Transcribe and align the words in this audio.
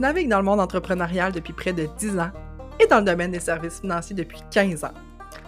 Je 0.00 0.02
navigue 0.02 0.30
dans 0.30 0.38
le 0.38 0.44
monde 0.44 0.60
entrepreneurial 0.60 1.30
depuis 1.30 1.52
près 1.52 1.74
de 1.74 1.86
10 1.98 2.18
ans 2.20 2.30
et 2.82 2.86
dans 2.86 3.00
le 3.00 3.04
domaine 3.04 3.32
des 3.32 3.38
services 3.38 3.80
financiers 3.80 4.16
depuis 4.16 4.40
15 4.50 4.82
ans. 4.84 4.94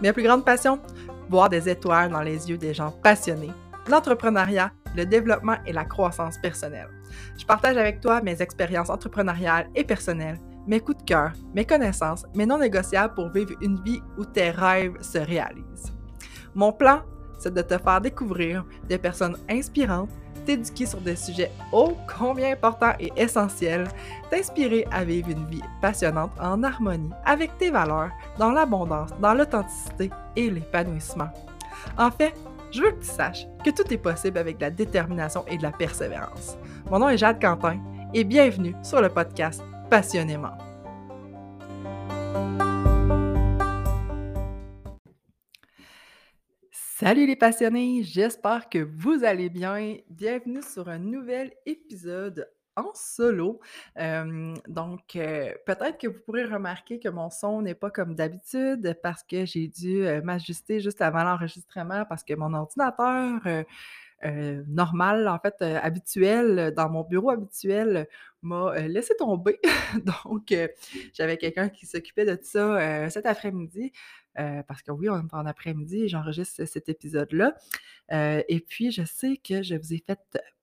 Mes 0.02 0.12
plus 0.12 0.24
grandes 0.24 0.44
passions 0.44 0.78
Voir 1.30 1.48
des 1.48 1.70
étoiles 1.70 2.10
dans 2.10 2.20
les 2.20 2.50
yeux 2.50 2.58
des 2.58 2.74
gens 2.74 2.90
passionnés, 2.90 3.52
l'entrepreneuriat, 3.88 4.70
le 4.94 5.06
développement 5.06 5.56
et 5.64 5.72
la 5.72 5.86
croissance 5.86 6.36
personnelle. 6.36 6.90
Je 7.38 7.46
partage 7.46 7.78
avec 7.78 8.02
toi 8.02 8.20
mes 8.20 8.42
expériences 8.42 8.90
entrepreneuriales 8.90 9.70
et 9.74 9.84
personnelles, 9.84 10.38
mes 10.66 10.80
coups 10.80 10.98
de 10.98 11.04
cœur, 11.04 11.32
mes 11.54 11.64
connaissances, 11.64 12.26
mes 12.34 12.44
non 12.44 12.58
négociables 12.58 13.14
pour 13.14 13.30
vivre 13.30 13.54
une 13.62 13.82
vie 13.82 14.02
où 14.18 14.26
tes 14.26 14.50
rêves 14.50 15.00
se 15.00 15.16
réalisent. 15.16 15.94
Mon 16.54 16.74
plan, 16.74 17.00
c'est 17.38 17.54
de 17.54 17.62
te 17.62 17.78
faire 17.78 18.02
découvrir 18.02 18.66
des 18.86 18.98
personnes 18.98 19.38
inspirantes 19.48 20.10
t'éduquer 20.44 20.86
sur 20.86 21.00
des 21.00 21.16
sujets 21.16 21.50
ô 21.72 21.96
combien 22.18 22.52
importants 22.52 22.94
et 22.98 23.12
essentiels, 23.16 23.88
t'inspirer 24.30 24.86
à 24.90 25.04
vivre 25.04 25.30
une 25.30 25.46
vie 25.46 25.62
passionnante 25.80 26.32
en 26.40 26.62
harmonie 26.62 27.10
avec 27.24 27.56
tes 27.58 27.70
valeurs, 27.70 28.10
dans 28.38 28.50
l'abondance, 28.50 29.10
dans 29.20 29.34
l'authenticité 29.34 30.10
et 30.36 30.50
l'épanouissement. 30.50 31.28
En 31.98 32.10
fait, 32.10 32.34
je 32.70 32.82
veux 32.82 32.92
que 32.92 33.00
tu 33.00 33.10
saches 33.10 33.46
que 33.64 33.70
tout 33.70 33.92
est 33.92 33.98
possible 33.98 34.38
avec 34.38 34.56
de 34.56 34.62
la 34.62 34.70
détermination 34.70 35.44
et 35.46 35.58
de 35.58 35.62
la 35.62 35.72
persévérance. 35.72 36.56
Mon 36.90 36.98
nom 36.98 37.08
est 37.08 37.18
Jade 37.18 37.40
Quentin 37.40 37.78
et 38.14 38.24
bienvenue 38.24 38.74
sur 38.82 39.00
le 39.00 39.08
podcast 39.08 39.62
Passionnément. 39.90 40.56
Salut 47.02 47.26
les 47.26 47.34
passionnés, 47.34 48.04
j'espère 48.04 48.68
que 48.68 48.78
vous 48.78 49.24
allez 49.24 49.50
bien. 49.50 49.96
Bienvenue 50.08 50.62
sur 50.62 50.88
un 50.88 51.00
nouvel 51.00 51.52
épisode 51.66 52.48
en 52.76 52.92
solo. 52.94 53.60
donc, 54.68 55.16
euh, 55.16 55.52
peut-être 55.66 55.98
que 55.98 56.06
vous 56.06 56.20
pourrez 56.24 56.44
remarquer 56.44 57.00
que 57.00 57.08
mon 57.08 57.28
son 57.28 57.60
n'est 57.60 57.74
pas 57.74 57.90
comme 57.90 58.14
d'habitude 58.14 58.96
parce 59.02 59.24
que 59.24 59.44
j'ai 59.44 59.66
dû 59.66 60.06
euh, 60.06 60.22
m'ajuster 60.22 60.78
juste 60.78 61.02
avant 61.02 61.24
l'enregistrement 61.24 62.04
parce 62.08 62.22
que 62.22 62.34
mon 62.34 62.54
ordinateur 62.54 63.40
euh, 64.24 64.62
normal, 64.68 65.28
en 65.28 65.38
fait, 65.38 65.60
habituel, 65.62 66.72
dans 66.76 66.88
mon 66.88 67.02
bureau 67.02 67.30
habituel, 67.30 68.08
m'a 68.42 68.78
laissé 68.88 69.14
tomber. 69.16 69.60
donc, 70.24 70.54
j'avais 71.14 71.36
quelqu'un 71.36 71.68
qui 71.68 71.86
s'occupait 71.86 72.24
de 72.24 72.38
ça 72.42 73.08
cet 73.10 73.26
après-midi. 73.26 73.92
Euh, 74.38 74.62
parce 74.62 74.82
que 74.82 74.90
oui, 74.90 75.08
on 75.08 75.18
est 75.18 75.34
en 75.34 75.46
après-midi 75.46 76.04
et 76.04 76.08
j'enregistre 76.08 76.64
cet 76.64 76.88
épisode-là. 76.88 77.54
Euh, 78.12 78.42
et 78.48 78.60
puis, 78.60 78.90
je 78.90 79.04
sais 79.04 79.36
que 79.36 79.62
je 79.62 79.74
vous 79.74 79.92
ai 79.92 80.02
fait 80.06 80.20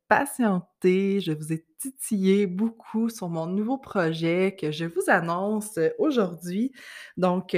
patienter, 0.08 1.20
je 1.22 1.32
vous 1.32 1.54
ai 1.54 1.64
titillé 1.78 2.48
beaucoup 2.48 3.10
sur 3.10 3.30
mon 3.30 3.46
nouveau 3.46 3.78
projet 3.78 4.56
que 4.60 4.72
je 4.72 4.86
vous 4.86 5.04
annonce 5.08 5.80
aujourd'hui. 6.00 6.72
Donc, 7.18 7.56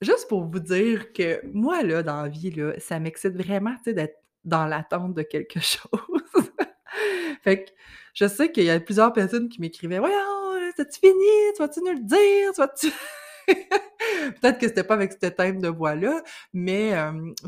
juste 0.00 0.28
pour 0.28 0.44
vous 0.44 0.60
dire 0.60 1.12
que 1.12 1.40
moi, 1.52 1.82
là, 1.82 2.02
dans 2.02 2.22
la 2.22 2.28
vie, 2.28 2.50
là, 2.50 2.72
ça 2.78 2.98
m'excite 2.98 3.36
vraiment, 3.36 3.74
tu 3.76 3.84
sais, 3.84 3.94
d'être 3.94 4.16
dans 4.44 4.66
l'attente 4.66 5.14
de 5.14 5.22
quelque 5.22 5.60
chose. 5.60 6.50
fait 7.42 7.64
que 7.64 7.70
je 8.14 8.26
sais 8.26 8.50
qu'il 8.50 8.64
y 8.64 8.70
a 8.70 8.80
plusieurs 8.80 9.12
personnes 9.12 9.48
qui 9.48 9.60
m'écrivaient 9.60 9.98
«Voyons, 10.00 10.72
c'est-tu 10.76 11.00
fini? 11.00 11.52
Tu 11.54 11.62
vas-tu 11.62 11.80
nous 11.80 11.92
le 11.92 12.04
dire? 12.04 12.52
Tu 12.54 12.60
vas-tu...» 12.60 12.92
Peut-être 14.40 14.58
que 14.58 14.68
c'était 14.68 14.84
pas 14.84 14.94
avec 14.94 15.12
ce 15.12 15.28
thème 15.28 15.60
de 15.60 15.68
voix-là, 15.68 16.22
mais 16.52 16.94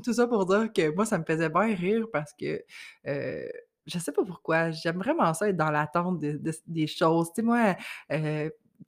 tout 0.05 0.13
ça 0.13 0.27
pour 0.27 0.47
dire 0.47 0.73
que 0.73 0.95
moi, 0.95 1.05
ça 1.05 1.19
me 1.19 1.25
faisait 1.25 1.49
bien 1.49 1.75
rire 1.75 2.07
parce 2.13 2.33
que 2.33 2.63
euh, 3.07 3.49
je 3.87 3.99
sais 3.99 4.13
pas 4.13 4.25
pourquoi, 4.25 4.71
j'aime 4.71 4.99
vraiment 4.99 5.35
ça 5.35 5.49
être 5.49 5.57
dans 5.57 5.71
l'attente 5.71 6.21
des 6.21 6.87
choses. 6.87 7.29
Tu 7.29 7.37
sais, 7.37 7.43
moi, 7.43 7.77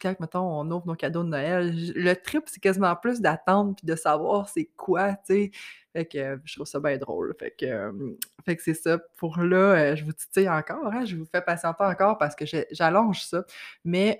quand, 0.01 0.15
mettons, 0.21 0.61
on 0.61 0.71
ouvre 0.71 0.87
nos 0.87 0.95
cadeaux 0.95 1.23
de 1.23 1.29
Noël, 1.29 1.75
le 1.95 2.15
trip, 2.15 2.45
c'est 2.47 2.61
quasiment 2.61 2.95
plus 2.97 3.21
d'attendre 3.21 3.75
puis 3.77 3.87
de 3.87 3.97
savoir 3.97 4.49
c'est 4.49 4.71
quoi, 4.77 5.15
tu 5.15 5.19
sais. 5.25 5.51
Fait 5.93 6.07
que 6.07 6.41
je 6.45 6.55
trouve 6.55 6.67
ça 6.67 6.81
bien 6.81 6.99
drôle. 6.99 7.35
Fait 7.39 7.55
que, 7.59 7.93
fait 8.45 8.57
que 8.57 8.63
c'est 8.63 8.75
ça. 8.75 8.99
Pour 9.17 9.39
là, 9.39 9.95
je 9.95 10.05
vous 10.05 10.13
titille 10.13 10.49
encore, 10.49 10.93
hein, 10.93 11.05
je 11.05 11.17
vous 11.17 11.27
fais 11.27 11.43
patienter 11.43 11.85
encore 11.85 12.19
parce 12.19 12.35
que 12.35 12.45
j'allonge 12.73 13.23
ça. 13.23 13.45
Mais 13.85 14.19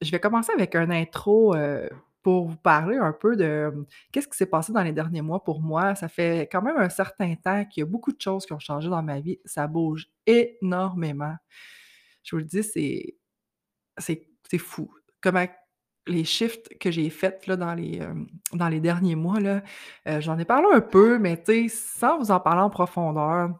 je 0.00 0.10
vais 0.10 0.20
commencer 0.20 0.52
avec 0.52 0.74
un 0.74 0.90
intro 0.90 1.54
pour 2.22 2.48
vous 2.48 2.56
parler 2.56 2.96
un 2.96 3.12
peu 3.12 3.36
de 3.36 3.86
qu'est-ce 4.10 4.26
qui 4.26 4.36
s'est 4.36 4.46
passé 4.46 4.72
dans 4.72 4.82
les 4.82 4.92
derniers 4.92 5.22
mois 5.22 5.44
pour 5.44 5.60
moi. 5.60 5.94
Ça 5.94 6.08
fait 6.08 6.48
quand 6.50 6.62
même 6.62 6.78
un 6.78 6.88
certain 6.88 7.34
temps 7.34 7.64
qu'il 7.66 7.82
y 7.82 7.84
a 7.84 7.86
beaucoup 7.86 8.12
de 8.12 8.20
choses 8.20 8.46
qui 8.46 8.52
ont 8.54 8.58
changé 8.58 8.88
dans 8.88 9.02
ma 9.02 9.20
vie. 9.20 9.38
Ça 9.44 9.66
bouge 9.66 10.08
énormément. 10.26 11.36
Je 12.22 12.34
vous 12.34 12.40
le 12.40 12.44
dis, 12.44 12.62
c'est, 12.62 14.26
c'est, 14.50 14.58
fou. 14.58 14.90
Comment 15.20 15.46
les 16.06 16.24
shifts 16.24 16.78
que 16.78 16.90
j'ai 16.90 17.08
faits 17.08 17.46
là, 17.46 17.56
dans, 17.56 17.74
les, 17.74 18.00
dans 18.52 18.68
les 18.68 18.80
derniers 18.80 19.14
mois, 19.14 19.40
là, 19.40 19.62
j'en 20.20 20.38
ai 20.38 20.44
parlé 20.44 20.66
un 20.72 20.82
peu, 20.82 21.18
mais 21.18 21.42
sans 21.68 22.18
vous 22.18 22.30
en 22.30 22.40
parler 22.40 22.60
en 22.60 22.68
profondeur, 22.68 23.50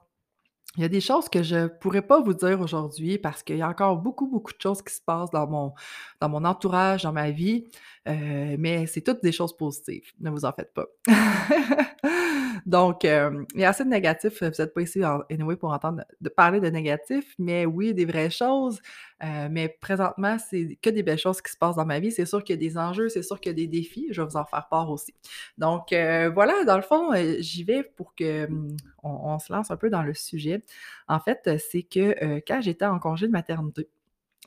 il 0.77 0.83
y 0.83 0.85
a 0.85 0.89
des 0.89 1.01
choses 1.01 1.29
que 1.29 1.43
je 1.43 1.67
pourrais 1.69 2.03
pas 2.03 2.21
vous 2.21 2.35
dire 2.35 2.61
aujourd'hui 2.61 3.19
parce 3.19 3.43
qu'il 3.43 3.57
y 3.57 3.63
a 3.63 3.69
encore 3.69 3.97
beaucoup, 3.97 4.27
beaucoup 4.27 4.53
de 4.53 4.61
choses 4.61 4.83
qui 4.83 4.93
se 4.93 5.01
passent 5.01 5.31
dans 5.31 5.47
mon, 5.47 5.73
dans 6.21 6.29
mon 6.29 6.45
entourage, 6.45 7.05
dans 7.05 7.13
ma 7.13 7.31
vie, 7.31 7.65
euh, 8.09 8.57
mais 8.59 8.87
c'est 8.87 9.03
toutes 9.03 9.23
des 9.23 9.31
choses 9.31 9.57
positives, 9.57 10.13
ne 10.21 10.31
vous 10.31 10.45
en 10.45 10.53
faites 10.53 10.75
pas. 10.75 10.87
Donc, 12.67 13.05
euh, 13.05 13.45
il 13.55 13.61
y 13.61 13.65
a 13.65 13.71
assez 13.71 13.85
de 13.85 13.91
négatifs. 13.91 14.43
Vous 14.43 14.47
n'êtes 14.47 14.73
pas 14.73 14.81
ici, 14.81 15.03
anyway, 15.31 15.57
pour 15.57 15.71
entendre 15.71 16.03
parler 16.35 16.61
de 16.61 16.69
négatifs, 16.69 17.35
mais 17.39 17.67
oui, 17.67 17.93
des 17.93 18.07
vraies 18.07 18.31
choses. 18.31 18.81
Euh, 19.23 19.49
mais 19.51 19.69
présentement, 19.69 20.39
c'est 20.39 20.79
que 20.81 20.91
des 20.91 21.03
belles 21.03 21.19
choses 21.19 21.43
qui 21.43 21.53
se 21.53 21.59
passent 21.59 21.77
dans 21.77 21.85
ma 21.85 22.01
vie. 22.01 22.11
C'est 22.11 22.27
sûr 22.27 22.43
qu'il 22.43 22.55
y 22.55 22.59
a 22.59 22.69
des 22.69 22.79
enjeux, 22.79 23.09
c'est 23.09 23.23
sûr 23.23 23.39
qu'il 23.41 23.51
y 23.51 23.55
a 23.55 23.57
des 23.57 23.67
défis. 23.67 24.09
Je 24.11 24.23
vais 24.23 24.29
vous 24.29 24.37
en 24.37 24.45
faire 24.45 24.67
part 24.69 24.91
aussi. 24.91 25.15
Donc, 25.59 25.93
euh, 25.93 26.31
voilà, 26.31 26.65
dans 26.65 26.77
le 26.77 26.83
fond, 26.83 27.11
j'y 27.39 27.65
vais 27.65 27.83
pour 27.83 28.15
que 28.15 28.47
hum, 28.47 28.77
on, 29.03 29.39
se 29.39 29.53
lance 29.53 29.71
un 29.71 29.77
peu 29.77 29.91
dans 29.91 30.03
le 30.03 30.15
sujet. 30.15 30.65
En 31.09 31.21
fait, 31.21 31.59
c'est 31.59 31.83
que 31.83 32.41
quand 32.47 32.61
j'étais 32.63 32.87
en 32.87 32.99
congé 32.99 33.27
de 33.27 33.33
maternité, 33.33 33.89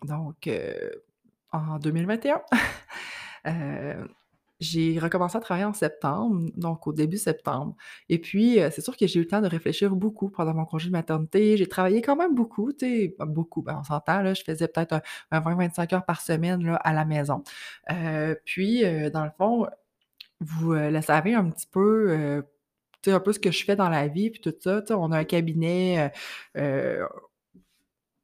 donc 0.04 0.50
en 1.52 1.78
2021, 1.80 2.42
j'ai 4.60 5.00
recommencé 5.00 5.38
à 5.38 5.40
travailler 5.40 5.66
en 5.66 5.74
septembre, 5.74 6.50
donc 6.56 6.88
au 6.88 6.94
début 6.94 7.18
septembre. 7.18 7.76
Et 8.10 8.20
puis, 8.20 8.60
c'est 8.72 8.82
sûr 8.82 8.98
que 8.98 9.08
j'ai 9.08 9.20
eu 9.20 9.24
le 9.24 9.28
temps 9.28 9.42
de 9.42 9.48
réfléchir 9.48 9.96
beaucoup 9.96 10.30
pendant 10.30 10.54
mon 10.54 10.66
congé 10.66 10.88
de 10.88 10.94
maternité. 10.94 11.58
J'ai 11.58 11.68
travaillé 11.68 12.02
quand 12.02 12.16
même 12.16 12.34
beaucoup, 12.36 12.74
tu 12.74 12.86
sais, 12.86 13.16
beaucoup, 13.20 13.62
ben, 13.62 13.78
on 13.80 13.84
s'entend, 13.84 14.22
là, 14.22 14.34
je 14.34 14.44
faisais 14.44 14.68
peut-être 14.68 15.02
un, 15.32 15.40
20-25 15.40 15.96
heures 15.96 16.06
par 16.06 16.22
semaine 16.22 16.64
là, 16.66 16.76
à 16.78 16.94
la 16.94 17.06
maison. 17.06 17.44
puis, 18.46 18.82
dans 19.12 19.26
le 19.26 19.32
fond, 19.38 19.68
vous 20.40 20.74
le 20.74 21.02
savez 21.02 21.34
un 21.36 21.50
petit 21.50 21.68
peu, 21.68 22.44
tu 23.04 23.10
sais, 23.12 23.16
un 23.16 23.20
peu 23.20 23.34
ce 23.34 23.40
que 23.40 23.52
je 23.52 23.64
fais 23.64 23.76
dans 23.76 23.90
la 23.90 24.08
vie, 24.08 24.30
puis 24.32 24.42
tout 24.42 24.54
ça. 24.60 24.82
On 24.92 25.12
a 25.12 25.20
un 25.20 25.24
cabinet, 25.24 26.12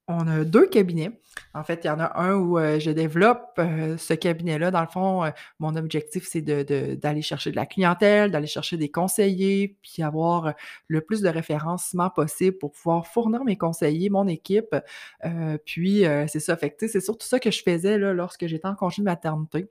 on 0.07 0.27
a 0.27 0.43
deux 0.43 0.67
cabinets. 0.67 1.19
En 1.53 1.63
fait, 1.63 1.81
il 1.83 1.87
y 1.87 1.89
en 1.89 1.99
a 1.99 2.19
un 2.19 2.35
où 2.35 2.57
je 2.57 2.91
développe 2.91 3.59
ce 3.97 4.13
cabinet-là. 4.13 4.69
Dans 4.69 4.81
le 4.81 4.87
fond, 4.87 5.23
mon 5.59 5.75
objectif, 5.75 6.27
c'est 6.27 6.41
d'aller 6.41 7.21
chercher 7.21 7.51
de 7.51 7.55
la 7.55 7.65
clientèle, 7.65 8.31
d'aller 8.31 8.47
chercher 8.47 8.77
des 8.77 8.89
conseillers, 8.89 9.77
puis 9.81 10.03
avoir 10.03 10.53
le 10.87 11.01
plus 11.01 11.21
de 11.21 11.29
référencement 11.29 12.09
possible 12.09 12.57
pour 12.57 12.71
pouvoir 12.71 13.07
fournir 13.07 13.43
mes 13.43 13.57
conseillers, 13.57 14.09
mon 14.09 14.27
équipe. 14.27 14.75
puis, 15.65 16.03
c'est 16.27 16.39
ça. 16.39 16.57
Fait 16.57 16.75
c'est 16.79 17.01
surtout 17.01 17.25
ça 17.25 17.39
que 17.39 17.49
je 17.49 17.63
faisais 17.63 17.97
lorsque 17.97 18.45
j'étais 18.45 18.67
en 18.67 18.75
congé 18.75 19.01
de 19.01 19.05
maternité. 19.05 19.67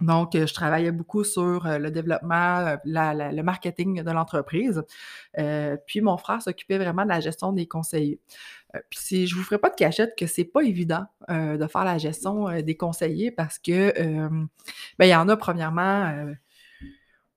Donc, 0.00 0.30
je 0.34 0.54
travaillais 0.54 0.92
beaucoup 0.92 1.24
sur 1.24 1.66
le 1.66 1.90
développement, 1.90 2.76
le 2.84 3.42
marketing 3.42 4.02
de 4.02 4.10
l'entreprise. 4.10 4.82
puis, 5.86 6.00
mon 6.00 6.16
frère 6.16 6.42
s'occupait 6.42 6.78
vraiment 6.78 7.04
de 7.04 7.08
la 7.08 7.20
gestion 7.20 7.52
des 7.52 7.66
conseillers. 7.66 8.20
puis, 8.88 9.26
je 9.26 9.34
ne 9.34 9.38
vous 9.38 9.44
ferai 9.44 9.58
pas 9.58 9.70
de 9.70 9.74
cachette 9.74 10.14
que 10.16 10.26
c'est 10.26 10.44
pas 10.44 10.62
évident 10.62 11.04
de 11.28 11.66
faire 11.66 11.84
la 11.84 11.98
gestion 11.98 12.60
des 12.62 12.76
conseillers 12.76 13.30
parce 13.30 13.58
que, 13.58 13.92
ben, 14.98 15.06
il 15.06 15.08
y 15.08 15.14
en 15.14 15.28
a, 15.28 15.36
premièrement, 15.36 16.32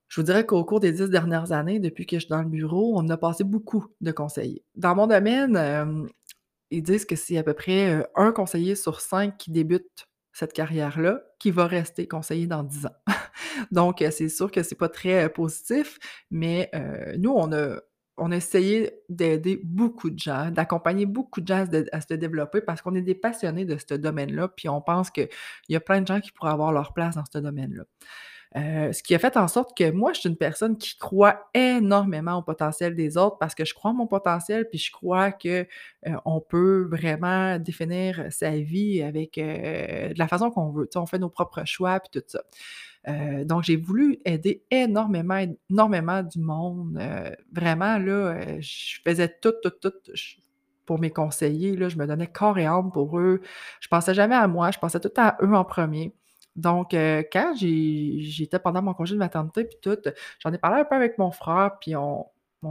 je 0.08 0.20
vous 0.20 0.24
dirais 0.24 0.46
qu'au 0.46 0.64
cours 0.64 0.80
des 0.80 0.92
dix 0.92 1.10
dernières 1.10 1.52
années, 1.52 1.80
depuis 1.80 2.06
que 2.06 2.16
je 2.16 2.20
suis 2.20 2.30
dans 2.30 2.42
le 2.42 2.48
bureau, 2.48 2.94
on 2.96 3.08
a 3.08 3.16
passé 3.16 3.44
beaucoup 3.44 3.86
de 4.00 4.12
conseillers. 4.12 4.62
Dans 4.76 4.94
mon 4.94 5.06
domaine, 5.06 6.08
ils 6.70 6.82
disent 6.82 7.04
que 7.04 7.16
c'est 7.16 7.36
à 7.36 7.42
peu 7.42 7.52
près 7.52 8.06
un 8.14 8.32
conseiller 8.32 8.74
sur 8.74 9.00
cinq 9.00 9.36
qui 9.36 9.50
débute 9.50 10.06
cette 10.34 10.52
carrière-là 10.52 11.22
qui 11.38 11.52
va 11.52 11.66
rester 11.66 12.06
conseiller 12.06 12.46
dans 12.46 12.64
10 12.64 12.86
ans. 12.86 12.96
Donc, 13.70 14.02
euh, 14.02 14.10
c'est 14.10 14.28
sûr 14.28 14.50
que 14.50 14.62
c'est 14.62 14.74
pas 14.74 14.88
très 14.88 15.24
euh, 15.24 15.28
positif, 15.28 15.98
mais 16.30 16.68
euh, 16.74 17.14
nous, 17.16 17.30
on 17.30 17.52
a, 17.52 17.76
on 18.16 18.32
a 18.32 18.36
essayé 18.36 18.92
d'aider 19.08 19.60
beaucoup 19.62 20.10
de 20.10 20.18
gens, 20.18 20.50
d'accompagner 20.50 21.06
beaucoup 21.06 21.40
de 21.40 21.46
gens 21.46 21.64
à 21.92 22.00
se, 22.00 22.14
développer 22.14 22.60
parce 22.60 22.82
qu'on 22.82 22.96
est 22.96 23.02
des 23.02 23.14
passionnés 23.14 23.64
de 23.64 23.76
ce 23.78 23.94
domaine-là, 23.94 24.48
puis 24.48 24.68
on 24.68 24.80
pense 24.80 25.10
qu'il 25.10 25.28
y 25.68 25.76
a 25.76 25.80
plein 25.80 26.00
de 26.00 26.06
gens 26.06 26.20
qui 26.20 26.32
pourraient 26.32 26.52
avoir 26.52 26.72
leur 26.72 26.92
place 26.92 27.14
dans 27.14 27.24
ce 27.32 27.38
domaine-là. 27.38 27.84
Heu, 28.56 28.92
ce 28.92 29.02
qui 29.02 29.14
a 29.16 29.18
fait 29.18 29.36
en 29.36 29.48
sorte 29.48 29.76
que 29.76 29.90
moi, 29.90 30.12
je 30.12 30.20
suis 30.20 30.28
une 30.28 30.36
personne 30.36 30.78
qui 30.78 30.96
croit 30.96 31.48
énormément 31.54 32.36
au 32.38 32.42
potentiel 32.42 32.94
des 32.94 33.16
autres 33.16 33.36
parce 33.38 33.54
que 33.54 33.64
je 33.64 33.74
crois 33.74 33.90
en 33.90 33.94
mon 33.94 34.06
potentiel, 34.06 34.68
puis 34.70 34.78
je 34.78 34.92
crois 34.92 35.32
que, 35.32 35.62
heu, 36.06 36.12
on 36.24 36.40
peut 36.40 36.86
vraiment 36.90 37.58
définir 37.58 38.26
sa 38.30 38.50
vie 38.52 39.02
avec, 39.02 39.38
heu, 39.38 40.12
de 40.14 40.18
la 40.18 40.28
façon 40.28 40.50
qu'on 40.50 40.70
veut. 40.70 40.88
On 40.96 41.06
fait 41.06 41.18
nos 41.18 41.30
propres 41.30 41.64
choix 41.64 41.98
puis 42.00 42.10
tout 42.20 42.24
ça. 42.28 42.42
Donc 43.44 43.64
j'ai 43.64 43.76
voulu 43.76 44.18
aider 44.24 44.64
énormément, 44.70 45.38
énormément 45.70 46.22
du 46.22 46.38
monde, 46.40 46.98
vraiment 47.52 47.98
là, 47.98 48.60
je 48.60 48.98
faisais 49.06 49.28
tout, 49.42 49.52
tout, 49.62 49.70
tout, 49.82 49.92
pour 50.86 50.98
mes 51.00 51.10
conseillers, 51.10 51.76
je 51.90 51.98
me 51.98 52.06
donnais 52.06 52.26
corps 52.26 52.58
et 52.58 52.66
âme 52.66 52.90
pour 52.92 53.18
eux. 53.18 53.40
Je 53.80 53.88
pensais 53.88 54.14
jamais 54.14 54.34
à 54.36 54.46
moi, 54.48 54.70
je 54.70 54.78
pensais 54.78 55.00
tout 55.00 55.12
à 55.16 55.36
eux 55.42 55.54
en 55.54 55.64
premier. 55.64 56.14
Donc 56.56 56.94
heu, 56.94 57.24
quand 57.32 57.54
j'étais 57.56 58.58
pendant 58.58 58.82
mon 58.82 58.94
congé 58.94 59.14
de 59.14 59.18
maternité 59.18 59.64
puis 59.64 59.78
tout, 59.82 59.98
j'en 60.40 60.52
ai 60.52 60.58
parlé 60.58 60.80
un 60.80 60.84
peu 60.84 60.94
avec 60.96 61.18
mon 61.18 61.30
frère, 61.32 61.72
puis 61.80 61.94
on 61.96 62.26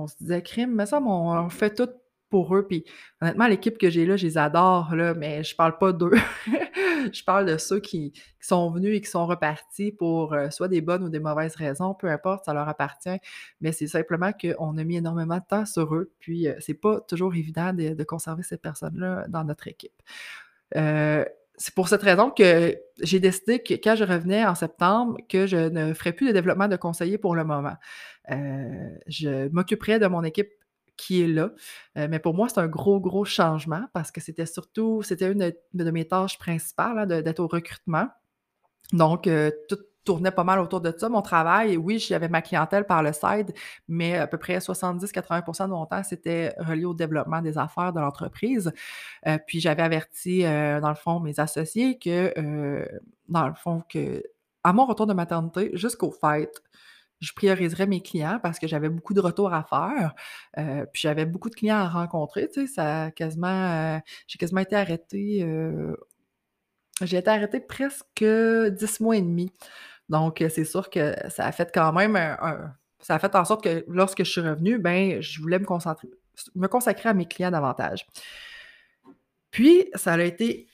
se 0.07 0.15
disait: 0.19 0.41
«Crime, 0.41 0.74
me 0.75 0.85
semble 0.85 1.07
on 1.07 1.50
fait 1.50 1.74
tout 1.75 1.89
pour 2.30 2.56
eux». 2.56 2.65
Puis 2.68 2.85
honnêtement, 3.21 3.47
l'équipe 3.47 3.77
que 3.77 3.89
j'ai 3.89 4.06
là, 4.06 4.15
je 4.18 4.25
les 4.25 4.38
adore 4.38 4.95
là, 4.95 5.13
mais 5.13 5.44
je 5.44 5.56
parle 5.56 5.77
pas 5.77 5.91
d'eux. 5.94 6.12
Je 7.13 7.24
parle 7.24 7.45
de 7.45 7.57
ceux 7.57 7.80
qui 7.81 8.13
sont 8.39 8.69
venus 8.71 8.95
et 8.97 9.01
qui 9.01 9.09
sont 9.09 9.25
repartis 9.27 9.91
pour, 9.91 10.33
heu, 10.33 10.50
soit 10.51 10.68
des 10.69 10.80
bonnes 10.81 11.03
ou 11.03 11.09
des 11.09 11.19
mauvaises 11.19 11.56
raisons, 11.56 11.94
peu 11.94 12.09
importe, 12.09 12.45
ça 12.45 12.53
leur 12.53 12.68
appartient. 12.69 13.18
Mais 13.62 13.71
c'est 13.74 13.88
simplement 13.88 14.31
qu'on 14.33 14.77
a 14.77 14.83
mis 14.83 14.95
énormément 14.97 15.38
de 15.38 15.44
temps 15.47 15.65
sur 15.65 15.94
eux, 15.95 16.12
puis, 16.19 16.47
heu, 16.47 16.56
c'est 16.59 16.74
pas 16.75 17.01
toujours 17.01 17.35
évident 17.35 17.74
de 17.74 18.03
conserver 18.03 18.44
ces 18.44 18.57
personnes-là 18.57 19.25
dans 19.30 19.44
notre 19.44 19.68
équipe. 19.68 19.91
Heu, 20.75 21.25
c'est 21.57 21.73
pour 21.75 21.88
cette 21.88 22.01
raison 22.03 22.31
que 22.31 22.75
j'ai 23.01 23.19
décidé 23.19 23.59
que 23.61 23.73
quand 23.75 23.95
je 23.95 24.03
revenais 24.03 24.45
en 24.45 24.55
septembre, 24.55 25.17
que 25.29 25.47
je 25.47 25.57
ne 25.57 25.94
ferais 25.94 26.13
plus 26.13 26.27
de 26.27 26.31
développement 26.33 26.67
de 26.67 26.75
conseiller 26.75 27.17
pour 27.17 27.35
le 27.35 27.44
moment. 27.44 27.75
Heu, 28.31 29.00
je 29.07 29.50
m'occuperais 29.50 30.00
de 30.00 30.07
mon 30.07 30.23
équipe 30.23 30.50
qui 30.97 31.21
est 31.23 31.27
là. 31.27 31.51
Heu, 31.97 32.07
mais 32.07 32.19
pour 32.19 32.33
moi, 32.35 32.50
c'est 32.50 32.59
un 32.59 32.67
gros, 32.67 33.00
gros 33.00 33.25
changement 33.25 33.83
parce 33.94 34.11
que 34.11 34.21
c'était 34.21 34.45
surtout 34.45 35.01
c'était 35.03 35.31
une 35.31 35.53
de 35.73 35.91
mes 35.91 36.05
tâches 36.07 36.38
principales, 36.39 37.00
hein, 37.00 37.05
d'être 37.21 37.39
au 37.39 37.47
recrutement. 37.47 38.07
Donc, 38.94 39.27
heu, 39.27 39.51
tout 39.69 39.77
tournait 40.03 40.31
pas 40.31 40.44
mal 40.44 40.59
autour 40.59 40.81
de 40.81 40.94
ça, 40.97 41.09
mon 41.09 41.21
travail. 41.21 41.77
Oui, 41.77 42.00
j'avais 42.00 42.29
ma 42.29 42.41
clientèle 42.41 42.85
par 42.85 43.03
le 43.03 43.13
side, 43.13 43.53
mais 43.88 44.17
à 44.17 44.27
peu 44.27 44.38
près 44.38 44.59
70-80% 44.59 45.67
de 45.67 45.73
mon 45.73 45.85
temps, 45.85 46.03
c'était 46.03 46.53
relié 46.59 46.85
au 46.85 46.94
développement 46.94 47.41
des 47.41 47.57
affaires 47.57 47.94
de 47.94 48.00
l'entreprise. 48.00 48.71
Heu, 49.27 49.38
puis 49.47 49.59
j'avais 49.59 49.83
averti, 49.83 50.44
heu, 50.45 50.79
dans 50.81 50.89
le 50.89 50.95
fond, 50.95 51.19
mes 51.19 51.39
associés 51.39 51.97
que, 52.00 52.33
heu, 52.39 52.88
dans 53.29 53.47
le 53.47 53.55
fond, 53.55 53.83
que 53.89 54.23
à 54.63 54.73
mon 54.73 54.85
retour 54.85 55.07
de 55.07 55.13
maternité 55.13 55.71
jusqu'aux 55.75 56.11
fêtes, 56.11 56.61
je 57.21 57.33
prioriserais 57.33 57.88
mes 57.88 58.01
clients 58.01 58.39
parce 58.44 58.59
que 58.59 58.67
j'avais 58.67 58.89
beaucoup 58.89 59.13
de 59.13 59.21
retours 59.21 59.53
à 59.53 59.63
faire, 59.63 60.13
puis 60.91 61.01
j'avais 61.01 61.25
beaucoup 61.25 61.49
de 61.49 61.56
clients 61.56 61.77
à 61.77 61.88
rencontrer, 61.89 62.47
tu 62.49 62.67
sais, 62.67 62.73
ça 62.73 63.11
quasiment, 63.11 64.01
j'ai 64.27 64.38
quasiment 64.39 64.61
été 64.61 64.75
arrêtée, 64.75 65.45
j'ai 67.01 67.17
été 67.17 67.29
arrêtée 67.29 67.59
presque 67.59 68.23
10 68.23 68.99
mois 68.99 69.17
et 69.17 69.21
demi. 69.21 69.51
Donc 70.09 70.44
c'est 70.50 70.65
sûr 70.65 70.89
que 70.89 71.15
ça 71.29 71.45
a 71.45 71.51
fait 71.51 71.71
quand 71.73 71.94
même 71.94 72.15
ça 73.00 73.15
a 73.15 73.19
fait 73.19 73.35
en 73.35 73.45
sorte 73.45 73.63
que 73.63 73.83
lorsque 73.88 74.23
je 74.23 74.31
suis 74.31 74.41
revenue, 74.41 74.79
ben, 74.79 75.21
je 75.21 75.41
voulais 75.41 75.59
me 75.59 75.65
concentrer 75.65 76.09
me 76.55 76.67
consacrer 76.67 77.09
à 77.09 77.13
mes 77.13 77.27
clients 77.27 77.51
davantage. 77.51 78.07
Puis 79.51 79.89
ça 79.95 80.13
a 80.13 80.21
été 80.23 80.67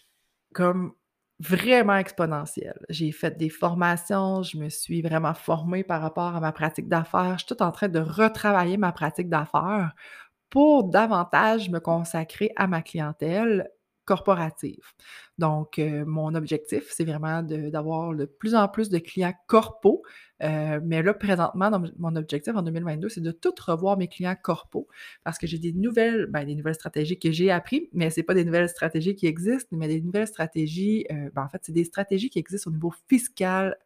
comme 0.54 0.94
Vraiment 1.40 1.96
exponentielle. 1.96 2.86
J'ai 2.90 3.14
fait 3.14 3.38
des 3.38 3.48
formations, 3.48 4.44
je 4.44 4.58
me 4.58 4.68
suis 4.68 5.02
vraiment 5.02 5.34
formée 5.34 5.86
par 5.86 6.02
rapport 6.02 6.36
à 6.36 6.42
ma 6.42 6.52
pratique 6.52 6.90
d'affaires. 6.90 7.36
Je 7.36 7.46
suis 7.46 7.48
toute 7.48 7.62
en 7.62 7.72
train 7.72 7.88
de 7.88 8.00
retravailler 8.00 8.76
ma 8.76 8.92
pratique 8.92 9.30
d'affaires 9.30 9.94
pour 10.50 10.84
davantage 10.90 11.70
me 11.70 11.80
consacrer 11.80 12.52
à 12.58 12.68
ma 12.68 12.82
clientèle 12.82 13.70
corporative. 14.10 14.82
Donc, 15.38 15.78
heu, 15.78 16.04
mon 16.06 16.34
objectif, 16.34 16.84
c'est 16.90 17.06
vraiment 17.06 17.44
d'avoir 17.44 18.16
de 18.16 18.26
plus 18.26 18.56
en 18.56 18.68
plus 18.68 18.90
de 18.90 18.98
clients 18.98 19.36
corpos, 19.46 20.02
heu, 20.44 20.80
mais 20.84 21.04
là, 21.04 21.14
présentement, 21.14 21.70
mon 22.00 22.16
objectif 22.16 22.56
en 22.56 22.64
2022, 22.64 23.10
c'est 23.10 23.22
de 23.22 23.32
tout 23.32 23.54
revoir 23.68 23.98
mes 23.98 24.08
clients 24.08 24.36
corpos 24.42 24.88
parce 25.24 25.38
que 25.38 25.46
j'ai 25.46 25.60
des 25.60 25.74
nouvelles 25.74 26.26
ben, 26.26 26.44
des 26.44 26.56
nouvelles 26.56 26.74
stratégies 26.76 27.20
que 27.20 27.32
j'ai 27.32 27.52
appris, 27.52 27.88
mais 27.94 28.10
c'est 28.10 28.24
pas 28.24 28.34
des 28.34 28.46
nouvelles 28.46 28.70
stratégies 28.70 29.16
qui 29.16 29.28
existent, 29.28 29.76
mais 29.78 29.88
des 29.88 30.02
nouvelles 30.02 30.28
stratégies, 30.28 31.06
heu, 31.12 31.30
ben, 31.36 31.44
en 31.44 31.50
fait, 31.50 31.60
c'est 31.64 31.72
des 31.74 31.84
stratégies 31.84 32.32
qui 32.32 32.40
existent 32.40 32.72
au 32.72 32.74
niveau 32.74 32.92
fiscal 33.08 33.78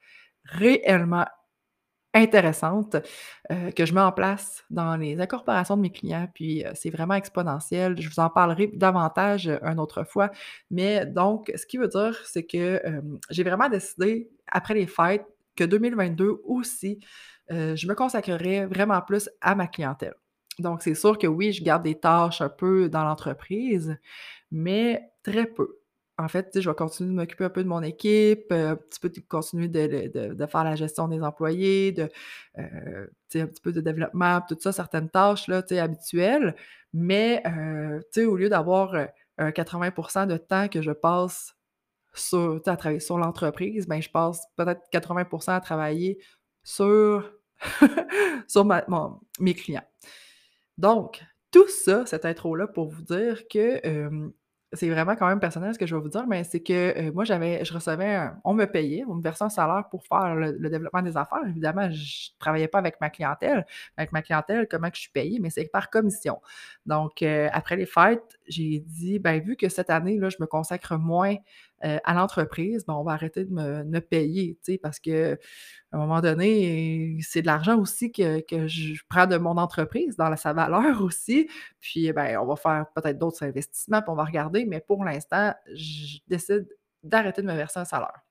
réellement 0.46 1.26
intéressante, 2.14 2.96
heu, 3.52 3.72
que 3.76 3.86
je 3.86 3.94
mets 3.94 4.02
en 4.02 4.12
place 4.12 4.64
dans 4.70 4.96
les 4.98 5.20
incorporations 5.22 5.78
de 5.78 5.82
mes 5.82 5.92
clients, 5.92 6.28
puis, 6.34 6.64
heu, 6.66 6.72
c'est 6.76 6.90
vraiment 6.92 7.16
exponentiel. 7.16 8.00
Je 8.02 8.10
vous 8.10 8.20
en 8.20 8.30
parlerai 8.30 8.68
davantage, 8.74 9.48
heu, 9.50 9.60
une 9.64 9.80
autre 9.80 10.04
fois. 10.06 10.32
Mais 10.72 11.06
donc, 11.06 11.52
ce 11.56 11.66
qui 11.66 11.78
veut 11.78 11.88
dire, 11.90 12.18
c'est 12.26 12.44
que, 12.46 12.82
j'ai 13.30 13.44
vraiment 13.44 13.70
décidé, 13.70 14.30
après 14.48 14.74
les 14.76 14.88
fêtes, 14.88 15.26
que 15.56 15.64
2022 15.66 16.42
aussi, 16.46 17.00
je 17.50 17.88
me 17.88 17.94
consacrerai 17.96 18.66
vraiment 18.66 19.02
plus 19.02 19.30
à 19.42 19.56
ma 19.56 19.68
clientèle. 19.68 20.16
Donc, 20.60 20.82
c'est 20.84 20.96
sûr 20.96 21.18
que 21.18 21.28
oui, 21.28 21.52
je 21.54 21.64
garde 21.64 21.84
des 21.84 21.96
tâches 22.00 22.42
un 22.42 22.50
peu 22.50 22.90
dans 22.90 23.04
l'entreprise, 23.04 23.98
mais 24.52 25.04
très 25.24 25.46
peu. 25.48 25.80
En 26.20 26.28
fait, 26.28 26.60
je 26.62 26.70
vais 26.70 26.76
continuer 26.76 27.10
de 27.10 27.16
m'occuper 27.16 27.46
un 27.46 27.50
peu 27.50 27.64
de 27.64 27.70
mon 27.70 27.82
équipe, 27.82 28.52
heu, 28.52 28.68
un 28.70 28.76
petit 28.76 29.00
peu 29.00 29.10
de 29.10 29.20
continuer 29.28 29.68
de 29.68 30.46
faire 30.46 30.64
la 30.64 30.76
gestion 30.76 31.08
des 31.08 31.22
employés, 31.24 31.96
sais, 33.30 33.42
un 33.42 33.48
petit 33.48 33.62
peu 33.62 33.72
de 33.72 33.82
développement, 33.82 34.42
tout 34.48 34.58
ça, 34.60 34.72
certaines 34.72 35.10
tâches 35.10 35.48
là, 35.48 35.64
habituelles. 35.72 36.56
Mais, 36.94 37.42
sais, 38.12 38.26
au 38.26 38.36
lieu 38.38 38.50
d'avoir, 38.50 38.94
heu, 38.96 39.08
un 39.40 39.52
80% 39.52 40.28
de 40.28 40.38
temps 40.38 40.68
que 40.68 40.82
je 40.84 40.92
passe 40.92 41.56
sur 42.14 42.62
à 42.68 42.78
travailler 42.78 43.00
sur 43.00 43.18
l'entreprise, 43.18 43.88
ben, 43.88 44.02
je 44.02 44.10
passe 44.10 44.46
peut-être 44.56 44.82
80% 44.92 45.54
à 45.56 45.62
travailler 45.62 46.20
sur 46.64 47.32
sur 48.48 48.66
mes 49.40 49.54
clients. 49.56 49.84
Donc, 50.78 51.24
tout 51.52 51.68
ça, 51.68 52.06
cette 52.06 52.26
intro-là 52.26 52.68
pour 52.68 52.90
vous 52.90 53.02
dire 53.04 53.48
que, 53.48 53.80
c'est 54.74 54.90
vraiment 54.90 55.16
quand 55.16 55.28
même 55.28 55.40
personnel 55.40 55.74
ce 55.74 55.80
que 55.80 55.86
je 55.86 55.96
vais 55.96 56.02
vous 56.02 56.10
dire, 56.10 56.26
mais 56.28 56.44
c'est 56.44 56.62
que, 56.62 57.08
heu, 57.10 57.12
moi 57.12 57.24
j'avais 57.26 57.64
je 57.66 57.74
recevais 57.74 58.16
un 58.16 58.38
on 58.44 58.54
me 58.54 58.66
payait, 58.66 59.04
on 59.08 59.16
me 59.16 59.22
versait 59.22 59.44
un 59.46 59.50
salaire 59.50 59.86
pour 59.90 60.04
faire 60.06 60.36
le 60.36 60.70
développement 60.70 61.02
des 61.02 61.18
affaires. 61.18 61.42
Évidemment, 61.48 61.90
je 61.92 62.30
travaillais 62.40 62.68
pas 62.68 62.80
avec 62.80 63.00
ma 63.02 63.10
clientèle. 63.10 63.66
Avec 63.98 64.12
ma 64.12 64.22
clientèle, 64.22 64.68
comment 64.70 64.90
je 64.94 65.00
suis 65.02 65.12
payée? 65.12 65.40
Mais 65.40 65.50
c'est 65.50 65.66
par 65.72 65.90
commission. 65.90 66.40
Donc, 66.86 67.22
heu, 67.22 67.48
après 67.52 67.76
les 67.76 67.86
fêtes, 67.86 68.40
j'ai 68.48 68.80
dit: 68.80 69.20
«Ben, 69.20 69.42
vu 69.42 69.56
que 69.56 69.70
cette 69.70 69.90
année, 69.90 70.18
là, 70.20 70.30
je 70.30 70.38
me 70.40 70.46
consacre 70.48 70.98
moins, 70.98 71.36
heu, 71.86 72.00
à 72.04 72.14
l'entreprise, 72.14 72.86
ben, 72.86 72.94
on 72.96 73.04
va 73.04 73.14
arrêter 73.14 73.46
de 73.46 73.52
me 73.54 74.00
payer»? 74.00 74.58
Parce 74.82 75.00
qu'à 75.00 75.36
un 75.92 75.98
moment 75.98 76.22
donné, 76.22 77.18
c'est 77.22 77.42
de 77.42 77.48
l'argent 77.48 77.78
aussi 77.80 78.12
que 78.12 78.42
que 78.42 78.68
je 78.68 79.02
prends 79.10 79.28
de 79.28 79.38
mon 79.38 79.58
entreprise 79.58 80.16
dans 80.18 80.36
sa 80.38 80.54
valeur 80.54 81.02
aussi. 81.04 81.50
Puis, 81.82 82.12
ben, 82.14 82.38
on 82.40 82.46
va 82.46 82.56
faire 82.56 82.86
peut-être 82.96 83.18
d'autres 83.18 83.44
investissements, 83.44 84.02
puis 84.02 84.12
on 84.12 84.16
va 84.16 84.26
regarder, 84.26 84.66
mais 84.66 84.82
pour 84.82 85.04
l'instant, 85.06 85.54
je 85.74 86.20
décide 86.28 86.68
d'arrêter 87.04 87.42
de 87.42 87.48
me 87.48 87.56
verser 87.56 87.80
un 87.80 87.86
salaire. 87.86 88.22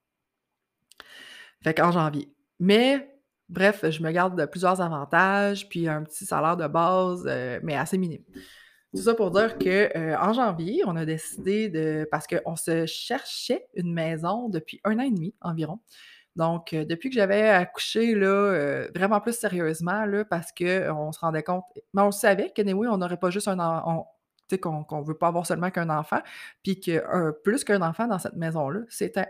Fait 1.62 1.74
qu'en 1.74 1.92
janvier. 1.92 2.28
Mais 2.58 3.08
bref, 3.48 3.84
je 3.90 4.02
me 4.02 4.10
garde 4.10 4.46
plusieurs 4.50 4.80
avantages, 4.80 5.68
puis 5.68 5.88
un 5.88 6.02
petit 6.02 6.24
salaire 6.26 6.56
de 6.56 6.66
base, 6.66 7.26
heu, 7.26 7.60
mais 7.62 7.76
assez 7.76 7.98
minime. 7.98 8.24
Tout 8.94 9.00
ça 9.02 9.14
pour 9.14 9.30
dire 9.30 9.56
que, 9.56 9.90
heu, 9.96 10.14
en 10.20 10.34
janvier, 10.34 10.82
on 10.86 10.96
a 10.96 11.06
décidé 11.06 11.70
de 11.70 12.06
parce 12.10 12.26
qu'on 12.26 12.56
se 12.56 12.84
cherchait 12.84 13.66
une 13.74 13.92
maison 13.94 14.50
depuis 14.50 14.80
un 14.84 14.98
an 14.98 15.02
et 15.02 15.10
demi 15.10 15.34
environ. 15.40 15.80
Donc, 16.36 16.72
heu, 16.74 16.86
depuis 16.86 17.10
que 17.10 17.16
j'avais 17.16 17.48
accouché 17.50 18.14
là, 18.16 18.26
heu, 18.28 18.90
vraiment 18.96 19.20
plus 19.20 19.38
sérieusement 19.38 20.06
là, 20.06 20.24
parce 20.24 20.52
qu'on 20.52 21.12
se 21.12 21.20
rendait 21.20 21.42
compte 21.44 21.64
mais 21.94 22.02
on 22.02 22.12
savait 22.12 22.50
qu'anyway, 22.50 22.88
on 22.88 22.98
n'aurait 22.98 23.18
pas 23.18 23.30
juste 23.30 23.48
un 23.48 23.58
en 23.60 23.82
on 24.00 24.04
tu 24.48 24.56
sais, 24.56 24.60
qu'on 24.60 24.84
qu'on 24.84 25.02
veut 25.02 25.16
pas 25.18 25.28
avoir 25.28 25.46
seulement 25.46 25.70
qu'un 25.70 25.90
enfant, 25.90 26.20
puis 26.64 26.80
que 26.80 27.32
plus 27.44 27.64
qu'un 27.64 27.82
enfant 27.82 28.06
dans 28.08 28.18
cette 28.18 28.36
maison-là, 28.36 28.80
c'était 28.90 29.28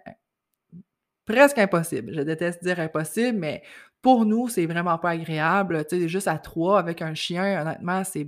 presque 1.26 1.58
impossible. 1.58 2.12
Je 2.14 2.20
déteste 2.22 2.62
dire 2.64 2.80
impossible, 2.80 3.38
mais 3.38 3.62
pour 4.02 4.24
nous, 4.26 4.48
c'est 4.48 4.66
vraiment 4.66 4.98
pas 4.98 5.10
agréable, 5.10 5.84
tu 5.86 6.00
sais, 6.00 6.08
juste 6.08 6.28
à 6.28 6.38
3 6.38 6.78
avec 6.80 7.02
un 7.02 7.14
chien, 7.14 7.60
honnêtement, 7.62 8.02
c'est 8.04 8.26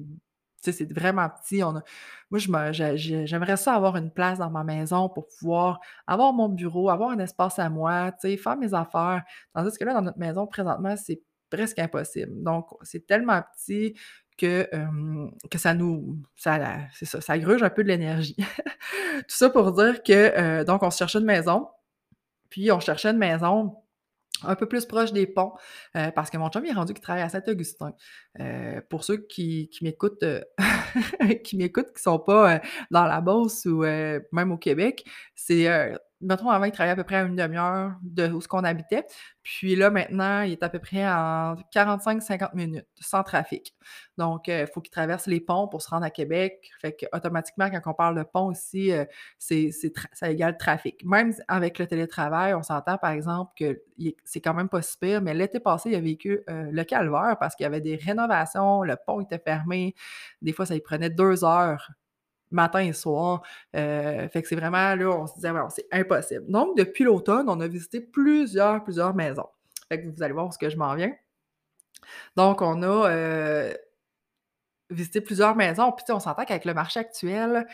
c'est 0.73 0.93
vraiment 0.93 1.29
petit. 1.29 1.63
On 1.63 1.77
a 1.77 1.83
moi, 2.31 2.73
j'aimerais 2.73 3.57
ça 3.57 3.75
avoir 3.75 3.97
une 3.97 4.11
place 4.11 4.39
dans 4.39 4.51
ma 4.51 4.65
maison 4.65 5.09
pour 5.09 5.29
pouvoir 5.29 5.81
avoir 6.07 6.33
mon 6.33 6.49
bureau, 6.49 6.91
avoir 6.91 7.11
un 7.11 7.19
espace 7.19 7.59
à 7.59 7.69
moi, 7.69 8.13
tu 8.13 8.29
sais, 8.29 8.37
faire 8.37 8.57
mes 8.57 8.75
affaires. 8.75 9.23
Tandis 9.55 9.77
que 9.79 9.85
là, 9.85 9.95
dans 9.95 10.03
notre 10.03 10.19
maison, 10.19 10.47
présentement, 10.47 10.97
c'est 10.97 11.23
presque 11.51 11.79
impossible. 11.79 12.43
Donc, 12.43 12.69
c'est 12.83 13.07
tellement 13.07 13.41
petit 13.55 13.95
que, 14.37 14.69
ça 15.55 15.75
nous 15.75 16.19
ça 16.35 16.59
c'est 16.93 17.05
ça, 17.05 17.21
ça 17.21 17.39
gruge 17.39 17.63
un 17.63 17.71
peu 17.71 17.85
de 17.85 17.89
l'énergie. 17.89 18.37
Tout 18.37 19.25
ça 19.29 19.51
pour 19.51 19.73
dire 19.73 20.03
que, 20.03 20.65
donc 20.65 20.83
on 20.83 20.91
se 20.91 20.99
cherchait 20.99 21.21
une 21.21 21.25
maison, 21.25 21.69
puis 22.51 22.73
on 22.73 22.81
cherchait 22.81 23.11
une 23.11 23.19
maison 23.19 23.77
un 24.47 24.55
peu 24.57 24.67
plus 24.67 24.87
proche 24.87 25.13
des 25.13 25.27
ponts, 25.27 25.53
heu, 25.97 26.11
parce 26.15 26.31
que 26.31 26.39
mon 26.39 26.49
chum 26.51 26.65
est 26.67 26.73
rendu 26.73 26.93
qu'il 26.95 27.03
travaille 27.03 27.23
à 27.23 27.29
Saint-Augustin. 27.29 27.95
Heu, 28.41 28.83
pour 28.91 29.05
ceux 29.05 29.19
qui 29.19 29.69
qui 29.71 29.85
m'écoutent, 29.85 30.23
heu, 30.23 30.45
qui 31.45 31.57
m'écoutent, 31.57 31.93
qui 31.97 32.03
sont 32.03 32.19
pas, 32.19 32.61
dans 32.91 33.05
la 33.07 33.21
Beauce 33.21 33.65
ou, 33.67 33.83
même 34.33 34.53
au 34.53 34.59
Québec, 34.59 35.05
c'est, 35.35 35.69
mettons 36.25 36.51
avant 36.51 36.65
il 36.67 36.73
travaillait 36.73 36.93
à 36.95 36.97
peu 36.97 37.05
près 37.05 37.17
à 37.17 37.23
une 37.25 37.37
1/2 37.37 37.59
heure 37.59 37.93
de 38.03 38.29
où 38.31 38.41
ce 38.41 38.49
qu'on 38.49 38.65
habitait. 38.65 39.07
Puis 39.43 39.77
là, 39.77 39.91
maintenant, 39.91 40.43
il 40.43 40.53
est 40.53 40.63
à 40.63 40.69
peu 40.71 40.79
près 40.81 41.07
en 41.07 41.57
45-50 41.71 42.55
minutes 42.55 42.87
sans 43.01 43.23
trafic. 43.23 43.75
Donc, 44.19 44.49
heu, 44.49 44.63
il 44.63 44.67
faut 44.67 44.81
qu'il 44.81 44.91
traverse 44.93 45.27
les 45.27 45.41
ponts 45.41 45.69
pour 45.69 45.83
se 45.83 45.91
rendre 45.91 46.05
à 46.07 46.11
Québec. 46.11 46.71
Fait 46.81 46.95
qu'automatiquement, 46.97 47.71
quand 47.71 47.81
on 47.91 47.95
parle 47.95 48.17
de 48.19 48.23
pont 48.25 48.51
ici, 48.53 48.91
heu, 48.93 49.07
c'est 49.39 49.71
ça 50.13 50.31
égale 50.31 50.57
trafic. 50.57 51.05
Même 51.05 51.35
avec 51.49 51.79
le 51.79 51.87
télétravail, 51.87 52.55
on 52.55 52.63
s'entend 52.63 52.99
par 52.99 53.11
exemple 53.11 53.53
que 53.59 53.83
c'est 54.25 54.41
quand 54.41 54.55
même 54.55 54.69
pas 54.69 54.83
si 54.83 54.97
pire, 54.99 55.23
mais 55.23 55.35
l'été 55.35 55.61
passé, 55.61 55.91
il 55.91 55.97
a 55.97 56.01
vécu, 56.01 56.41
heu, 56.49 56.69
le 56.71 56.85
calvaire 56.85 57.37
parce 57.39 57.55
qu'il 57.57 57.65
y 57.65 57.67
avait 57.67 57.81
des 57.83 57.97
rénovations, 57.97 58.83
le 58.83 58.97
pont 59.07 59.21
était 59.21 59.39
fermé. 59.39 59.95
Des 60.43 60.53
fois, 60.53 60.67
ça 60.67 60.75
lui 60.75 60.81
prenait 60.81 61.11
2 61.11 61.45
heures 61.45 61.91
matin 62.55 62.81
et 62.81 62.93
soir. 62.93 63.43
Heu, 63.77 64.29
fait 64.29 64.43
que 64.43 64.49
c'est 64.49 64.57
vraiment 64.57 64.95
là, 64.95 65.11
on 65.11 65.27
se 65.27 65.35
disait: 65.35 65.53
«Non, 65.53 65.69
c'est 65.71 65.87
impossible». 65.93 66.45
Donc 66.49 66.77
depuis 66.77 67.05
l'automne, 67.05 67.49
on 67.49 67.61
a 67.61 67.69
visité 67.69 68.01
plusieurs, 68.01 68.83
plusieurs 68.85 69.15
maisons. 69.15 69.49
Fait 69.89 70.01
que 70.03 70.09
vous 70.09 70.23
allez 70.23 70.33
voir 70.33 70.53
ce 70.53 70.59
que 70.59 70.71
je 70.71 70.77
m'en 70.77 70.95
viens. 70.95 71.13
Donc 72.37 72.63
on 72.63 72.83
a, 72.83 73.11
heu, 73.11 73.77
visité 74.91 75.21
plusieurs 75.21 75.57
maisons. 75.57 75.93
Puis 75.93 76.05
on 76.11 76.21
s'entend 76.21 76.45
qu'avec 76.45 76.65
le 76.65 76.75
marché 76.75 77.01
actuel, 77.01 77.67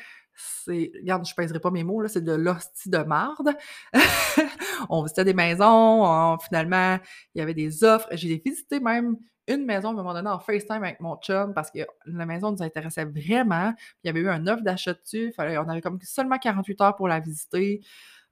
c'est 0.64 0.92
regarde, 1.00 1.26
je 1.26 1.34
pèserai 1.34 1.60
pas 1.60 1.70
mes 1.70 1.84
mots 1.84 2.06
c'est 2.08 2.24
de 2.24 2.32
l'hostie 2.32 2.90
de 2.90 2.98
marde. 2.98 3.56
On 4.88 5.02
visitait 5.02 5.24
des 5.24 5.34
maisons, 5.34 6.04
on 6.04 6.38
finalement, 6.38 6.98
il 7.34 7.38
y 7.38 7.42
avait 7.42 7.54
des 7.54 7.84
offres. 7.84 8.08
J'ai 8.12 8.40
visité 8.44 8.80
même 8.80 9.16
une 9.46 9.64
maison 9.64 9.88
à 9.88 9.92
un 9.92 9.94
moment 9.94 10.14
donné 10.14 10.28
en 10.28 10.38
FaceTime 10.38 10.82
avec 10.82 11.00
mon 11.00 11.16
chum 11.16 11.52
parce 11.54 11.70
que 11.70 11.80
la 12.06 12.26
maison 12.26 12.52
nous 12.52 12.62
intéressait 12.62 13.04
vraiment. 13.04 13.74
Il 14.02 14.08
y 14.08 14.10
avait 14.10 14.20
eu 14.20 14.28
un 14.28 14.46
offre 14.46 14.62
d'achat 14.62 14.94
dessus. 14.94 15.32
Fallait 15.36 15.58
on 15.58 15.68
avait 15.68 15.80
comme 15.80 15.98
seulement 16.02 16.38
48 16.38 16.80
heures 16.80 16.96
pour 16.96 17.08
la 17.08 17.20
visiter. 17.20 17.80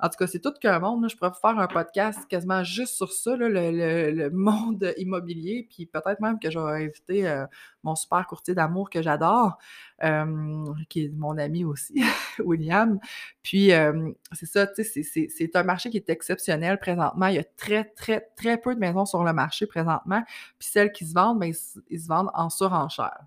En 0.01 0.09
tout 0.09 0.17
cas, 0.17 0.27
c'est 0.29 0.41
tout 0.41 0.53
qu'un 0.61 0.79
monde. 0.79 1.09
Je 1.11 1.17
pourrais 1.17 1.33
faire 1.41 1.59
un 1.59 1.67
podcast 1.67 2.21
quasiment 2.29 2.63
juste 2.65 2.95
sur 2.95 3.13
ça, 3.13 3.37
le 3.37 3.49
le 3.49 4.11
le 4.13 4.31
monde 4.33 4.95
immobilier, 4.97 5.67
puis 5.71 5.87
peut-être 5.87 6.21
même 6.21 6.39
que 6.39 6.51
je 6.51 6.59
vais 6.59 6.85
inviter, 6.85 7.27
heu, 7.29 7.47
mon 7.83 7.95
super 7.97 8.27
courtier 8.27 8.55
d'amour 8.55 8.91
que 8.91 9.03
j'adore, 9.03 9.59
hem, 9.99 10.75
qui 10.89 11.05
est 11.07 11.09
mon 11.09 11.37
ami 11.39 11.65
aussi, 11.65 12.03
William. 12.39 12.99
Puis, 13.43 13.71
hem, 13.71 14.15
c'est 14.33 14.47
ça, 14.47 14.67
tu 14.67 14.85
sais, 14.85 15.29
c'est 15.29 15.57
un 15.57 15.63
marché 15.65 15.91
qui 15.91 15.97
est 15.97 16.11
exceptionnel 16.11 16.79
présentement. 16.79 17.27
Il 17.27 17.35
y 17.37 17.39
a 17.39 17.45
très, 17.45 17.85
très, 17.85 18.21
très 18.37 18.59
peu 18.59 18.75
de 18.75 18.81
maisons 18.81 19.07
sur 19.07 19.25
le 19.25 19.33
marché 19.33 19.67
présentement, 19.67 20.23
puis 20.59 20.69
celles 20.69 20.93
qui 20.93 21.07
se 21.07 21.15
vendent, 21.15 21.39
ben, 21.41 21.47
ils 21.53 21.81
ils 21.91 22.01
se 22.01 22.09
vendent 22.09 22.31
en 22.35 22.51
surenchère. 22.51 23.19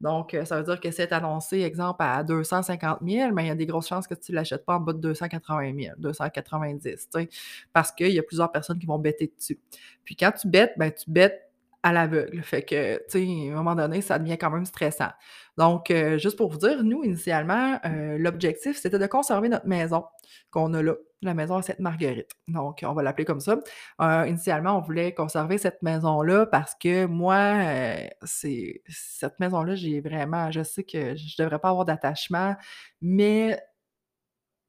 Donc, 0.00 0.34
heu, 0.34 0.44
ça 0.44 0.58
veut 0.58 0.64
dire 0.64 0.80
que 0.80 0.90
c'est 0.90 1.12
annoncé, 1.12 1.60
exemple, 1.62 2.02
à 2.02 2.22
250 2.24 3.00
000, 3.02 3.32
mais 3.32 3.44
il 3.44 3.48
y 3.48 3.50
a 3.50 3.54
des 3.54 3.66
grosses 3.66 3.88
chances 3.88 4.06
que 4.06 4.14
tu 4.14 4.32
ne 4.32 4.36
l'achètes 4.36 4.64
pas 4.66 4.76
en 4.76 4.80
bas 4.80 4.92
de 4.92 4.98
280 4.98 5.72
000, 5.72 5.94
290, 5.98 7.08
tu 7.12 7.20
sais, 7.20 7.28
parce 7.72 7.92
qu'il 7.92 8.10
y 8.10 8.18
a 8.18 8.22
plusieurs 8.22 8.52
personnes 8.52 8.78
qui 8.78 8.86
vont 8.86 8.98
better 8.98 9.32
dessus. 9.36 9.58
Puis 10.04 10.16
quand 10.16 10.32
tu 10.32 10.48
bettes, 10.48 10.74
ben, 10.76 10.90
tu 10.92 11.10
bettes 11.10 11.40
à 11.82 11.92
l'aveugle. 11.92 12.42
Fait 12.42 12.62
que, 12.62 12.96
tu 13.10 13.18
sais, 13.26 13.50
à 13.50 13.52
un 13.52 13.56
moment 13.56 13.74
donné, 13.74 14.00
ça 14.00 14.18
devient 14.18 14.38
quand 14.38 14.50
même 14.50 14.64
stressant. 14.64 15.10
Donc, 15.58 15.90
heu, 15.90 16.18
juste 16.18 16.36
pour 16.36 16.50
vous 16.50 16.58
dire, 16.58 16.82
nous, 16.82 17.04
initialement, 17.04 17.78
heu, 17.84 18.16
l'objectif, 18.18 18.76
c'était 18.78 18.98
de 18.98 19.06
conserver 19.06 19.48
notre 19.48 19.66
maison 19.66 20.04
qu'on 20.50 20.72
a 20.74 20.82
là, 20.82 20.94
la 21.26 21.34
maison 21.34 21.56
à 21.56 21.62
Sainte-Marguerite. 21.62 22.30
Donc, 22.48 22.80
on 22.86 22.92
va 22.94 23.02
l'appeler 23.02 23.24
comme 23.24 23.40
ça. 23.40 23.58
Heu, 24.02 24.28
initialement, 24.28 24.76
on 24.78 24.80
voulait 24.80 25.14
conserver 25.14 25.58
cette 25.58 25.82
maison-là 25.82 26.46
parce 26.46 26.74
que 26.74 27.06
moi, 27.06 27.36
heu, 27.64 28.08
c'est 28.22 28.82
cette 28.88 29.38
maison-là, 29.40 29.74
j'ai 29.74 30.00
vraiment 30.00 30.50
je 30.50 30.62
sais 30.62 30.84
que 30.84 31.14
je 31.16 31.36
devrais 31.42 31.58
pas 31.58 31.70
avoir 31.70 31.84
d'attachement, 31.84 32.56
mais 33.00 33.60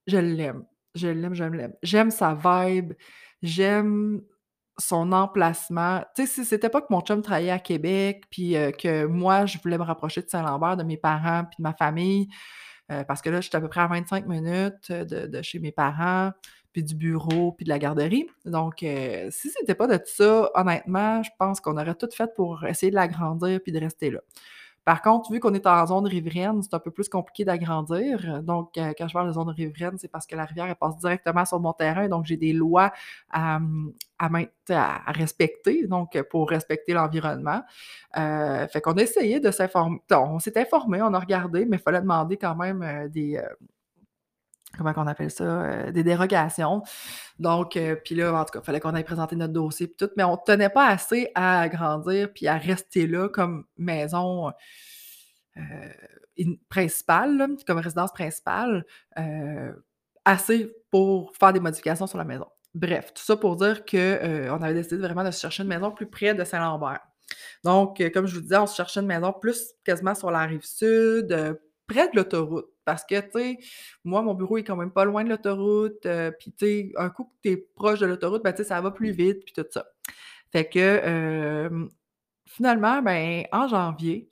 je 0.08 0.18
l'aime. 0.18 0.66
Je 0.96 1.08
l'aime, 1.08 1.34
je 1.34 1.44
l'aime. 1.44 1.74
J'aime 1.84 2.12
sa 2.12 2.34
vibe, 2.36 2.94
j'aime 3.42 4.22
son 4.78 5.12
emplacement. 5.14 6.02
Tu 6.16 6.26
sais, 6.26 6.34
si 6.34 6.46
c'était 6.46 6.70
pas 6.70 6.82
que 6.82 6.88
mon 6.90 7.02
chum 7.02 7.22
travaillait 7.22 7.52
à 7.52 7.60
Québec, 7.60 8.24
puis, 8.30 8.56
heu, 8.58 8.72
que 8.72 9.06
moi, 9.06 9.46
je 9.46 9.58
voulais 9.64 9.78
me 9.78 9.84
rapprocher 9.84 10.22
de 10.22 10.30
Saint-Lambert, 10.30 10.78
de 10.78 10.84
mes 10.84 10.98
parents, 10.98 11.46
puis 11.46 11.58
de 11.60 11.64
ma 11.64 11.74
famille, 11.74 12.28
heu, 12.92 13.04
parce 13.08 13.22
que 13.22 13.30
là, 13.30 13.42
j'étais 13.42 13.58
à 13.58 13.62
peu 13.62 13.70
près 13.70 13.82
à 13.82 13.88
25 13.88 14.28
minutes, 14.28 14.92
de 14.92 15.28
de 15.28 15.42
chez 15.42 15.60
mes 15.60 15.72
parents, 15.72 16.32
puis 16.74 16.84
du 16.84 16.96
bureau, 16.96 17.52
puis 17.54 17.64
de 17.66 17.70
la 17.70 17.80
garderie. 17.80 18.28
Donc, 18.46 18.84
heu, 18.84 19.30
si 19.32 19.50
c'était 19.52 19.76
pas 19.76 19.88
de 19.88 20.00
ça, 20.06 20.50
honnêtement, 20.56 21.24
je 21.24 21.30
pense 21.40 21.62
qu'on 21.62 21.78
aurait 21.78 21.96
tout 21.96 22.10
fait 22.14 22.34
pour 22.36 22.66
essayer 22.66 22.90
de 22.92 22.96
l'agrandir 22.96 23.60
puis 23.64 23.72
de 23.72 23.80
rester 23.80 24.12
là. 24.12 24.20
Par 24.86 25.02
contre, 25.02 25.32
vu 25.32 25.40
qu'on 25.40 25.54
est 25.56 25.66
en 25.68 25.86
zone 25.88 26.06
riveraine, 26.08 26.62
c'est 26.62 26.74
un 26.76 26.80
peu 26.80 26.92
plus 26.92 27.10
compliqué 27.10 27.44
d'agrandir. 27.44 28.44
Donc, 28.44 28.78
heu, 28.78 28.94
quand 28.98 29.08
je 29.08 29.14
parle 29.14 29.28
de 29.28 29.34
zone 29.34 29.50
riveraine, 29.50 29.98
c'est 29.98 30.08
parce 30.08 30.28
que 30.28 30.36
la 30.36 30.46
rivière, 30.46 30.76
passe 30.78 30.98
directement 30.98 31.44
sur 31.46 31.60
mon 31.60 31.74
terrain, 31.74 32.08
donc 32.08 32.26
j'ai 32.26 32.38
des 32.38 32.54
lois 32.54 32.92
à, 33.32 33.60
respecter, 35.08 35.88
donc 35.88 36.22
pour 36.30 36.50
respecter 36.50 36.94
l'environnement. 36.94 37.62
Heu, 38.18 38.68
fait 38.72 38.82
qu'on 38.82 38.94
a 38.94 39.02
essayé 39.04 39.40
de 39.40 39.52
s'informer 39.52 40.00
on 40.12 40.40
s'est 40.40 40.58
informé, 40.60 41.02
on 41.02 41.14
a 41.14 41.20
regardé, 41.20 41.66
mais 41.66 41.78
il 41.78 41.82
fallait 41.84 42.02
demander 42.02 42.38
quand 42.38 42.56
même, 42.56 42.84
heu, 42.84 43.10
des, 43.10 43.42
comment 44.78 44.94
qu'on 44.94 45.08
appelle 45.08 45.32
ça? 45.32 45.88
Heu, 45.88 45.92
des 45.92 46.04
dérogations. 46.04 46.84
Donc, 47.40 47.78
heu, 47.78 48.00
puis 48.04 48.16
là, 48.16 48.34
en 48.34 48.46
tout 48.46 48.52
cas, 48.52 48.60
il 48.62 48.66
fallait 48.66 48.80
qu'on 48.80 48.94
aille 48.94 49.04
présenter 49.04 49.36
notre 49.36 49.54
dossier 49.54 49.88
puis 49.88 49.96
tout, 49.98 50.10
mais 50.18 50.24
on 50.24 50.38
tenait 50.38 50.70
pas 50.70 50.88
assez 50.88 51.32
à 51.36 51.62
agrandir 51.62 52.32
puis 52.34 52.48
à 52.48 52.58
rester 52.58 53.08
là 53.08 53.30
comme 53.30 53.66
maison, 53.78 54.52
in 55.58 56.54
principale, 56.70 57.48
comme 57.66 57.78
résidence 57.78 58.12
principale, 58.12 58.86
assez 60.26 60.76
pour 60.92 61.32
faire 61.38 61.54
des 61.54 61.60
modifications 61.60 62.08
sur 62.08 62.18
la 62.18 62.26
maison. 62.26 62.48
Bref, 62.74 63.14
tout 63.14 63.24
ça 63.24 63.38
pour 63.38 63.56
dire 63.56 63.86
que, 63.86 64.48
heu, 64.48 64.52
on 64.52 64.62
avait 64.62 64.74
décidé 64.74 64.98
vraiment 64.98 65.24
de 65.24 65.32
se 65.32 65.40
chercher 65.40 65.64
une 65.64 65.70
maison 65.70 65.92
plus 65.92 66.08
près 66.08 66.34
de 66.34 66.44
Saint-Lambert. 66.44 67.00
Donc, 67.64 68.04
comme 68.14 68.28
je 68.28 68.36
vous 68.36 68.42
disais, 68.42 68.58
on 68.58 68.68
se 68.68 68.76
cherchait 68.76 69.00
une 69.00 69.08
maison 69.08 69.32
plus 69.34 69.74
quasiment 69.84 70.14
sur 70.14 70.30
la 70.30 70.42
rive 70.42 70.66
sud, 70.66 71.58
près 71.88 72.10
de 72.10 72.16
l'autoroute. 72.18 72.68
Parce 72.86 73.04
que, 73.06 73.20
tu 73.20 73.32
sais, 73.40 73.58
moi, 74.04 74.22
mon 74.22 74.34
bureau 74.36 74.58
est 74.58 74.64
quand 74.64 74.76
même 74.76 74.92
pas 74.92 75.06
loin 75.06 75.24
de 75.24 75.30
l'autoroute, 75.30 76.06
heu, 76.06 76.34
puis 76.40 76.52
tu 76.54 76.66
sais, 76.66 76.92
un 76.98 77.10
coup 77.10 77.26
que 77.26 77.32
tu 77.44 77.50
es 77.52 77.58
proche 77.58 78.00
de 78.00 78.06
l'autoroute, 78.08 78.44
ben, 78.44 78.52
tu 78.54 78.58
sais, 78.64 78.70
ça 78.70 78.82
va 78.82 78.92
plus 78.92 79.12
vite, 79.12 79.44
puis 79.46 79.54
tout 79.54 79.66
ça. 79.72 79.86
Fait 80.52 80.70
que, 80.70 81.70
finalement, 82.48 83.02
ben, 83.02 83.46
en 83.52 83.68
janvier, 83.68 84.30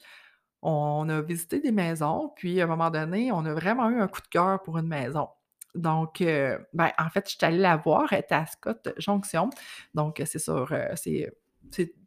on 0.61 1.09
a 1.09 1.21
visité 1.21 1.59
des 1.59 1.71
maisons, 1.71 2.31
puis 2.35 2.61
à 2.61 2.65
un 2.65 2.67
moment 2.67 2.89
donné, 2.91 3.31
on 3.31 3.45
a 3.45 3.53
vraiment 3.53 3.89
eu 3.89 4.01
un 4.01 4.07
coup 4.07 4.21
de 4.21 4.27
cœur 4.29 4.61
pour 4.63 4.77
une 4.77 4.87
maison. 4.87 5.29
Donc, 5.75 6.21
heu, 6.21 6.59
ben, 6.73 6.91
en 6.99 7.09
fait, 7.09 7.29
je 7.29 7.35
suis 7.35 7.45
allée 7.45 7.57
la 7.59 7.77
voir, 7.77 8.13
elle 8.13 8.19
était 8.21 8.35
à 8.35 8.45
Scott 8.45 8.93
Jonction. 8.97 9.49
Donc, 9.95 10.21
c'est 10.25 10.39
sur, 10.39 10.71
heu, 10.73 10.87
c'est 10.95 11.33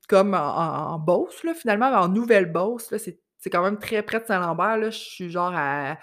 comme 0.08 0.34
en 0.34 0.94
en 0.94 0.98
Beauce, 1.00 1.44
là, 1.44 1.54
finalement, 1.54 1.88
en 1.88 2.08
Nouvelle-Beauce, 2.08 2.90
là, 2.92 2.98
c'est 2.98 3.20
c'est 3.38 3.50
quand 3.50 3.62
même 3.62 3.78
très 3.78 4.02
près 4.02 4.20
de 4.20 4.24
Saint-Lambert. 4.26 4.90
Je 4.90 4.98
suis 4.98 5.30
genre 5.30 5.52
à 5.54 5.98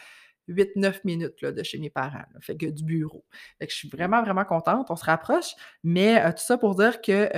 8-9 0.48 1.04
minutes, 1.06 1.44
de 1.44 1.64
chez 1.64 1.78
mes 1.80 1.90
parents, 1.90 2.26
fait 2.42 2.58
que 2.58 2.66
du 2.66 2.84
bureau. 2.84 3.24
Fait 3.60 3.68
que 3.68 3.72
je 3.72 3.78
suis 3.78 3.90
vraiment, 3.90 4.22
vraiment 4.22 4.44
contente, 4.46 4.88
on 4.92 4.96
se 4.98 5.06
rapproche, 5.06 5.54
mais 5.84 6.18
heu, 6.26 6.32
tout 6.32 6.44
ça 6.44 6.58
pour 6.58 6.76
dire 6.76 7.02
que, 7.02 7.30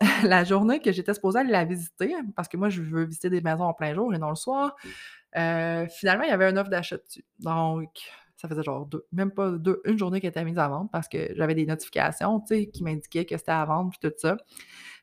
la 0.26 0.44
journée 0.44 0.80
que 0.80 0.90
j'étais 0.92 1.14
supposée 1.14 1.38
aller 1.40 1.52
la 1.52 1.64
visiter, 1.64 2.14
parce 2.36 2.48
que 2.48 2.56
moi, 2.56 2.68
je 2.68 2.82
veux 2.82 3.04
visiter 3.04 3.30
des 3.30 3.40
maisons 3.40 3.64
en 3.64 3.74
plein 3.74 3.94
jour 3.94 4.12
et 4.14 4.18
non 4.18 4.30
le 4.30 4.34
soir, 4.36 4.74
heu, 5.38 5.86
finalement, 5.90 6.24
il 6.24 6.30
y 6.30 6.32
avait 6.32 6.50
une 6.50 6.58
offre 6.58 6.70
d'achat 6.70 6.96
dessus. 6.98 7.24
Donc, 7.40 7.90
ça 8.36 8.48
faisait 8.48 8.62
genre 8.64 8.86
2 8.86 9.06
même 9.12 9.30
pas 9.30 9.52
2 9.52 9.80
1 9.84 9.96
journée 9.98 10.20
qu'elle 10.20 10.30
était 10.30 10.44
mise 10.44 10.58
à 10.58 10.66
vendre 10.68 10.90
parce 10.90 11.08
que 11.08 11.32
j'avais 11.36 11.54
des 11.54 11.64
notifications, 11.66 12.40
qui 12.40 12.82
m'indiquaient 12.82 13.24
que 13.24 13.36
c'était 13.36 13.52
à 13.52 13.64
vendre 13.64 13.90
puis 13.90 14.00
tout 14.10 14.12
ça. 14.18 14.36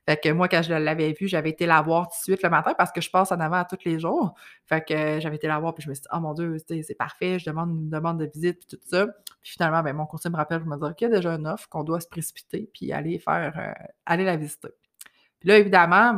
Fait 0.10 0.18
que 0.18 0.30
moi, 0.30 0.48
quand 0.48 0.64
je 0.64 0.74
l'avais 0.74 1.14
vue, 1.14 1.28
j'avais 1.28 1.52
été 1.52 1.68
la 1.68 1.84
voir 1.84 2.08
tout 2.08 2.18
de 2.18 2.24
suite 2.24 2.42
le 2.42 2.50
matin 2.50 2.74
parce 2.76 2.92
que 2.92 3.00
je 3.00 3.12
passe 3.12 3.32
en 3.32 3.40
avant 3.40 3.64
tous 3.64 3.78
les 3.86 4.00
jours. 4.00 4.34
Fait 4.66 4.84
que 4.84 5.20
j'avais 5.20 5.36
été 5.36 5.48
la 5.48 5.60
voir 5.60 5.76
puis 5.76 5.84
je 5.84 5.90
me 5.90 5.94
suis 5.94 6.02
dit: 6.02 6.08
«Oh 6.12 6.20
mon 6.20 6.34
Dieu, 6.34 6.58
c'est 6.68 6.96
parfait, 6.98 7.38
je 7.38 7.46
demande 7.48 7.70
une 7.70 7.90
demande 7.92 8.20
de 8.20 8.26
visite 8.26 8.58
puis 8.58 8.76
tout 8.76 8.84
ça». 8.90 9.06
Puis 9.44 9.52
finalement, 9.52 9.84
ben, 9.84 9.96
mon 9.96 10.08
courtier 10.08 10.32
me 10.32 10.36
rappelle 10.36 10.62
pour 10.62 10.68
me 10.70 10.78
dire 10.80 10.96
qu'il 10.96 11.10
y 11.10 11.14
a 11.14 11.16
déjà 11.16 11.36
une 11.36 11.46
offre, 11.46 11.70
qu'on 11.70 11.84
doit 11.84 12.00
se 12.00 12.08
précipiter 12.08 12.68
puis 12.74 12.92
aller 12.92 13.20
faire, 13.20 13.54
heu, 13.56 13.86
aller 14.08 14.24
la 14.26 14.36
visiter. 14.36 14.70
Puis 15.40 15.50
là, 15.50 15.60
évidemment, 15.60 16.10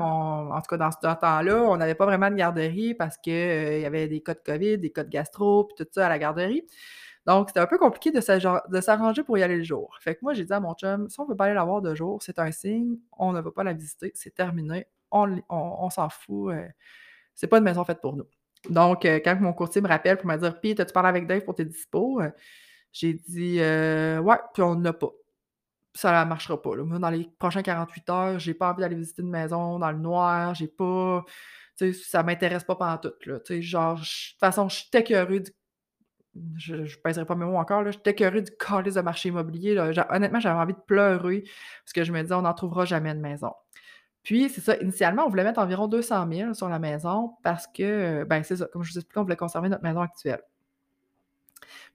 en 0.55 0.61
tout 0.61 0.67
cas, 0.69 0.77
dans 0.77 0.91
ce 0.91 0.97
temps-là, 1.01 1.61
on 1.63 1.77
n'avait 1.77 1.93
pas 1.95 2.05
vraiment 2.05 2.29
de 2.31 2.35
garderie 2.35 2.93
parce 2.95 3.17
que, 3.17 3.29
heu, 3.29 3.77
il 3.77 3.81
y 3.81 3.85
avait 3.85 4.07
des 4.07 4.21
cas 4.21 4.33
de 4.35 4.39
COVID, 4.45 4.77
des 4.79 4.91
cas 4.91 5.03
de 5.03 5.09
gastro 5.09 5.65
puis 5.65 5.75
tout 5.83 5.89
ça 5.91 6.05
à 6.07 6.09
la 6.09 6.17
garderie. 6.17 6.65
Donc, 7.27 7.49
c'était 7.49 7.59
un 7.59 7.67
peu 7.67 7.77
compliqué 7.77 8.11
de 8.11 8.19
s'arranger 8.81 9.23
pour 9.23 9.37
y 9.37 9.43
aller 9.43 9.57
le 9.57 9.63
jour. 9.63 9.95
Fait 10.01 10.15
que 10.15 10.19
moi, 10.23 10.33
j'ai 10.33 10.45
dit 10.45 10.53
à 10.53 10.59
mon 10.59 10.73
chum: 10.75 11.09
«Si 11.09 11.19
on 11.19 11.25
veut 11.25 11.35
pas 11.35 11.45
aller 11.45 11.53
la 11.55 11.63
voir 11.65 11.81
de 11.81 11.93
jour, 11.95 12.21
c'est 12.23 12.39
un 12.39 12.51
signe, 12.51 12.97
on 13.17 13.31
ne 13.33 13.41
va 13.41 13.51
pas 13.51 13.63
la 13.63 13.73
visiter, 13.73 14.11
c'est 14.15 14.33
terminé, 14.33 14.87
on 15.11 15.89
s'en 15.91 16.09
fout, 16.09 16.53
heu, 16.53 16.67
c'est 17.35 17.47
pas 17.47 17.59
une 17.59 17.65
maison 17.65 17.83
faite 17.85 18.01
pour 18.01 18.15
nous». 18.17 18.27
Donc, 18.69 19.05
heu, 19.05 19.21
quand 19.25 19.39
mon 19.41 19.53
courtier 19.53 19.81
me 19.81 19.87
rappelle 19.89 20.17
pour 20.17 20.27
me 20.27 20.37
dire: 20.37 20.59
«Puis, 20.61 20.75
t'as-tu 20.75 20.93
parlé 20.93 21.09
avec 21.09 21.27
Dave 21.27 21.43
pour 21.43 21.55
tes 21.55 21.65
dispos?» 21.65 22.21
Heu, 22.21 22.31
j'ai 22.93 23.13
dit: 23.15 23.59
«Heu, 23.61 24.19
ouais, 24.21 24.37
puis 24.53 24.63
on 24.63 24.71
en 24.71 24.85
a 24.85 24.93
pas». 24.93 25.09
ça 25.93 26.25
marchera 26.25 26.61
pas, 26.61 26.75
là. 26.75 26.83
Dans 26.99 27.09
les 27.09 27.29
prochains 27.39 27.61
48 27.63 28.09
heures, 28.09 28.39
j'ai 28.39 28.53
pas 28.53 28.71
envie 28.71 28.81
d'aller 28.81 28.95
visiter 28.95 29.21
une 29.23 29.29
maison 29.29 29.79
dans 29.79 29.91
le 29.91 29.97
noir, 29.99 30.55
j'ai 30.55 30.67
pas 30.67 31.23
ça 31.93 32.23
m'intéresse 32.23 32.63
pas 32.63 32.75
pantoute, 32.75 33.25
là. 33.25 33.39
Tu 33.41 33.55
sais, 33.55 33.61
genre, 33.63 33.95
de 33.95 34.01
toute 34.01 34.39
façon, 34.39 34.69
je 34.69 34.75
suis 34.77 34.89
écœurée 34.93 35.39
du 35.41 35.51
je 36.57 36.85
je 36.85 36.97
pèserai 36.99 37.25
pas 37.25 37.35
mes 37.35 37.45
mots 37.45 37.57
encore, 37.57 37.83
là, 37.83 37.91
suis 37.91 38.01
écœurée 38.05 38.41
du 38.41 38.51
calice 38.51 38.95
de 38.95 39.01
marché 39.01 39.29
immobilier, 39.29 39.73
là. 39.73 39.91
Honnêtement, 40.09 40.39
j'avais 40.39 40.59
envie 40.59 40.73
de 40.73 40.79
pleurer 40.79 41.43
parce 41.83 41.93
que 41.93 42.03
je 42.03 42.11
me 42.11 42.21
disais: 42.21 42.33
«On 42.33 42.43
n'en 42.43 42.53
trouvera 42.53 42.85
jamais 42.85 43.13
de 43.13 43.19
maison». 43.19 43.51
Puis, 44.23 44.49
c'est 44.49 44.61
ça, 44.61 44.77
initialement, 44.77 45.25
on 45.25 45.29
voulait 45.29 45.43
mettre 45.43 45.59
environ 45.59 45.87
200 45.87 46.27
000 46.31 46.53
sur 46.53 46.69
la 46.69 46.79
maison 46.79 47.35
parce 47.43 47.67
que, 47.67 48.23
ben, 48.25 48.43
c'est 48.43 48.57
ça, 48.57 48.67
comme 48.71 48.83
je 48.83 48.91
vous 48.91 48.97
expliquais, 48.99 49.19
on 49.19 49.23
voulait 49.23 49.35
conserver 49.35 49.69
notre 49.69 49.83
maison 49.83 50.01
actuelle. 50.01 50.41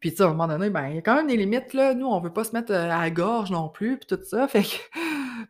Puis, 0.00 0.10
tu 0.10 0.16
sais, 0.16 0.22
à 0.24 0.26
un 0.26 0.30
moment 0.30 0.48
donné, 0.48 0.70
ben, 0.70 0.88
il 0.88 0.96
y 0.96 0.98
a 0.98 1.02
quand 1.02 1.14
même 1.14 1.28
des 1.28 1.36
limites, 1.36 1.72
là. 1.72 1.94
Nous, 1.94 2.06
on 2.06 2.20
veut 2.20 2.32
pas 2.32 2.44
se 2.44 2.52
mettre, 2.52 2.72
euh, 2.72 2.90
à 2.90 3.00
la 3.02 3.10
gorge 3.10 3.50
non 3.50 3.68
plus, 3.68 3.98
puis 3.98 4.06
tout 4.06 4.22
ça. 4.24 4.48
Fait 4.48 4.62
que 4.62 4.76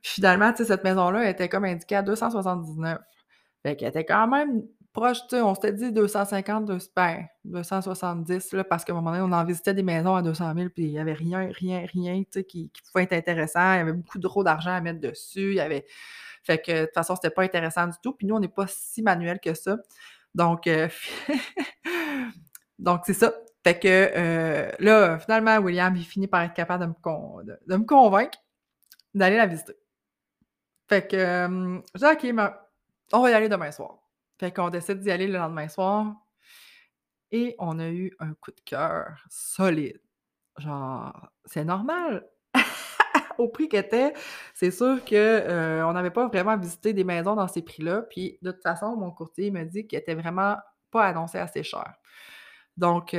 finalement, 0.03 0.53
tu 0.53 0.59
sais, 0.59 0.65
cette 0.67 0.85
maison-là 0.85 1.29
était 1.31 1.49
comme 1.49 1.65
indiquée 1.65 1.97
à 1.97 2.03
279. 2.03 2.99
Fait 3.63 3.77
qu'elle 3.77 3.89
était 3.89 4.05
quand 4.05 4.29
même 4.29 4.63
on 4.97 5.55
s'était 5.55 5.73
dit 5.73 5.93
250, 5.93 6.65
deux 6.65 6.79
ben, 6.95 7.27
270, 7.45 8.53
là, 8.53 8.65
parce 8.65 8.85
qu'à 8.85 8.93
un 8.93 8.97
moment 8.97 9.11
donné, 9.11 9.23
on 9.23 9.33
en 9.33 9.45
visitait 9.45 9.75
des 9.75 9.83
maisons 9.83 10.15
à 10.15 10.23
200 10.23 10.55
000, 10.55 10.69
puis 10.71 10.85
il 10.85 10.91
y 10.91 10.99
avait 10.99 11.13
rien, 11.13 11.51
rien, 11.53 11.87
rien, 11.93 12.23
qui 12.25 12.71
pouvait 12.91 13.05
être 13.05 13.13
intéressant. 13.13 13.75
Il 13.75 13.77
y 13.77 13.81
avait 13.81 13.93
beaucoup 13.93 14.19
trop 14.19 14.43
d'argent 14.43 14.73
à 14.73 14.81
mettre 14.81 15.01
dessus. 15.01 15.59
Fait 16.43 16.63
que, 16.63 16.73
de 16.73 16.85
toute 16.85 16.95
façon, 16.95 17.17
c'était 17.17 17.31
pas 17.31 17.43
intéressant 17.43 17.87
du 17.87 17.97
tout. 18.03 18.13
Puis 18.13 18.27
nous, 18.27 18.37
on 18.37 18.41
n'est 18.41 18.49
pas 18.49 18.67
si 18.69 19.03
manuel 19.03 19.41
que 19.41 19.55
ça. 19.55 19.77
Donc, 20.35 20.67
euh, 20.67 20.89
donc 22.79 23.03
c'est 23.05 23.15
ça. 23.15 23.35
Fait 23.65 23.81
que 23.81 23.89
euh, 23.89 24.71
là, 24.79 25.19
finalement, 25.19 25.57
William, 25.59 25.97
il 25.97 26.05
finit 26.05 26.29
par 26.29 26.43
être 26.43 26.55
capable 26.55 26.85
de 26.85 27.77
me, 27.77 27.85
convaincre 27.85 28.39
d'aller 29.13 29.37
la 29.37 29.47
visiter. 29.47 29.75
Fait 30.89 31.09
que 31.09 31.17
euh, 31.17 31.79
OK, 31.79 32.33
ben, 32.33 32.55
on 33.13 33.23
va 33.23 33.31
y 33.31 33.35
aller 33.35 33.49
demain 33.49 33.73
soir. 33.73 34.06
Fait 34.39 34.53
qu'on 34.53 34.71
décide 34.71 35.01
d'y 35.01 35.11
aller 35.11 35.27
le 35.27 35.39
lendemain 35.39 35.69
soir. 35.69 36.15
Et 37.33 37.55
on 37.59 37.79
a 37.79 37.89
eu 37.89 38.15
un 38.21 38.35
coup 38.35 38.51
de 38.51 38.61
cœur 38.65 39.25
solide. 39.29 40.01
Genre, 40.59 41.31
c'est 41.45 41.65
normal. 41.65 42.27
Au 43.39 43.49
prix 43.49 43.69
qu'était, 43.69 44.15
c'est 44.55 44.71
sûr 44.71 45.05
qu'on 45.05 45.15
euh, 45.15 45.93
n'avait 45.93 46.11
pas 46.11 46.27
vraiment 46.29 46.57
visité 46.57 46.93
des 46.93 47.05
maisons 47.05 47.35
dans 47.35 47.49
ces 47.49 47.63
prix-là. 47.63 48.03
Puis 48.03 48.39
de 48.43 48.53
toute 48.53 48.63
façon, 48.63 48.97
mon 48.97 49.11
courtier 49.11 49.51
me 49.51 49.65
dit 49.65 49.87
qu'il 49.87 49.99
était 49.99 50.15
vraiment 50.15 50.57
pas 50.91 51.05
annoncé 51.05 51.39
assez 51.39 51.63
cher. 51.63 51.95
Donc, 52.77 53.17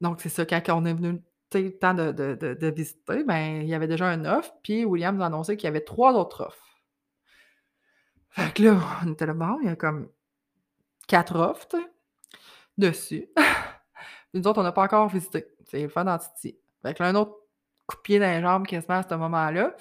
donc 0.00 0.20
c'est 0.20 0.28
ça, 0.28 0.44
quand 0.44 0.62
on 0.70 0.84
est 0.84 0.94
venu 0.94 1.22
le 1.54 1.78
temps 1.78 1.94
de, 1.94 2.70
visiter, 2.70 3.24
ben, 3.24 3.62
il 3.62 3.68
y 3.68 3.74
avait 3.74 3.86
déjà 3.86 4.08
un 4.08 4.24
offre, 4.24 4.52
puis 4.62 4.84
William 4.84 5.16
nous 5.16 5.22
a 5.22 5.26
annoncé 5.26 5.56
qu'il 5.56 5.66
y 5.66 5.68
avait 5.68 5.80
trois 5.80 6.12
autres 6.14 6.44
offres. 6.46 6.65
Fait 8.36 8.52
que 8.52 8.62
là, 8.64 8.78
on 9.02 9.12
était 9.12 9.24
là, 9.24 9.32
bon, 9.32 9.58
il 9.62 9.68
y 9.68 9.70
a 9.70 9.76
comme 9.76 10.10
quatre 11.08 11.36
offres, 11.36 11.68
dessus. 12.76 13.30
nous 14.34 14.46
autres, 14.46 14.60
on 14.60 14.62
n'a 14.62 14.72
pas 14.72 14.82
encore 14.82 15.08
visité. 15.08 15.46
C'est 15.64 15.80
le 15.80 15.88
fun 15.88 16.04
dans 16.04 16.18
Titi. 16.18 16.58
Fait 16.82 16.92
que 16.92 17.02
là, 17.02 17.08
un 17.08 17.14
autre 17.14 17.34
coup 17.86 17.96
de 17.96 18.02
pied 18.02 18.18
dans 18.18 18.26
les 18.26 18.42
jambes 18.42 18.66
quasiment 18.66 18.96
à 18.96 19.08
ce 19.08 19.14
moment-là. 19.14 19.74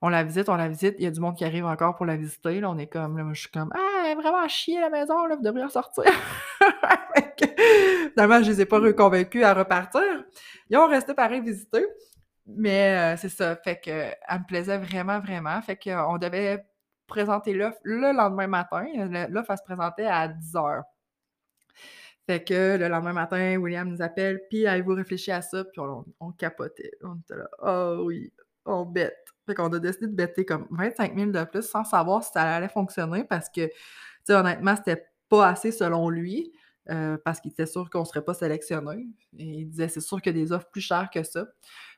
On 0.00 0.08
la 0.08 0.24
visite, 0.24 0.48
on 0.48 0.56
la 0.56 0.68
visite. 0.68 0.96
Il 0.98 1.04
y 1.04 1.06
a 1.06 1.12
du 1.12 1.20
monde 1.20 1.36
qui 1.36 1.44
arrive 1.44 1.64
encore 1.64 1.94
pour 1.94 2.04
la 2.04 2.16
visiter. 2.16 2.60
Là, 2.60 2.70
on 2.70 2.78
est 2.78 2.88
comme, 2.88 3.16
là, 3.16 3.22
moi, 3.22 3.34
je 3.34 3.42
suis 3.42 3.50
comme, 3.50 3.70
ah, 3.72 4.02
elle 4.04 4.10
est 4.10 4.20
vraiment 4.20 4.48
chier 4.48 4.80
la 4.80 4.90
maison, 4.90 5.26
là, 5.26 5.36
vous 5.36 5.42
devriez 5.42 5.64
en 5.64 5.68
sortir. 5.68 6.02
Finalement, 8.14 8.42
je 8.42 8.50
les 8.50 8.62
ai 8.62 8.66
pas 8.66 8.80
reconvaincus 8.80 9.44
à 9.44 9.54
repartir. 9.54 10.02
Ils 10.68 10.76
ont 10.76 10.88
resté 10.88 11.14
pareil 11.14 11.40
visiter. 11.40 11.86
Mais 12.46 13.14
euh, 13.14 13.16
c'est 13.16 13.28
ça. 13.28 13.54
Fait 13.54 13.80
que 13.80 13.90
elle 13.90 14.40
me 14.40 14.44
plaisait 14.44 14.78
vraiment, 14.78 15.20
vraiment. 15.20 15.62
Fait 15.62 15.76
qu'on 15.76 16.18
devait 16.18 16.66
présenter 17.12 17.52
l'offre 17.52 17.78
le 17.82 18.12
lendemain 18.12 18.46
matin. 18.46 18.86
L'offre, 19.28 19.50
elle 19.50 19.58
se 19.58 19.62
présentait 19.62 20.06
à 20.06 20.28
10 20.28 20.56
heures. 20.56 20.84
Fait 22.26 22.42
que 22.42 22.78
le 22.78 22.88
lendemain 22.88 23.12
matin, 23.12 23.56
William 23.56 23.88
nous 23.88 24.00
appelle, 24.00 24.40
puis 24.48 24.66
avez-vous 24.66 24.94
réfléchi 24.94 25.30
à 25.30 25.42
ça? 25.42 25.64
Puis 25.64 25.80
on, 26.20 26.32
capotait. 26.32 26.92
On 27.02 27.16
était 27.16 27.36
là, 27.36 27.48
oh 27.60 28.04
oui, 28.06 28.32
on 28.64 28.84
bête. 28.86 29.18
Fait 29.46 29.54
qu'on 29.54 29.72
a 29.72 29.78
décidé 29.78 30.06
de 30.06 30.14
bêter 30.14 30.44
comme 30.44 30.66
25 30.70 31.16
000 31.16 31.30
de 31.32 31.44
plus 31.44 31.62
sans 31.62 31.84
savoir 31.84 32.22
si 32.22 32.32
ça 32.32 32.42
allait 32.42 32.68
fonctionner 32.68 33.24
parce 33.24 33.48
que, 33.48 33.66
tu 33.66 33.72
sais, 34.24 34.34
honnêtement, 34.34 34.76
c'était 34.76 35.04
pas 35.28 35.48
assez 35.48 35.72
selon 35.72 36.08
lui. 36.08 36.52
Euh, 36.90 37.16
parce 37.24 37.40
qu'il 37.40 37.52
était 37.52 37.66
sûr 37.66 37.88
qu'on 37.90 38.04
serait 38.04 38.24
pas 38.24 38.34
sélectionné. 38.34 39.06
Il 39.34 39.68
disait 39.68 39.86
c'est 39.86 40.00
sûr 40.00 40.20
qu'il 40.20 40.36
y 40.36 40.40
a 40.40 40.44
des 40.44 40.50
offres 40.50 40.68
plus 40.68 40.80
chères 40.80 41.10
que 41.14 41.22
ça, 41.22 41.46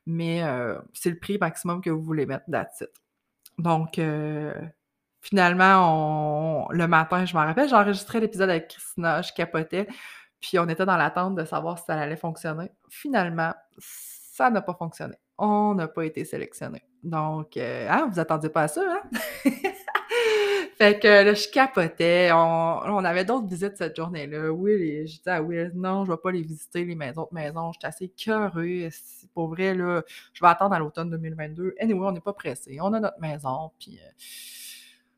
mais 0.04 0.42
euh, 0.42 0.78
c'est 0.92 1.08
le 1.08 1.18
prix 1.18 1.38
maximum 1.38 1.80
que 1.80 1.88
vous 1.88 2.02
voulez 2.02 2.26
mettre 2.26 2.44
that's 2.50 2.84
Donc 3.56 3.98
euh, 3.98 4.52
finalement, 5.24 6.68
le 6.70 6.86
matin, 6.86 7.24
je 7.24 7.34
m'en 7.34 7.44
rappelle, 7.44 7.68
j'ai 7.68 7.74
enregistré 7.74 8.20
l'épisode 8.20 8.50
avec 8.50 8.68
Christina, 8.68 9.22
je 9.22 9.32
capotais, 9.32 9.88
puis 10.40 10.58
on 10.58 10.68
était 10.68 10.84
dans 10.84 10.98
l'attente 10.98 11.34
de 11.34 11.44
savoir 11.46 11.78
si 11.78 11.86
ça 11.86 11.98
allait 11.98 12.16
fonctionner. 12.16 12.70
Finalement, 12.90 13.54
ça 13.78 14.50
n'a 14.50 14.60
pas 14.60 14.74
fonctionné. 14.74 15.14
On 15.38 15.74
n'a 15.74 15.88
pas 15.88 16.04
été 16.04 16.24
sélectionné. 16.24 16.82
Donc, 17.02 17.58
ah, 17.58 18.06
vous 18.10 18.20
attendiez 18.20 18.50
pas 18.50 18.64
à 18.64 18.68
ça, 18.68 18.82
hein? 18.82 19.18
Fait 20.76 20.98
que 20.98 21.06
là, 21.06 21.34
je 21.34 21.48
capotais. 21.48 22.30
On, 22.32 23.04
avait 23.04 23.24
d'autres 23.24 23.46
visites 23.46 23.78
cette 23.78 23.96
journée-là. 23.96 24.50
Oui, 24.50 25.06
je 25.06 25.18
disais 25.18 25.30
à 25.30 25.40
Will, 25.40 25.72
non, 25.74 26.04
je 26.04 26.10
vais 26.10 26.18
pas 26.18 26.32
les 26.32 26.42
visiter, 26.42 26.84
les 26.84 26.96
maisons 26.96 27.28
de 27.30 27.34
maisons. 27.34 27.72
J'étais 27.72 27.86
assez 27.86 28.08
curieux. 28.08 28.90
Pour 29.32 29.48
vrai, 29.48 29.74
là, 29.74 30.02
je 30.32 30.40
vais 30.40 30.48
attendre 30.48 30.74
à 30.74 30.78
l'automne 30.78 31.10
2022. 31.10 31.76
Anyway, 31.80 32.06
on 32.06 32.12
n'est 32.12 32.20
pas 32.20 32.32
pressé. 32.32 32.78
On 32.80 32.92
a 32.92 33.00
notre 33.00 33.20
maison, 33.20 33.70
puis 33.78 33.98
euh, 34.02 34.10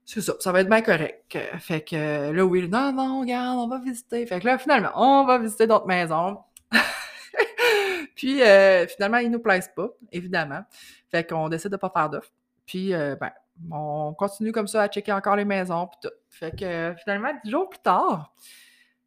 c'est 0.06 0.20
ça, 0.20 0.34
ça 0.40 0.52
va 0.52 0.60
être 0.60 0.68
bien 0.68 0.80
correct. 0.80 1.36
Fait 1.58 1.82
que 1.82 2.30
là, 2.30 2.44
Will, 2.46 2.70
non, 2.70 2.92
non, 2.92 3.20
regarde, 3.20 3.58
on 3.58 3.68
va 3.68 3.78
visiter. 3.78 4.24
Fait 4.24 4.40
que 4.40 4.46
là, 4.46 4.56
finalement, 4.56 4.92
on 4.94 5.24
va 5.26 5.38
visiter 5.38 5.66
d'autres 5.66 5.86
maisons. 5.86 6.38
puis 8.14 8.40
euh, 8.42 8.86
finalement, 8.86 9.18
ils 9.18 9.30
nous 9.30 9.40
plaisent 9.40 9.70
pas, 9.74 9.88
évidemment. 10.12 10.62
Fait 11.10 11.28
qu'on 11.28 11.48
décide 11.48 11.72
de 11.72 11.76
pas 11.76 11.90
faire 11.90 12.08
d'offre. 12.08 12.30
Puis, 12.64 12.94
euh, 12.94 13.16
ben, 13.16 13.32
on 13.70 14.14
continue 14.14 14.52
comme 14.52 14.68
ça 14.68 14.82
à 14.82 14.88
checker 14.88 15.12
encore 15.12 15.36
les 15.36 15.44
maisons, 15.44 15.88
puis 15.88 15.98
tout. 16.02 16.14
Fait 16.30 16.56
que 16.56 16.94
finalement, 17.02 17.32
dix 17.44 17.50
jours 17.50 17.68
plus 17.68 17.80
tard, 17.80 18.32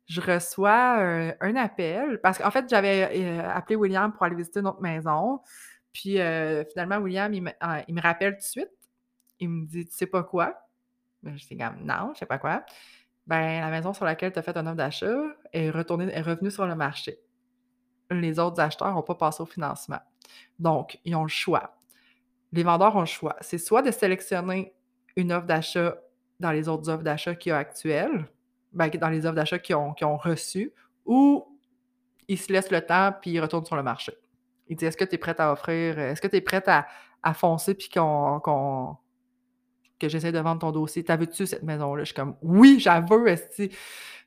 je 0.07 0.21
reçois 0.21 0.97
un, 1.39 1.55
appel, 1.55 2.19
parce 2.21 2.39
qu'en 2.39 2.51
fait, 2.51 2.67
j'avais 2.67 3.09
euh, 3.13 3.47
appelé 3.47 3.75
William 3.75 4.11
pour 4.11 4.23
aller 4.23 4.35
visiter 4.35 4.61
notre 4.61 4.81
maison, 4.81 5.39
puis 5.93 6.19
euh, 6.19 6.65
finalement, 6.65 6.97
William, 6.97 7.31
il 7.33 7.53
il 7.87 7.95
me, 7.95 8.01
rappelle 8.01 8.33
tout 8.33 8.39
de 8.39 8.43
suite, 8.43 8.71
il 9.39 9.49
me 9.49 9.65
dit 9.65 9.85
«Tu 9.87 9.95
sais 9.95 10.07
pas 10.07 10.23
quoi?» 10.23 10.59
ben, 11.23 11.37
Je 11.37 11.47
dis 11.47 11.57
comme 11.57 11.77
«Non, 11.83 12.11
je 12.13 12.19
sais 12.19 12.25
pas 12.25 12.37
quoi.» 12.37 12.65
Ben, 13.27 13.61
la 13.61 13.69
maison 13.69 13.93
sur 13.93 14.05
laquelle 14.05 14.31
tu 14.31 14.39
as 14.39 14.41
fait 14.41 14.57
un 14.57 14.65
offre 14.65 14.75
d'achat 14.75 15.21
est, 15.53 15.69
retournée, 15.69 16.11
est 16.11 16.21
revenue 16.21 16.49
sur 16.49 16.65
le 16.65 16.75
marché. 16.75 17.19
Les 18.09 18.39
autres 18.39 18.59
acheteurs 18.59 18.93
n'ont 18.93 19.03
pas 19.03 19.15
passé 19.15 19.43
au 19.43 19.45
financement. 19.45 19.99
Donc, 20.57 20.99
ils 21.05 21.15
ont 21.15 21.23
le 21.23 21.29
choix 21.29 21.79
les 22.51 22.63
vendeurs 22.63 22.95
ont 22.95 23.01
le 23.01 23.05
choix. 23.05 23.35
C'est 23.41 23.57
soit 23.57 23.81
de 23.81 23.91
sélectionner 23.91 24.73
une 25.15 25.31
offre 25.31 25.45
d'achat 25.45 25.97
dans 26.39 26.51
les 26.51 26.67
autres 26.67 26.89
offres 26.89 27.03
d'achat 27.03 27.35
qu'il 27.35 27.51
y 27.51 27.53
a 27.53 27.57
actuelles, 27.57 28.27
ben, 28.71 28.89
dans 28.89 29.09
les 29.09 29.25
offres 29.25 29.35
d'achat 29.35 29.59
qu'ils 29.59 29.75
ont, 29.75 29.93
ont 30.01 30.17
reçues, 30.17 30.71
ou 31.05 31.45
ils 32.27 32.37
se 32.37 32.51
laissent 32.51 32.71
le 32.71 32.81
temps 32.81 33.13
puis 33.21 33.31
ils 33.31 33.39
retournent 33.39 33.65
sur 33.65 33.75
le 33.75 33.83
marché. 33.83 34.13
Ils 34.67 34.75
disent 34.75 34.89
Est-ce 34.89 34.97
que 34.97 35.05
tu 35.05 35.15
es 35.15 35.17
prête 35.17 35.39
à 35.39 35.51
offrir, 35.51 35.99
est-ce 35.99 36.21
que 36.21 36.27
tu 36.27 36.37
es 36.37 36.41
prête 36.41 36.67
à, 36.67 36.87
foncer 37.33 37.75
puis 37.75 37.89
qu'on, 37.89 38.97
que 39.99 40.09
j'essaie 40.09 40.31
de 40.31 40.39
vendre 40.39 40.61
ton 40.61 40.71
dossier. 40.71 41.03
T'avais-tu 41.03 41.45
cette 41.45 41.63
maison-là? 41.63 42.03
Je 42.03 42.07
suis 42.07 42.15
comme 42.15 42.35
Oui, 42.41 42.79
j'avoue, 42.79 43.27
esti. 43.27 43.69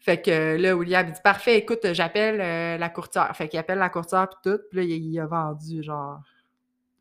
Fait 0.00 0.20
que 0.20 0.56
là, 0.56 0.76
William 0.76 1.06
il 1.06 1.12
dit 1.12 1.20
Parfait, 1.22 1.58
écoute, 1.58 1.92
j'appelle 1.92 2.40
euh, 2.40 2.78
la 2.78 2.88
courtière. 2.88 3.35
Fait 3.37 3.48
qu'il 3.48 3.58
appelle 3.58 3.78
la 3.78 3.88
courtière 3.88 4.28
puis 4.28 4.52
tout, 4.52 4.61
puis 4.70 4.78
là, 4.78 4.82
il 4.85 5.20
a 5.20 5.26
vendu 5.26 5.82
genre 5.82 6.20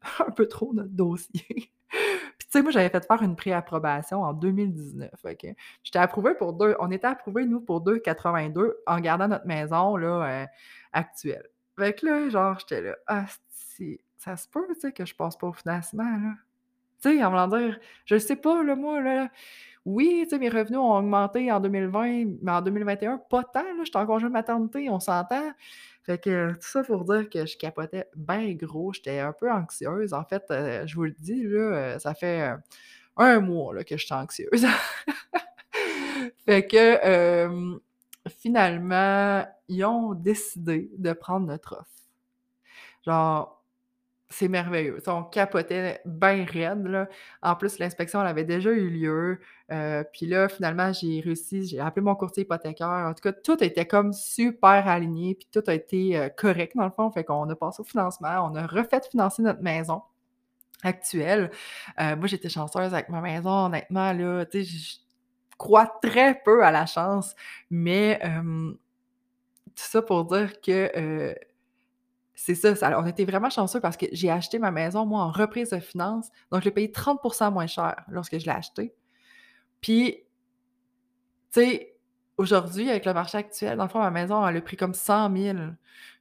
un 0.20 0.32
peu 0.32 0.48
trop 0.48 0.74
notre 0.74 0.92
dossier. 0.92 1.72
Puis 1.92 2.48
tu 2.48 2.58
sais, 2.58 2.62
moi, 2.62 2.72
j'avais 2.72 2.90
fait 2.90 3.06
faire 3.06 3.22
une 3.22 3.36
préapprobation 3.36 4.24
en 4.24 4.34
2019. 4.34 5.12
OK? 5.26 5.46
J'étais 5.84 6.00
approuvée 6.00 6.36
pour 6.36 6.54
deux. 6.54 6.76
On 6.80 6.90
était 6.90 7.08
approuvés, 7.08 7.46
nous, 7.46 7.60
pour 7.60 7.84
2,82 7.84 8.76
en 8.88 9.00
gardant 9.00 9.28
notre 9.28 9.46
maison 9.46 9.98
là, 9.98 10.44
euh, 10.44 10.46
actuelle. 10.94 11.50
Fait 11.78 11.94
que 11.94 12.06
là, 12.06 12.30
genre, 12.30 12.58
j'étais 12.60 12.82
là, 12.82 12.96
ah, 13.08 13.26
ça 14.18 14.38
se 14.38 14.48
peut, 14.48 14.66
tu 14.74 14.80
sais, 14.80 14.92
que 14.92 15.06
je 15.06 15.16
passe 15.16 15.38
pas 15.38 15.48
au 15.48 15.54
financement, 15.54 16.04
là. 16.04 16.34
Tu 17.02 17.18
sais, 17.18 17.24
en 17.24 17.30
voulant 17.30 17.48
dire, 17.48 17.80
je 18.06 18.18
sais 18.18 18.36
pas, 18.36 18.64
là, 18.64 18.76
moi, 18.76 19.02
là. 19.02 19.30
Oui, 19.84 20.28
mes 20.40 20.50
revenus 20.50 20.78
ont 20.78 20.96
augmenté 20.96 21.52
en 21.52 21.60
2020, 21.60 22.26
mais 22.44 22.52
en 22.52 22.62
2021, 22.62 23.18
pas 23.30 23.44
tant, 23.44 23.64
là. 23.64 23.84
J'étais 23.84 23.98
en 23.98 24.06
congé 24.06 24.28
de 24.28 24.32
maternité, 24.32 24.90
on 24.90 25.00
s'entend. 25.00 25.52
Fait 26.04 26.18
que 26.18 26.54
tout 26.54 26.68
ça 26.68 26.84
pour 26.84 27.06
dire 27.06 27.30
que 27.30 27.46
je 27.46 27.58
capotais 27.58 28.08
bien 28.16 28.54
gros. 28.54 28.92
J'étais 28.94 29.20
un 29.20 29.34
peu 29.34 29.52
anxieuse. 29.52 30.14
En 30.14 30.24
fait, 30.26 30.44
euh, 30.50 30.88
je 30.88 30.96
vous 30.96 31.04
le 31.04 31.16
dis, 31.20 31.44
là, 31.44 31.60
euh, 31.60 32.00
ça 32.00 32.14
fait 32.16 32.42
euh, 32.42 32.58
un 33.18 33.40
mois 33.40 33.76
là, 33.76 33.84
que 33.84 33.98
je 33.98 34.06
suis 34.06 34.14
anxieuse. 34.14 34.66
fait 36.46 36.68
que 36.68 37.80
finalement, 38.28 39.46
ils 39.68 39.86
ont 39.86 40.14
décidé 40.14 40.90
de 40.98 41.14
prendre 41.14 41.48
notre 41.48 41.74
offre. 41.74 41.88
Genre, 43.06 43.61
c'est 44.32 44.48
merveilleux. 44.48 45.00
On 45.08 45.24
capotait 45.24 46.02
bien 46.06 46.46
raide, 46.46 46.86
là. 46.88 47.10
En 47.44 47.56
plus, 47.56 47.80
l'inspection, 47.80 48.20
avait 48.22 48.46
déjà 48.46 48.72
eu 48.72 48.90
lieu. 48.90 49.40
Heu, 49.72 50.06
puis 50.14 50.26
là, 50.28 50.50
finalement, 50.50 50.94
j'ai 50.94 51.22
réussi, 51.22 51.66
j'ai 51.68 51.80
appelé 51.82 52.04
mon 52.04 52.16
courtier 52.16 52.44
hypothécaire. 52.44 52.88
En 52.90 53.14
tout 53.14 53.22
cas, 53.24 53.34
tout 53.34 53.64
était 53.64 53.86
comme 53.88 54.14
super 54.14 54.88
aligné, 54.88 55.36
puis 55.36 55.48
tout 55.52 55.64
a 55.68 55.74
été, 55.76 56.18
heu, 56.18 56.32
correct 56.38 56.76
dans 56.78 56.86
le 56.86 56.92
fond. 56.92 57.12
Fait 57.12 57.24
qu'on 57.26 57.50
a 57.50 57.56
passé 57.56 57.82
au 57.82 57.86
financement, 57.86 58.50
on 58.52 58.56
a 58.56 58.68
refait 58.68 59.02
financer 59.12 59.42
notre 59.44 59.62
maison 59.62 60.02
actuelle. 60.84 61.52
Heu, 62.00 62.16
moi, 62.18 62.28
j'étais 62.28 62.50
chanceuse 62.50 62.94
avec 62.94 63.10
ma 63.10 63.22
maison, 63.22 63.66
honnêtement, 63.68 64.14
là, 64.14 64.46
je 64.54 64.96
crois 65.58 65.88
très 66.04 66.42
peu 66.44 66.64
à 66.66 66.72
la 66.72 66.86
chance, 66.88 67.36
mais 67.72 68.20
tout 69.66 69.74
ça 69.76 70.02
pour 70.02 70.26
dire 70.26 70.62
que, 70.62 71.36
c'est 72.44 72.56
ça, 72.56 73.00
on 73.00 73.06
était 73.06 73.24
vraiment 73.24 73.52
chanceux 73.52 73.80
parce 73.80 73.98
que 73.98 74.08
j'ai 74.12 74.32
acheté 74.32 74.58
ma 74.58 74.72
maison, 74.72 75.06
moi, 75.06 75.22
en 75.22 75.30
reprise 75.30 75.70
de 75.70 75.80
finances, 75.80 76.30
donc 76.52 76.64
j'ai 76.64 76.72
payé 76.72 76.88
30% 76.88 77.54
moins 77.54 77.68
cher 77.68 78.04
lorsque 78.10 78.40
je 78.40 78.46
l'ai 78.46 78.52
acheté. 78.52 78.96
Puis, 79.80 80.24
tu 81.54 81.62
sais, 81.62 81.96
aujourd'hui, 82.38 82.90
avec 82.90 83.06
le 83.06 83.14
marché 83.14 83.38
actuel, 83.38 83.78
dans 83.78 83.84
le 83.84 83.90
fond, 83.90 84.00
ma 84.00 84.10
maison, 84.10 84.46
elle 84.48 84.58
a 84.58 84.62
pris 84.62 84.76
comme 84.76 84.96
100 84.96 85.36
000. 85.38 85.58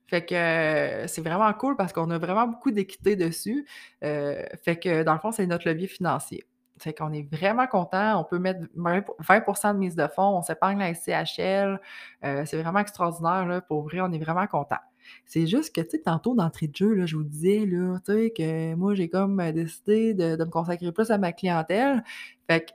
Fait 0.09 0.26
que 0.26 0.35
euh, 0.35 1.06
c'est 1.06 1.22
vraiment 1.22 1.50
cool 1.54 1.74
parce 1.76 1.94
qu'on 1.94 2.11
a 2.11 2.18
vraiment 2.18 2.46
beaucoup 2.48 2.70
d'équité 2.70 3.16
dessus. 3.16 3.66
Euh, 4.04 4.44
fait 4.62 4.78
que, 4.78 5.02
dans 5.02 5.14
le 5.14 5.20
fond, 5.20 5.33
c'est 5.33 5.46
notre 5.46 5.66
levier 5.66 5.87
financier. 5.87 6.44
Fait 6.78 6.92
qu'on 6.92 7.14
est 7.14 7.33
vraiment 7.35 7.66
content. 7.66 8.20
On 8.20 8.24
peut 8.24 8.38
mettre 8.38 8.61
20% 8.76 9.72
de 9.72 9.78
mise 9.78 9.96
de 9.96 10.06
fonds, 10.06 10.37
on 10.37 10.42
s'épargne 10.42 10.78
la 10.80 10.92
SCHL. 10.92 11.80
Euh, 12.24 12.44
c'est 12.44 12.61
vraiment 12.61 12.80
extraordinaire, 12.80 13.46
là. 13.46 13.62
Pour 13.62 13.85
vrai, 13.85 14.02
on 14.02 14.12
est 14.12 14.18
vraiment 14.18 14.46
content. 14.46 14.80
C'est 15.26 15.46
juste 15.46 15.74
que, 15.74 15.80
tu 15.80 15.90
sais, 15.90 15.98
tantôt, 16.00 16.34
d'entrée 16.34 16.68
de 16.68 16.76
jeu, 16.76 16.94
là, 16.94 17.06
je 17.06 17.16
vous 17.16 17.24
disais, 17.24 17.66
là, 17.66 17.98
tu 18.04 18.12
sais, 18.12 18.30
que 18.30 18.74
moi, 18.74 18.94
j'ai 18.94 19.08
comme 19.08 19.40
euh, 19.40 19.52
décidé 19.52 20.14
de, 20.14 20.36
de 20.36 20.44
me 20.44 20.50
consacrer 20.50 20.90
plus 20.92 21.10
à 21.10 21.18
ma 21.18 21.32
clientèle. 21.32 22.02
Fait 22.48 22.66
que 22.66 22.72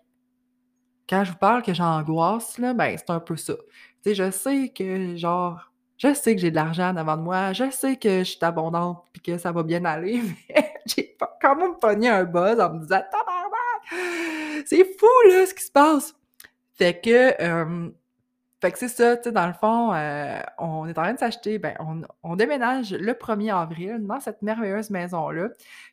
quand 1.08 1.24
je 1.24 1.32
vous 1.32 1.38
parle 1.38 1.62
que 1.64 1.74
j'angoisse, 1.74 2.58
là, 2.58 2.74
ben, 2.74 2.96
c'est 2.98 3.10
un 3.10 3.20
peu 3.20 3.36
ça. 3.36 3.56
Tu 4.04 4.10
sais, 4.10 4.16
je 4.16 4.32
sais 4.32 4.70
que, 4.70 5.16
genre, 5.16 5.72
je 5.98 6.14
sais 6.14 6.36
que 6.36 6.42
j'ai 6.42 6.52
de 6.52 6.56
l'argent 6.56 6.90
en 6.90 6.98
avant 6.98 7.18
de 7.18 7.22
moi, 7.22 7.54
je 7.54 7.70
sais 7.72 7.96
que 7.98 8.20
je 8.20 8.24
suis 8.24 8.40
abondante 8.42 9.04
puis 9.14 9.22
que 9.22 9.38
ça 9.38 9.52
va 9.52 9.64
bien 9.64 9.86
aller, 9.86 10.22
mais 10.50 10.74
j'ai 10.86 11.16
quand 11.42 11.56
même 11.56 11.76
pogné 11.80 12.10
un 12.10 12.24
buzz 12.26 12.60
en 12.60 12.74
me 12.74 12.80
disant 12.80 13.02
Tabarnak! 13.12 14.66
C'est 14.66 14.86
fou, 14.98 15.08
là, 15.30 15.46
ce 15.46 15.54
qui 15.54 15.64
se 15.64 15.72
passe! 15.72 16.16
Fait 16.74 17.00
que, 17.00 17.82
fait 18.62 18.72
que 18.72 18.80
c'est 18.80 18.88
ça, 18.88 19.18
tu 19.18 19.24
sais, 19.24 19.32
dans 19.32 19.48
le 19.48 19.54
fond, 19.54 19.94
euh, 19.94 20.40
on 20.60 20.88
est 20.88 20.98
en 20.98 21.04
train 21.04 21.14
de 21.14 21.20
s'acheter, 21.20 21.60
ben, 21.60 21.76
on, 22.24 22.36
déménage 22.36 22.94
le 22.94 23.14
1er 23.14 23.54
avril 23.54 24.00
dans 24.02 24.20
cette 24.22 24.42
merveilleuse 24.42 24.90
maison-là, 24.90 25.50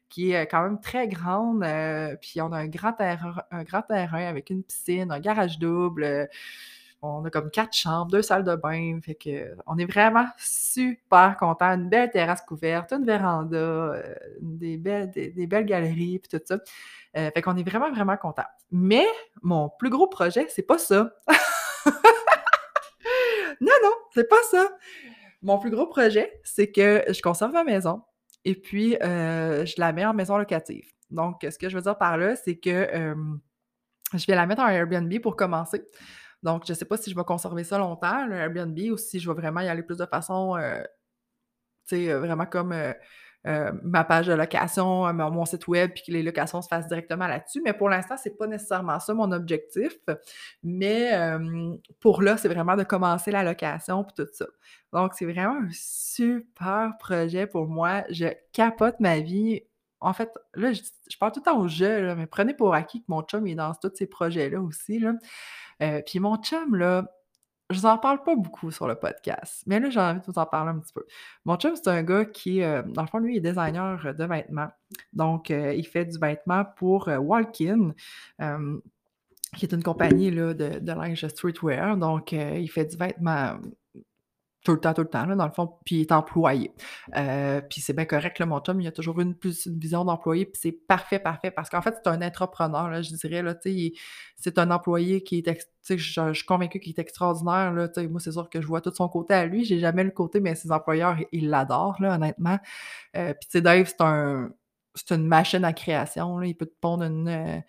qui 0.08 0.32
est 0.32 0.46
quand 0.46 0.62
même 0.62 0.80
très 0.80 1.08
grande, 1.08 1.64
euh, 1.64 2.14
puis 2.20 2.40
on 2.40 2.52
a 2.52 2.58
un 2.58 2.68
grand 2.68 2.92
terrain, 2.92 3.34
un 3.50 3.64
grand 3.64 3.82
terrain 3.82 4.26
avec 4.26 4.50
une 4.50 4.62
piscine, 4.62 5.10
un 5.10 5.18
garage 5.18 5.58
double, 5.58 6.04
euh, 6.04 6.26
on 7.02 7.24
a 7.24 7.30
comme 7.30 7.50
quatre 7.50 7.74
chambres, 7.74 8.12
deux 8.12 8.22
salles 8.22 8.44
de 8.44 8.54
bain, 8.54 9.00
fait 9.02 9.16
que 9.16 9.56
on 9.66 9.76
est 9.76 9.86
vraiment 9.86 10.26
super 10.38 11.36
contents, 11.36 11.74
une 11.74 11.88
belle 11.88 12.10
terrasse 12.10 12.42
couverte, 12.42 12.92
une 12.92 13.04
véranda, 13.04 13.94
des 14.40 14.76
belles, 14.76 15.10
des, 15.10 15.46
belles 15.48 15.66
galeries, 15.66 16.20
puis 16.20 16.38
tout 16.38 16.44
ça. 16.44 16.58
fait 17.12 17.42
qu'on 17.42 17.56
est 17.56 17.68
vraiment, 17.68 17.90
vraiment 17.90 18.16
contents. 18.16 18.46
Mais 18.70 19.06
mon 19.42 19.68
plus 19.68 19.90
gros 19.90 20.06
projet, 20.06 20.46
c'est 20.48 20.62
pas 20.62 20.78
ça. 20.78 21.10
Non, 23.62 23.72
non, 23.82 23.92
c'est 24.12 24.28
pas 24.28 24.42
ça. 24.50 24.68
Mon 25.40 25.58
plus 25.58 25.70
gros 25.70 25.86
projet, 25.86 26.40
c'est 26.44 26.70
que 26.70 27.04
je 27.08 27.22
conserve 27.22 27.52
ma 27.52 27.64
maison 27.64 28.02
et 28.44 28.54
puis 28.54 28.96
euh, 29.02 29.64
je 29.64 29.74
la 29.78 29.92
mets 29.92 30.04
en 30.04 30.14
maison 30.14 30.36
locative. 30.36 30.84
Donc, 31.10 31.46
ce 31.48 31.56
que 31.58 31.68
je 31.68 31.76
veux 31.76 31.82
dire 31.82 31.96
par 31.96 32.16
là, 32.16 32.36
c'est 32.36 32.56
que 32.58 32.88
je 34.14 34.26
vais 34.26 34.34
la 34.34 34.46
mettre 34.46 34.62
en 34.62 34.68
Airbnb 34.68 35.12
pour 35.20 35.36
commencer. 35.36 35.82
Donc, 36.42 36.64
je 36.66 36.72
ne 36.72 36.76
sais 36.76 36.84
pas 36.84 36.96
si 36.96 37.10
je 37.10 37.16
vais 37.16 37.24
conserver 37.24 37.64
ça 37.64 37.78
longtemps, 37.78 38.26
le 38.26 38.34
Airbnb, 38.34 38.78
ou 38.90 38.96
si 38.96 39.20
je 39.20 39.30
vais 39.30 39.34
vraiment 39.34 39.60
y 39.60 39.68
aller 39.68 39.82
plus 39.82 39.98
de 39.98 40.06
façon, 40.06 40.56
euh, 40.56 40.82
tu 41.86 41.96
sais, 41.96 42.14
vraiment 42.14 42.46
comme 42.46 42.74
euh, 43.46 43.50
euh, 43.62 43.72
ma 43.82 44.04
page 44.04 44.26
de 44.26 44.32
location, 44.32 45.06
euh, 45.06 45.12
mon 45.12 45.44
site 45.44 45.66
web, 45.68 45.92
puis 45.92 46.04
que 46.06 46.12
les 46.12 46.22
locations 46.22 46.62
se 46.62 46.68
fassent 46.68 46.86
directement 46.88 47.26
là-dessus. 47.26 47.60
Mais 47.64 47.72
pour 47.72 47.88
l'instant, 47.88 48.16
c'est 48.16 48.36
pas 48.36 48.46
nécessairement 48.46 48.98
ça 49.00 49.14
mon 49.14 49.30
objectif. 49.32 49.98
Mais 50.62 51.10
pour 52.00 52.22
là, 52.22 52.36
c'est 52.36 52.48
vraiment 52.48 52.76
de 52.76 52.84
commencer 52.84 53.30
la 53.30 53.42
location 53.42 54.04
puis 54.04 54.14
tout 54.16 54.30
ça. 54.32 54.46
Donc, 54.92 55.12
c'est 55.14 55.24
vraiment 55.24 55.56
un 55.56 55.68
super 55.72 56.92
projet 56.98 57.46
pour 57.46 57.66
moi. 57.66 58.04
Je 58.10 58.26
capote 58.52 59.00
ma 59.00 59.20
vie. 59.20 59.62
En 60.00 60.12
fait, 60.12 60.30
là, 60.54 60.72
je, 60.72 60.82
parle 61.18 61.32
tout 61.32 61.40
le 61.40 61.44
temps 61.44 61.60
au 61.60 61.68
jeu, 61.68 62.14
mais 62.16 62.26
prenez 62.26 62.54
pour 62.54 62.74
acquis 62.74 63.00
que 63.00 63.06
mon 63.08 63.22
chum 63.22 63.46
est 63.46 63.54
dans 63.54 63.72
tous 63.74 63.92
ces 63.94 64.06
projets-là 64.06 64.60
aussi. 64.60 64.98
Là. 64.98 65.14
Euh, 65.82 66.02
puis 66.04 66.18
mon 66.20 66.36
chum, 66.36 66.74
là, 66.76 67.04
je 67.72 67.78
vous 67.78 67.86
en 67.86 67.98
parle 67.98 68.22
pas 68.22 68.36
beaucoup 68.36 68.70
sur 68.70 68.86
le 68.86 68.94
podcast, 68.94 69.62
mais 69.66 69.80
là, 69.80 69.90
j'ai 69.90 70.00
envie 70.00 70.20
de 70.20 70.24
vous 70.26 70.38
en 70.38 70.46
parler 70.46 70.70
un 70.70 70.78
petit 70.78 70.92
peu. 70.92 71.04
Mon 71.44 71.56
chum, 71.56 71.74
c'est 71.76 71.88
un 71.88 72.02
gars 72.02 72.24
qui, 72.24 72.62
euh, 72.62 72.82
dans 72.82 73.02
le 73.02 73.08
fond, 73.08 73.18
lui, 73.18 73.36
est 73.36 73.40
designer 73.40 74.14
de 74.14 74.24
vêtements. 74.24 74.70
Donc, 75.12 75.50
euh, 75.50 75.74
il 75.74 75.86
fait 75.86 76.04
du 76.04 76.18
vêtement 76.18 76.64
pour 76.76 77.08
euh, 77.08 77.18
Walkin, 77.18 77.92
qui 79.56 79.66
est 79.66 79.72
une 79.72 79.82
compagnie 79.82 80.30
là, 80.30 80.54
de, 80.54 80.78
de 80.78 80.92
linge 80.92 81.26
streetwear. 81.26 81.96
Donc, 81.96 82.32
il 82.32 82.68
fait 82.68 82.86
du 82.86 82.96
vêtement 82.96 83.58
tout 84.64 84.72
le 84.72 84.80
temps, 84.80 84.94
tout 84.94 85.02
le 85.02 85.08
temps, 85.08 85.26
là, 85.26 85.34
dans 85.34 85.46
le 85.46 85.52
fond, 85.52 85.78
puis 85.84 85.96
il 85.96 86.00
est 86.02 86.12
employé. 86.12 86.72
Euh, 87.16 87.60
puis 87.60 87.80
c'est 87.80 87.92
bien 87.92 88.04
correct, 88.04 88.38
là, 88.38 88.46
mon 88.46 88.60
chum, 88.60 88.80
il 88.80 88.86
a 88.86 88.92
toujours 88.92 89.20
une, 89.20 89.34
plus 89.34 89.66
une 89.66 89.78
vision 89.78 90.04
d'employé, 90.04 90.46
puis 90.46 90.58
c'est 90.62 90.72
parfait, 90.72 91.18
parfait, 91.18 91.50
parce 91.50 91.68
qu'en 91.68 91.82
fait, 91.82 91.94
c'est 92.02 92.08
un 92.08 92.22
entrepreneur, 92.22 92.88
là, 92.88 93.02
je 93.02 93.12
dirais, 93.14 93.42
là, 93.42 93.54
tu 93.54 93.70
sais, 93.70 93.92
c'est 94.36 94.58
un 94.58 94.70
employé 94.70 95.22
qui 95.22 95.38
est, 95.38 95.42
tu 95.42 95.54
sais, 95.82 95.98
je, 95.98 96.32
suis 96.32 96.46
convaincue 96.46 96.78
qu'il 96.78 96.92
est 96.92 97.00
extraordinaire, 97.00 97.72
là, 97.72 97.88
moi, 98.08 98.20
c'est 98.20 98.32
sûr 98.32 98.48
que 98.48 98.60
je 98.60 98.66
vois 98.66 98.80
tout 98.80 98.92
son 98.94 99.08
côté 99.08 99.34
à 99.34 99.46
lui, 99.46 99.64
j'ai 99.64 99.80
jamais 99.80 100.04
le 100.04 100.10
côté, 100.10 100.40
mais 100.40 100.54
ses 100.54 100.70
employeurs, 100.70 101.16
ils 101.32 101.48
l'adorent, 101.48 102.00
là, 102.00 102.14
honnêtement. 102.14 102.58
Euh, 103.16 103.34
puis 103.34 103.48
tu 103.48 103.58
sais, 103.58 103.60
Dave, 103.62 103.86
c'est 103.86 104.00
un, 104.00 104.50
c'est 104.94 105.14
une 105.14 105.26
machine 105.26 105.64
à 105.64 105.72
création, 105.72 106.38
là, 106.38 106.46
il 106.46 106.54
peut 106.54 106.66
te 106.66 106.78
pondre 106.80 107.04
une... 107.04 107.28
Euh, 107.28 107.60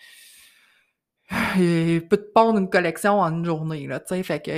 il 1.57 2.07
peut 2.07 2.17
te 2.17 2.31
pondre 2.31 2.59
une 2.59 2.69
collection 2.69 3.19
en 3.19 3.31
une 3.31 3.45
journée, 3.45 3.87
là, 3.87 3.99
tu 3.99 4.15
sais, 4.15 4.23
fait 4.23 4.39
que 4.39 4.51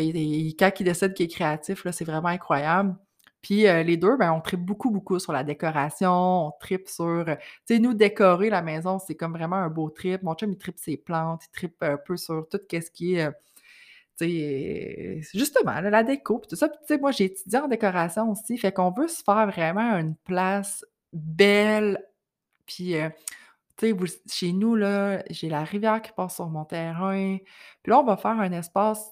quand 0.58 0.71
il 0.80 0.84
décide 0.86 1.13
qu'il 1.13 1.25
est 1.25 1.30
créatif, 1.30 1.86
là, 1.86 1.91
c'est 1.91 2.06
vraiment 2.06 2.30
incroyable. 2.30 2.95
Puis 3.45 3.67
euh, 3.67 3.84
les 3.84 3.95
deux, 3.95 4.17
ben, 4.17 4.32
on 4.32 4.41
tripe 4.41 4.62
beaucoup, 4.62 4.89
beaucoup 4.89 5.19
sur 5.19 5.32
la 5.32 5.43
décoration, 5.43 6.47
on 6.47 6.51
tripe 6.60 6.88
sur... 6.89 7.06
Euh, 7.06 7.36
tu 7.67 7.75
sais, 7.75 7.80
nous, 7.80 7.93
décorer 7.93 8.49
la 8.49 8.63
maison, 8.63 8.97
c'est 8.97 9.13
comme 9.13 9.34
vraiment 9.34 9.58
un 9.58 9.69
beau 9.69 9.91
trip. 9.91 10.23
Mon 10.23 10.34
chum, 10.34 10.51
il 10.51 10.58
tripe 10.58 10.80
ses 10.80 10.97
plantes, 10.97 11.43
il 11.45 11.51
tripe 11.51 11.84
un 11.84 11.97
peu 11.97 12.17
sur 12.17 12.47
tout 12.49 12.60
ce 12.71 12.89
qui 12.89 13.15
est... 13.17 13.28
Euh, 13.28 13.32
sais, 14.15 15.21
justement, 15.36 15.80
la 15.80 16.01
déco, 16.01 16.39
puis 16.39 16.47
tout 16.49 16.56
ça. 16.56 16.69
tu 16.69 16.75
sais, 16.88 16.97
moi, 16.97 17.12
j'ai 17.12 17.25
étudié 17.25 17.60
en 17.60 17.67
décoration 17.67 18.32
aussi, 18.32 18.58
fait 18.58 18.71
qu'on 18.71 18.89
veut 18.89 19.08
se 19.08 19.21
faire 19.21 19.45
vraiment 19.45 19.95
une 19.99 20.15
place 20.15 20.84
belle, 21.13 22.04
puis 22.65 22.95
tu 23.77 23.89
sais, 23.89 24.21
chez 24.31 24.53
nous, 24.53 24.75
là, 24.75 25.21
j'ai 25.29 25.49
la 25.49 25.63
rivière 25.63 26.01
qui 26.01 26.11
passe 26.13 26.35
sur 26.35 26.47
mon 26.47 26.63
terrain. 26.63 27.38
Puis 27.83 27.89
là, 27.89 27.99
on 27.99 28.03
va 28.03 28.15
faire 28.15 28.39
un 28.39 28.51
espace. 28.53 29.11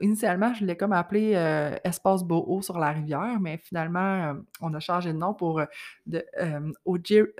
Initialement, 0.00 0.52
je 0.54 0.64
l'ai 0.64 0.76
comme 0.76 0.92
appelé 0.92 1.34
euh, 1.36 1.76
Espace 1.84 2.24
Boho 2.24 2.62
sur 2.62 2.78
la 2.78 2.90
rivière, 2.90 3.38
mais 3.40 3.58
finalement, 3.58 4.30
euh, 4.30 4.34
on 4.60 4.74
a 4.74 4.80
changé 4.80 5.12
de 5.12 5.18
nom 5.18 5.34
pour 5.34 5.60
euh, 5.60 6.72
OG. 6.84 7.06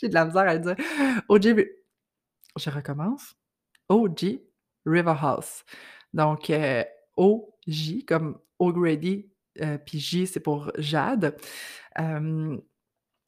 j'ai 0.00 0.08
de 0.08 0.14
la 0.14 0.24
misère 0.24 0.48
à 0.48 0.54
le 0.54 0.60
dire. 0.60 0.76
OG. 1.28 1.68
Je 2.56 2.70
recommence. 2.70 3.34
OG 3.88 4.40
River 4.84 5.14
House. 5.20 5.64
Donc, 6.12 6.52
OJ 7.16 8.04
comme 8.06 8.38
O'Grady, 8.58 9.30
puis 9.86 10.00
J, 10.00 10.26
c'est 10.26 10.40
pour 10.40 10.72
Jade. 10.76 11.36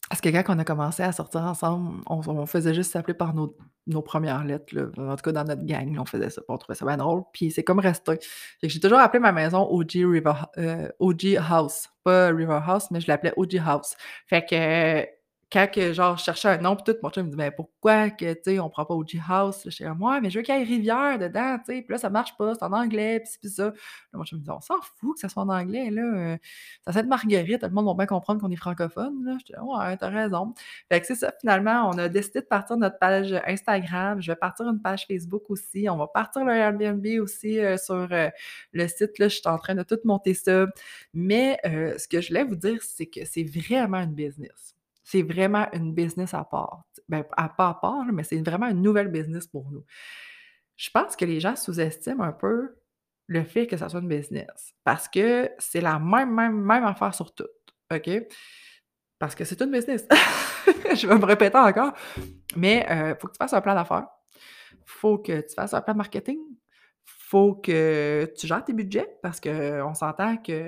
Parce 0.09 0.21
que 0.21 0.29
quand 0.29 0.55
on 0.55 0.59
a 0.59 0.65
commencé 0.65 1.03
à 1.03 1.13
sortir 1.13 1.43
ensemble, 1.43 2.03
on, 2.07 2.47
faisait 2.47 2.75
juste 2.75 2.93
s'appeler 2.93 3.15
par 3.15 3.35
nos, 3.35 3.57
premières 4.03 4.45
lettres. 4.45 4.93
En 4.99 5.17
tout 5.17 5.23
cas, 5.23 5.33
dans 5.33 5.45
notre 5.45 5.65
gang, 5.65 5.97
on 5.99 6.05
faisait 6.05 6.31
ça. 6.31 6.43
On 6.49 6.59
trouvait 6.59 6.77
ça 6.77 6.85
bien 6.85 6.99
drôle. 6.99 7.23
Puis 7.33 7.51
c'est 7.51 7.65
comme 7.65 7.79
resté. 7.79 8.19
J'ai 8.63 8.81
toujours 8.81 8.99
appelé 8.99 9.21
ma 9.21 9.33
maison 9.33 9.67
OG, 9.71 9.93
River, 9.95 10.35
euh, 10.59 10.89
OG 10.99 11.39
House. 11.39 11.89
Pas 12.03 12.29
River 12.29 12.61
House, 12.67 12.91
mais 12.91 13.01
je 13.01 13.09
l'appelais 13.09 13.33
OG 13.37 13.57
House. 13.65 13.97
Fait 14.27 14.45
que 14.45 15.07
quand 15.53 15.69
que, 15.73 15.93
genre, 15.93 16.17
je 16.17 16.25
cherchais 16.25 16.49
un 16.49 16.59
nom, 16.59 16.77
puis 16.77 16.93
tout, 16.93 16.99
mon 17.03 17.11
chum 17.11 17.27
me 17.27 17.31
dit, 17.31 17.37
mais 17.37 17.51
pourquoi 17.51 18.11
que, 18.11 18.33
tu 18.35 18.41
sais, 18.45 18.59
on 18.59 18.69
prend 18.69 18.85
pas 18.85 18.95
OG 18.95 19.21
House? 19.29 19.69
Je 19.69 19.85
moi, 19.85 20.21
mais 20.21 20.31
je 20.31 20.39
veux 20.39 20.43
qu'il 20.43 20.55
y 20.55 20.59
ait 20.61 20.65
rivière 20.65 21.19
dedans, 21.19 21.59
tu 21.59 21.75
sais, 21.75 21.83
puis 21.83 21.93
là, 21.93 21.99
ça 21.99 22.11
marche 22.11 22.37
pas, 22.37 22.55
c'est 22.55 22.65
en 22.65 22.73
anglais, 22.73 23.21
puis 23.21 23.33
c'est 23.43 23.49
ça. 23.49 23.73
Mon 24.13 24.25
chum 24.25 24.39
me 24.39 24.45
dit, 24.45 24.51
on 24.51 24.61
s'en 24.61 24.81
fout 24.81 25.15
que 25.15 25.21
ça 25.21 25.29
soit 25.29 25.43
en 25.43 25.49
anglais, 25.49 25.91
là. 25.91 26.03
Euh, 26.03 26.37
ça 26.87 26.93
s'appelle 26.93 27.09
Marguerite, 27.09 27.61
tout 27.61 27.67
le 27.67 27.73
monde 27.73 27.87
va 27.87 27.95
bien 27.95 28.07
comprendre 28.07 28.41
qu'on 28.41 28.51
est 28.51 28.57
francophone, 28.57 29.25
là. 29.25 29.37
Je 29.41 29.53
dis, 29.53 29.59
ouais, 29.59 29.97
t'as 29.97 30.09
raison. 30.09 30.55
Fait 30.91 31.01
que 31.01 31.07
c'est 31.07 31.15
ça, 31.15 31.33
finalement, 31.41 31.89
on 31.89 31.99
a 31.99 32.09
décidé 32.09 32.41
de 32.41 32.47
partir 32.47 32.77
notre 32.77 32.99
page 32.99 33.35
Instagram. 33.47 34.21
Je 34.21 34.33
vais 34.33 34.37
partir 34.37 34.69
une 34.69 34.81
page 34.81 35.07
Facebook 35.07 35.51
aussi. 35.51 35.89
On 35.89 35.97
va 35.97 36.07
partir 36.07 36.45
le 36.45 36.53
Airbnb 36.53 37.07
aussi 37.21 37.59
euh, 37.59 37.77
sur 37.77 38.09
euh, 38.11 38.29
le 38.73 38.89
site, 38.89 39.19
là. 39.19 39.29
Je 39.29 39.37
suis 39.37 39.49
en 39.49 39.59
train 39.59 39.75
de 39.75 39.83
tout 39.83 39.99
monter 40.05 40.35
ça. 40.35 40.67
Mais 41.13 41.59
ce 41.65 42.09
que 42.09 42.21
je 42.21 42.29
voulais 42.29 42.45
vous 42.45 42.57
dire, 42.57 42.83
c'est 42.83 43.07
que 43.07 43.25
c'est 43.25 43.45
vraiment 43.45 43.99
une 43.99 44.15
business 44.15 44.75
c'est 45.05 45.23
vraiment 45.23 45.69
une 45.73 45.95
business 45.95 46.33
à 46.35 46.45
part. 46.45 46.83
Ben, 47.09 47.25
à 47.37 47.51
pas 47.51 47.69
à 47.69 47.75
part, 47.75 48.07
mais 48.07 48.25
c'est 48.25 48.41
vraiment 48.41 48.69
une 48.69 48.81
nouvelle 48.83 49.09
business 49.09 49.47
pour 49.47 49.71
nous. 49.71 49.85
Je 50.77 50.91
pense 50.91 51.15
que 51.15 51.27
les 51.27 51.41
gens 51.41 51.55
sous-estiment 51.55 52.25
un 52.25 52.33
peu 52.33 52.75
le 53.27 53.45
fait 53.45 53.67
que 53.67 53.77
ça 53.77 53.89
soit 53.89 54.01
une 54.01 54.09
business 54.09 54.75
parce 54.83 55.09
que 55.09 55.51
c'est 55.59 55.83
la 55.83 55.99
même, 55.99 56.35
même, 56.35 56.59
même 56.59 56.85
affaire 56.85 57.15
sur 57.15 57.35
tout, 57.35 57.47
OK? 57.93 58.11
Parce 59.19 59.35
que 59.35 59.45
c'est 59.45 59.61
une 59.61 59.71
business. 59.71 60.07
Je 60.95 61.07
vais 61.07 61.19
me 61.19 61.25
répéter 61.25 61.59
encore, 61.59 61.93
mais 62.57 62.87
il 62.89 62.93
euh, 62.93 63.15
faut 63.17 63.29
que 63.29 63.33
tu 63.33 63.39
fasses 63.39 63.53
un 63.53 63.61
plan 63.61 63.75
d'affaires. 63.75 64.09
Faut 64.87 65.19
que 65.19 65.41
tu 65.41 65.55
fasses 65.55 65.75
un 65.75 65.83
plan 65.83 65.93
de 65.93 65.99
marketing. 65.99 66.39
Faut 67.05 67.55
que 67.55 68.33
tu 68.37 68.47
gères 68.47 68.65
tes 68.65 68.73
budgets 68.73 69.19
parce 69.23 69.39
qu'on 69.39 69.95
s'entend 69.95 70.39
que 70.39 70.67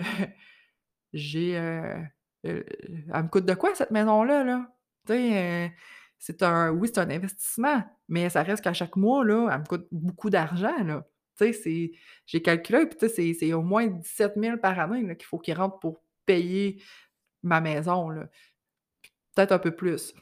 j'ai... 1.14 1.56
Euh, 1.56 2.02
euh, 2.46 2.62
elle 3.12 3.22
me 3.22 3.28
coûte 3.28 3.46
de 3.46 3.54
quoi 3.54 3.74
cette 3.74 3.90
maison-là, 3.90 4.44
là? 4.44 4.72
Tu 5.06 5.14
sais, 5.14 5.72
c'est 6.18 6.42
un... 6.42 6.70
Oui, 6.70 6.88
c'est 6.92 7.00
un 7.00 7.10
investissement, 7.10 7.82
mais 8.08 8.28
ça 8.30 8.42
reste 8.42 8.62
qu'à 8.64 8.72
chaque 8.72 8.96
mois, 8.96 9.24
là, 9.24 9.48
elle 9.52 9.60
me 9.60 9.64
coûte 9.64 9.86
beaucoup 9.90 10.30
d'argent, 10.30 10.82
là. 10.84 11.06
Tu 11.38 11.52
c'est... 11.52 11.92
J'ai 12.26 12.42
calculé, 12.42 12.86
puis 12.86 12.98
tu 12.98 13.08
sais, 13.08 13.34
c'est 13.34 13.52
au 13.52 13.62
moins 13.62 13.86
17 13.86 14.34
000 14.36 14.56
par 14.58 14.78
année 14.78 15.16
qu'il 15.16 15.26
faut 15.26 15.38
qu'il 15.38 15.54
rentre 15.54 15.78
pour 15.78 16.02
payer 16.24 16.82
ma 17.42 17.60
maison, 17.60 18.10
là. 18.10 18.28
Peut-être 19.34 19.52
un 19.52 19.58
peu 19.58 19.70
plus, 19.70 20.14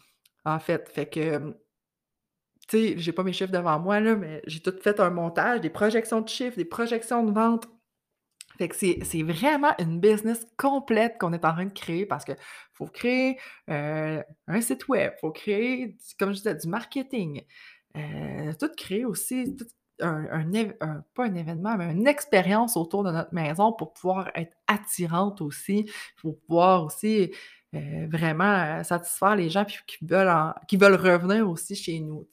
en 0.44 0.58
fait. 0.58 0.88
Fait 0.88 1.06
que, 1.08 1.38
tu 2.68 2.78
sais, 2.78 2.98
j'ai 2.98 3.12
pas 3.12 3.22
mes 3.22 3.32
chiffres 3.32 3.52
devant 3.52 3.78
moi, 3.78 4.00
là, 4.00 4.16
mais 4.16 4.42
j'ai 4.46 4.60
tout 4.60 4.74
fait 4.80 4.98
un 5.00 5.10
montage, 5.10 5.60
des 5.60 5.70
projections 5.70 6.20
de 6.20 6.28
chiffres, 6.28 6.56
des 6.56 6.64
projections 6.64 7.24
de 7.24 7.32
vente. 7.32 7.68
Fait 8.58 8.68
que 8.68 8.76
c'est 8.76 9.22
vraiment 9.22 9.72
une 9.78 10.00
business 10.00 10.46
complète 10.56 11.16
qu'on 11.18 11.32
est 11.32 11.44
en 11.44 11.52
train 11.52 11.66
de 11.66 11.72
créer 11.72 12.06
parce 12.06 12.24
qu'il 12.24 12.36
faut 12.72 12.86
créer 12.86 13.38
euh, 13.68 14.22
un 14.46 14.60
site 14.60 14.86
web, 14.88 15.12
il 15.16 15.20
faut 15.20 15.32
créer, 15.32 15.96
comme 16.18 16.30
je 16.30 16.36
disais, 16.38 16.54
du 16.54 16.68
marketing, 16.68 17.42
euh, 17.96 18.52
tout 18.58 18.70
créer 18.76 19.04
aussi, 19.04 19.56
pas 19.98 20.06
un 20.06 21.34
événement, 21.34 21.76
mais 21.76 21.92
une 21.92 22.06
expérience 22.06 22.76
autour 22.76 23.04
de 23.04 23.10
notre 23.10 23.34
maison 23.34 23.72
pour 23.72 23.92
pouvoir 23.92 24.30
être 24.34 24.52
attirante 24.66 25.40
aussi, 25.40 25.90
pour 26.20 26.38
pouvoir 26.40 26.84
aussi 26.84 27.32
euh, 27.74 28.06
vraiment 28.10 28.44
euh, 28.44 28.82
satisfaire 28.82 29.36
les 29.36 29.50
gens 29.50 29.64
qui 29.64 29.98
veulent 30.02 30.32
qui 30.68 30.76
veulent 30.76 30.94
revenir 30.94 31.48
aussi 31.48 31.74
chez 31.74 32.00
nous. 32.00 32.26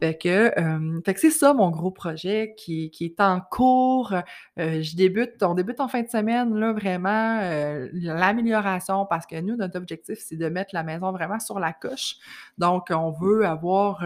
Fait 0.00 0.18
que, 0.18 0.58
euh, 0.58 1.00
que 1.00 1.20
c'est 1.20 1.30
ça 1.30 1.54
mon 1.54 1.70
gros 1.70 1.90
projet 1.90 2.54
qui, 2.56 2.90
qui 2.90 3.04
est 3.04 3.20
en 3.20 3.40
cours. 3.40 4.14
je 4.56 4.96
débute, 4.96 5.42
on 5.42 5.54
débute 5.54 5.80
en 5.80 5.88
fin 5.88 6.02
de 6.02 6.08
semaine, 6.08 6.54
là, 6.54 6.72
vraiment, 6.72 7.40
l'amélioration 7.92 9.06
parce 9.06 9.26
que 9.26 9.40
nous, 9.40 9.56
notre 9.56 9.76
objectif, 9.78 10.18
c'est 10.20 10.36
de 10.36 10.48
mettre 10.48 10.70
la 10.74 10.82
maison 10.82 11.12
vraiment 11.12 11.38
sur 11.38 11.58
la 11.58 11.72
coche. 11.72 12.16
Donc, 12.58 12.88
on 12.90 13.10
veut 13.10 13.46
avoir 13.46 14.04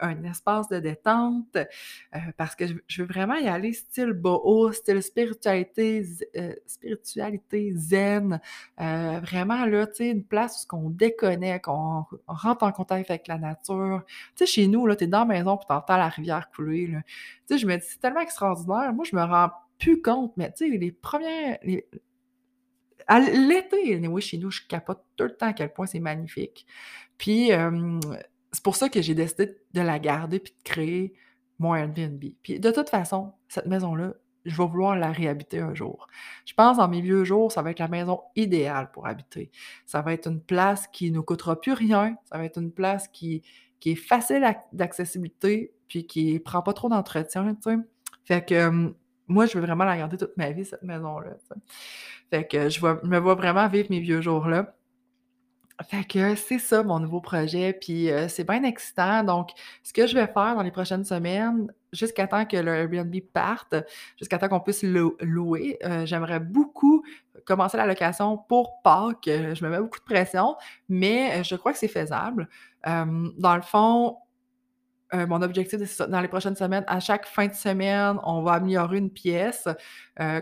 un 0.00 0.22
espace 0.24 0.68
de 0.68 0.78
détente 0.78 1.56
euh, 1.56 2.18
parce 2.36 2.54
que 2.54 2.64
je, 2.86 3.02
veux 3.02 3.08
vraiment 3.08 3.34
y 3.34 3.48
aller 3.48 3.72
style 3.72 4.12
boho, 4.12 4.72
style 4.72 5.02
spiritualité, 5.02 6.04
euh, 6.36 6.54
spiritualité 6.66 7.72
zen. 7.74 8.40
Euh, 8.80 9.20
vraiment, 9.20 9.64
là, 9.66 9.86
tu 9.86 9.96
sais, 9.96 10.10
une 10.10 10.24
place 10.24 10.66
où 10.72 10.76
on 10.76 10.90
déconnecte, 10.90 11.64
qu'on 11.66 12.04
rentre 12.26 12.64
en 12.64 12.72
contact 12.72 13.10
avec 13.10 13.28
la 13.28 13.38
nature. 13.38 14.02
Tu 14.36 14.44
sais, 14.44 14.46
chez 14.46 14.66
nous, 14.68 14.86
là, 14.86 14.96
t'es 14.96 15.06
dans 15.06 15.20
la 15.20 15.24
maison 15.24 15.56
puis 15.56 15.66
t'entends 15.68 15.96
la 15.96 16.08
rivière 16.08 16.50
couler, 16.50 16.86
là. 16.86 17.02
Tu 17.46 17.54
sais, 17.54 17.58
je 17.58 17.66
me 17.66 17.76
dis, 17.76 17.86
c'est 17.86 18.00
tellement 18.00 18.20
extraordinaire. 18.20 18.92
Moi, 18.92 19.04
je 19.04 19.16
me 19.16 19.22
rends 19.22 19.50
plus 19.78 20.02
compte, 20.02 20.32
mais 20.36 20.52
tu 20.52 20.70
sais, 20.70 20.78
les 20.78 20.92
premières... 20.92 21.58
L'été, 23.10 24.06
oui, 24.06 24.20
chez 24.20 24.36
nous, 24.36 24.50
je 24.50 24.60
capote 24.68 25.02
tout 25.16 25.24
le 25.24 25.34
temps 25.34 25.46
à 25.46 25.52
quel 25.54 25.72
point 25.72 25.86
c'est 25.86 25.98
magnifique. 25.98 26.66
Puis, 27.16 27.50
c'est 28.58 28.64
pour 28.64 28.74
ça 28.74 28.88
que 28.88 29.00
j'ai 29.00 29.14
décidé 29.14 29.56
de 29.72 29.80
la 29.80 30.00
garder 30.00 30.40
puis 30.40 30.52
de 30.52 30.68
créer 30.68 31.14
mon 31.60 31.76
Airbnb. 31.76 32.20
Puis 32.42 32.58
de 32.58 32.70
toute 32.72 32.88
façon, 32.88 33.32
cette 33.46 33.66
maison-là, 33.66 34.14
je 34.44 34.56
vais 34.56 34.66
vouloir 34.66 34.96
la 34.96 35.12
réhabiter 35.12 35.60
un 35.60 35.74
jour. 35.74 36.08
Je 36.44 36.54
pense 36.54 36.80
en 36.80 36.88
mes 36.88 37.00
vieux 37.00 37.22
jours, 37.22 37.52
ça 37.52 37.62
va 37.62 37.70
être 37.70 37.78
la 37.78 37.86
maison 37.86 38.20
idéale 38.34 38.90
pour 38.90 39.06
habiter. 39.06 39.52
Ça 39.86 40.02
va 40.02 40.12
être 40.12 40.26
une 40.26 40.40
place 40.40 40.88
qui 40.88 41.12
ne 41.12 41.20
coûtera 41.20 41.60
plus 41.60 41.72
rien. 41.72 42.16
Ça 42.24 42.36
va 42.36 42.46
être 42.46 42.58
une 42.60 42.72
place 42.72 43.06
qui, 43.06 43.42
qui 43.78 43.92
est 43.92 43.94
facile 43.94 44.44
d'accessibilité 44.72 45.72
puis 45.86 46.04
qui 46.08 46.32
ne 46.32 46.38
prend 46.40 46.60
pas 46.60 46.72
trop 46.72 46.88
d'entretien. 46.88 47.56
Fait 48.24 48.44
que 48.44 48.66
hum, 48.66 48.96
moi, 49.28 49.46
je 49.46 49.56
veux 49.56 49.64
vraiment 49.64 49.84
la 49.84 49.98
garder 49.98 50.16
toute 50.16 50.36
ma 50.36 50.50
vie, 50.50 50.64
cette 50.64 50.82
maison-là. 50.82 51.36
Fait 52.32 52.44
que 52.48 52.68
je 52.68 52.84
me 52.84 53.18
vois 53.18 53.36
vraiment 53.36 53.68
vivre 53.68 53.86
mes 53.90 54.00
vieux 54.00 54.20
jours-là. 54.20 54.74
Fait 55.86 56.02
que 56.02 56.34
c'est 56.34 56.58
ça 56.58 56.82
mon 56.82 56.98
nouveau 56.98 57.20
projet, 57.20 57.72
puis 57.72 58.10
c'est 58.28 58.42
bien 58.42 58.64
excitant. 58.64 59.22
Donc, 59.22 59.50
ce 59.84 59.92
que 59.92 60.08
je 60.08 60.14
vais 60.14 60.26
faire 60.26 60.56
dans 60.56 60.62
les 60.62 60.72
prochaines 60.72 61.04
semaines, 61.04 61.72
jusqu'à 61.92 62.26
temps 62.26 62.44
que 62.44 62.56
le 62.56 62.74
Airbnb 62.74 63.14
parte, 63.32 63.76
jusqu'à 64.18 64.38
temps 64.38 64.48
qu'on 64.48 64.58
puisse 64.58 64.82
le 64.82 65.16
louer, 65.20 65.78
j'aimerais 66.04 66.40
beaucoup 66.40 67.04
commencer 67.44 67.76
la 67.76 67.86
location 67.86 68.36
pour 68.36 68.82
Pâques. 68.82 69.26
je 69.28 69.64
me 69.64 69.70
mets 69.70 69.78
beaucoup 69.78 70.00
de 70.00 70.04
pression, 70.04 70.56
mais 70.88 71.44
je 71.44 71.54
crois 71.54 71.72
que 71.72 71.78
c'est 71.78 71.86
faisable. 71.86 72.48
dans 72.84 73.54
le 73.54 73.62
fond, 73.62 74.16
mon 75.12 75.40
objectif, 75.42 75.80
c'est 75.84 76.10
dans 76.10 76.20
les 76.20 76.28
prochaines 76.28 76.56
semaines, 76.56 76.84
à 76.88 76.98
chaque 76.98 77.24
fin 77.24 77.46
de 77.46 77.54
semaine, 77.54 78.18
on 78.24 78.42
va 78.42 78.54
améliorer 78.54 78.98
une 78.98 79.10
pièce. 79.10 79.68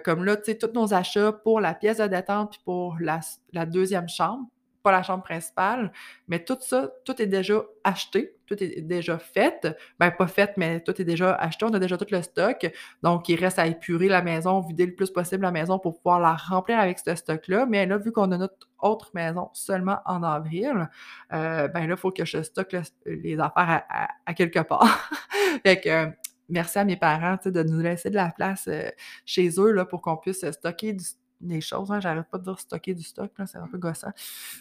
comme 0.03 0.25
là, 0.25 0.38
tu 0.38 0.44
sais, 0.44 0.57
tous 0.57 0.72
nos 0.72 0.94
achats 0.94 1.33
pour 1.33 1.61
la 1.61 1.75
pièce 1.75 1.99
de 1.99 2.07
détente 2.07 2.53
puis 2.53 2.61
pour 2.64 2.96
la 2.99 3.66
deuxième 3.66 4.09
chambre 4.09 4.49
pas 4.87 4.92
la 4.92 5.03
chambre 5.03 5.25
principale, 5.25 5.90
mais 6.29 6.44
tout 6.44 6.57
ça, 6.61 6.92
tout 7.05 7.20
est 7.20 7.27
déjà 7.27 7.61
acheté, 7.83 8.37
tout 8.46 8.62
est 8.62 8.81
déjà 8.83 9.18
fait. 9.18 9.66
Ben, 9.99 10.12
pas 10.12 10.29
fait, 10.29 10.53
mais 10.57 10.79
tout 10.79 11.03
est 11.03 11.05
déjà 11.05 11.35
acheté, 11.35 11.64
on 11.64 11.75
a 11.75 11.81
déjà 11.81 11.99
tout 11.99 12.07
le 12.09 12.22
stock. 12.22 12.70
Donc, 13.03 13.29
il 13.29 13.35
reste 13.35 13.59
à 13.59 13.66
épurer 13.66 14.07
la 14.07 14.22
maison, 14.22 14.61
vider 14.61 14.87
le 14.87 14.94
plus 14.94 15.11
possible 15.11 15.42
la 15.42 15.51
maison 15.51 15.81
pour 15.81 15.96
pouvoir 15.96 16.20
la 16.20 16.37
remplir 16.37 16.79
avec 16.79 17.01
ce 17.01 17.16
stock-là. 17.16 17.66
Mais 17.66 17.85
là, 17.85 17.99
vu 17.99 18.12
qu'on 18.12 18.31
a 18.31 18.38
notre 18.38 18.68
autre 18.79 19.11
maison 19.12 19.51
seulement 19.55 19.99
en 20.05 20.22
avril, 20.22 20.88
euh, 21.33 21.66
ben 21.66 21.88
là, 21.88 21.94
il 21.94 21.96
faut 21.96 22.12
que 22.12 22.25
je 22.25 22.44
stocke 22.44 22.77
les 23.07 23.40
affaires 23.40 23.83
à, 24.25 24.35
quelque 24.35 24.61
part. 24.61 25.11
fait 25.66 25.81
que, 25.81 26.12
merci 26.49 26.79
à 26.79 26.85
mes 26.85 26.96
parents 26.96 27.38
de 27.44 27.62
nous 27.64 27.81
laisser 27.81 28.11
de 28.11 28.14
la 28.14 28.31
place 28.31 28.68
euh, 28.68 28.88
chez 29.25 29.51
eux 29.59 29.72
là, 29.72 29.85
pour 29.85 30.01
qu'on 30.01 30.16
puisse 30.16 30.49
stocker 30.49 30.92
du 30.92 31.05
des 31.40 31.61
choses. 31.61 31.90
Hein, 31.92 32.01
J'arrête 32.01 32.29
pas 32.31 32.38
de 32.38 32.44
dire 32.44 32.59
stocker 32.59 32.94
du 32.94 33.03
stock, 33.03 33.31
c'est 33.46 33.59
un 33.59 33.68
peu 33.68 33.79
gossant. 33.79 34.12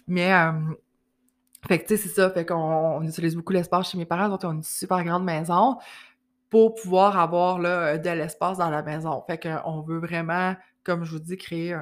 Mais, 0.07 0.31
fait 1.67 1.79
que, 1.79 1.87
tu 1.87 1.97
sais, 1.97 2.03
c'est 2.03 2.13
ça. 2.15 2.29
Fait 2.29 2.45
qu'on 2.45 3.01
utilise 3.01 3.35
beaucoup 3.35 3.53
l'espace 3.53 3.89
chez 3.89 3.97
mes 3.97 4.05
parents. 4.05 4.29
Donc, 4.29 4.43
on 4.43 4.49
a 4.49 4.53
une 4.53 4.63
super 4.63 5.03
grande 5.03 5.23
maison 5.23 5.77
pour 6.49 6.75
pouvoir 6.75 7.17
avoir 7.17 7.57
de 7.59 8.09
l'espace 8.11 8.59
dans 8.59 8.69
la 8.69 8.83
maison. 8.83 9.23
Fait 9.27 9.39
qu'on 9.39 9.81
veut 9.81 9.99
vraiment, 9.99 10.55
comme 10.83 11.03
je 11.03 11.11
vous 11.11 11.19
dis, 11.19 11.37
créer 11.37 11.75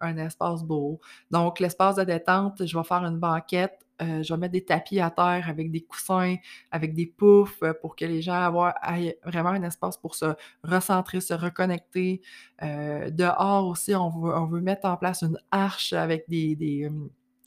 un 0.00 0.16
espace 0.18 0.62
beau. 0.62 1.00
Donc, 1.30 1.58
l'espace 1.58 1.96
de 1.96 2.04
détente, 2.04 2.66
je 2.66 2.76
vais 2.76 2.84
faire 2.84 3.04
une 3.04 3.18
banquette 3.18 3.80
euh, 4.00 4.22
je 4.22 4.32
vais 4.32 4.38
mettre 4.38 4.52
des 4.52 4.64
tapis 4.64 5.00
à 5.00 5.10
terre 5.10 5.46
avec 5.48 5.70
des 5.70 5.82
coussins, 5.82 6.36
avec 6.70 6.94
des 6.94 7.06
poufs 7.06 7.62
euh, 7.62 7.74
pour 7.80 7.96
que 7.96 8.04
les 8.04 8.22
gens 8.22 8.52
aient 8.88 9.18
vraiment 9.24 9.50
un 9.50 9.62
espace 9.62 9.96
pour 9.96 10.14
se 10.14 10.34
recentrer, 10.62 11.20
se 11.20 11.34
reconnecter. 11.34 12.22
Euh, 12.62 13.10
dehors 13.10 13.66
aussi, 13.66 13.94
on 13.94 14.46
veut, 14.46 14.60
mettre 14.60 14.86
en 14.86 14.96
place 14.96 15.22
une 15.22 15.38
arche 15.50 15.92
avec 15.92 16.24
des, 16.28 16.56
des 16.56 16.90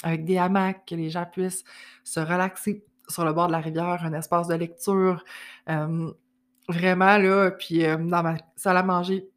avec 0.03 0.25
des 0.25 0.37
hamacs, 0.37 0.85
que 0.85 0.95
les 0.95 1.09
gens 1.09 1.25
puissent 1.25 1.63
se 2.03 2.19
relaxer 2.19 2.85
sur 3.07 3.23
le 3.23 3.31
bord 3.31 3.47
de 3.47 3.53
la 3.53 3.59
rivière, 3.59 4.03
un 4.03 4.13
espace 4.13 4.47
de 4.47 4.55
lecture. 4.55 5.23
vraiment, 6.69 7.17
là, 7.17 7.51
puis 7.51 7.83
dans 7.83 8.23
ma 8.23 8.37
salle 8.55 8.77
à 8.77 8.83
manger, 8.83 9.29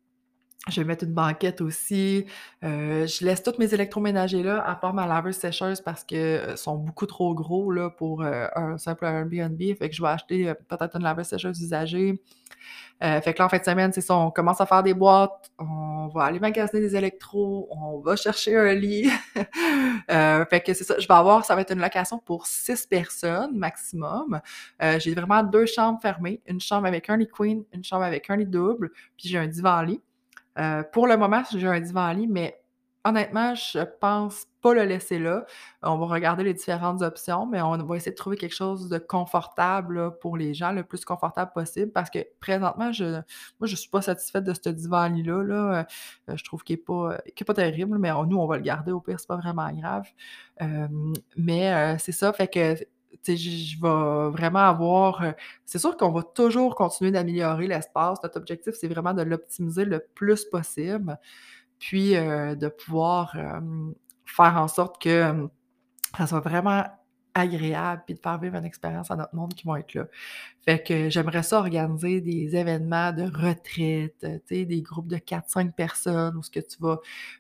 je 0.69 0.81
vais 0.81 0.87
mettre 0.87 1.05
une 1.05 1.13
banquette 1.15 1.61
aussi. 1.61 2.27
Euh, 2.65 3.07
je 3.07 3.25
laisse 3.25 3.43
tous 3.43 3.55
mes 3.59 3.73
électroménagers 3.73 4.43
là, 4.43 4.69
à 4.69 4.75
part 4.75 4.95
ma 4.95 5.07
laveuse 5.07 5.37
sécheuse 5.37 5.81
parce 5.81 6.03
qu'ils 6.03 6.19
euh, 6.19 6.57
sont 6.57 6.77
beaucoup 6.77 7.07
trop 7.07 7.35
gros 7.35 7.71
là, 7.71 7.91
pour 7.91 8.23
euh, 8.23 8.49
un 8.57 8.77
simple 8.77 9.05
Airbnb. 9.05 9.61
Fait 9.79 9.89
que 9.89 9.95
je 9.95 10.03
vais 10.03 10.09
acheter 10.09 10.53
peut-être 10.69 10.97
une 10.97 11.05
laveuse 11.05 11.27
sécheuse 11.27 11.61
usagée. 11.61 12.21
fait 13.01 13.33
que 13.33 13.39
là, 13.39 13.47
en 13.47 13.49
fin 13.49 13.59
de 13.59 13.65
semaine, 13.65 13.93
c'est 13.93 14.01
ça, 14.01 14.17
on 14.17 14.33
commence 14.33 14.61
à 14.61 14.67
faire 14.67 14.83
des 14.83 14.95
boîtes, 14.95 15.53
on 15.59 16.09
va 16.09 16.25
aller 16.25 16.41
magasiner 16.41 16.81
des 16.81 16.97
électros, 16.97 17.69
on 17.71 18.01
va 18.01 18.17
chercher 18.17 18.57
un 18.57 18.75
lit. 18.75 19.09
fait 20.09 20.65
que 20.67 20.75
c'est 20.75 20.85
ça, 20.85 20.99
je 20.99 21.07
vais 21.07 21.15
avoir, 21.15 21.45
ça 21.45 21.55
va 21.55 21.61
être 21.61 21.73
une 21.73 21.81
location 21.81 22.19
pour 22.19 22.47
six 22.47 22.87
personnes 22.87 23.57
maximum. 23.57 24.41
j'ai 24.99 25.15
vraiment 25.15 25.45
deux 25.45 25.67
chambres 25.67 26.01
fermées, 26.01 26.41
une 26.47 26.61
chambre 26.61 26.87
avec 26.89 27.09
un 27.09 27.17
lit 27.19 27.29
queen, 27.29 27.65
une 27.73 27.85
chambre 27.85 28.05
avec 28.05 28.29
un 28.31 28.37
lit 28.37 28.47
double, 28.47 28.91
puis 29.17 29.29
j'ai 29.29 29.39
un 29.39 29.47
divan 29.47 29.83
lit. 29.83 30.01
Euh, 30.59 30.83
pour 30.93 31.07
le 31.07 31.17
moment, 31.17 31.43
j'ai 31.51 31.67
un 31.67 31.81
divan 31.81 32.13
lit, 32.13 32.27
mais 32.27 32.61
honnêtement, 33.05 33.55
je 33.55 33.81
pense 34.01 34.47
pas 34.63 34.75
le 34.75 34.83
laisser 34.85 35.19
là. 35.21 35.47
On 35.83 35.97
va 35.99 36.07
regarder 36.07 36.43
les 36.43 36.55
différentes 36.55 37.03
options, 37.03 37.47
mais 37.47 37.63
on 37.63 37.77
va 37.77 37.97
essayer 37.97 38.11
de 38.11 38.17
trouver 38.17 38.37
quelque 38.37 38.55
chose 38.55 38.89
de 38.89 38.99
confortable, 38.99 40.19
pour 40.19 40.37
les 40.37 40.55
gens, 40.55 40.73
le 40.73 40.83
plus 40.83 41.05
confortable 41.05 41.53
possible 41.55 41.93
parce 41.93 42.11
que 42.11 42.19
présentement, 42.41 42.91
moi, 43.61 43.67
je 43.69 43.77
suis 43.77 43.91
pas 43.91 44.03
satisfaite 44.03 44.43
de 44.45 44.55
ce 44.55 44.69
divan-lit-là, 44.71 45.43
là, 45.45 45.87
heu, 46.29 46.37
je 46.37 46.43
trouve 46.45 46.65
qu'il 46.65 46.75
est 46.75 46.77
pas, 46.79 47.19
est 47.27 47.45
pas 47.45 47.55
terrible, 47.55 47.97
mais 47.99 48.11
nous, 48.27 48.39
on 48.39 48.47
va 48.47 48.57
le 48.57 48.63
garder 48.63 48.91
au 48.93 49.01
pire, 49.01 49.21
c'est 49.21 49.29
pas 49.29 49.37
vraiment 49.37 49.71
grave. 49.73 50.09
Hem, 50.59 51.13
mais 51.37 51.97
c'est 51.99 52.13
ça, 52.13 52.33
fait 52.33 52.49
que, 52.49 52.75
je 53.35 53.81
vais 53.81 54.31
vraiment 54.31 54.61
avoir, 54.61 55.23
heu 55.25 55.35
c'est 55.65 55.79
sûr 55.79 55.97
qu'on 55.97 56.13
va 56.13 56.23
toujours 56.23 56.75
continuer 56.77 57.11
d'améliorer 57.11 57.67
l'espace. 57.67 58.19
Notre 58.23 58.37
objectif, 58.39 58.75
c'est 58.79 58.89
vraiment 58.89 59.15
de 59.15 59.23
l'optimiser 59.23 59.85
le 59.85 60.01
plus 60.15 60.45
possible. 60.45 61.19
Puis, 61.81 62.17
heu, 62.17 62.57
de 62.57 62.69
pouvoir, 62.69 63.37
faire 64.27 64.57
en 64.59 64.69
sorte 64.69 65.01
que, 65.03 65.49
ça 66.19 66.27
soit 66.29 66.41
vraiment 66.41 66.85
agréable, 67.39 68.03
puis 68.07 68.15
de 68.15 68.21
faire 68.21 68.39
vivre 68.39 68.57
une 68.57 68.65
expérience 68.65 69.11
à 69.11 69.17
notre 69.17 69.35
monde 69.35 69.55
qui 69.55 69.67
vont 69.67 69.77
être 69.77 69.95
là. 69.95 70.07
Fait 70.65 70.83
que 70.83 71.11
j'aimerais 71.11 71.43
ça 71.45 71.59
organiser 71.61 72.21
des 72.21 72.57
événements 72.57 73.13
de 73.13 73.23
retraite, 73.25 74.27
sais, 74.47 74.65
des 74.65 74.83
groupes 74.83 75.09
de 75.09 75.17
4-5 75.19 75.75
personnes 75.77 76.37
où 76.37 76.43
ce 76.43 76.51
que 76.51 76.61
tu 76.61 76.77
vas 76.81 76.99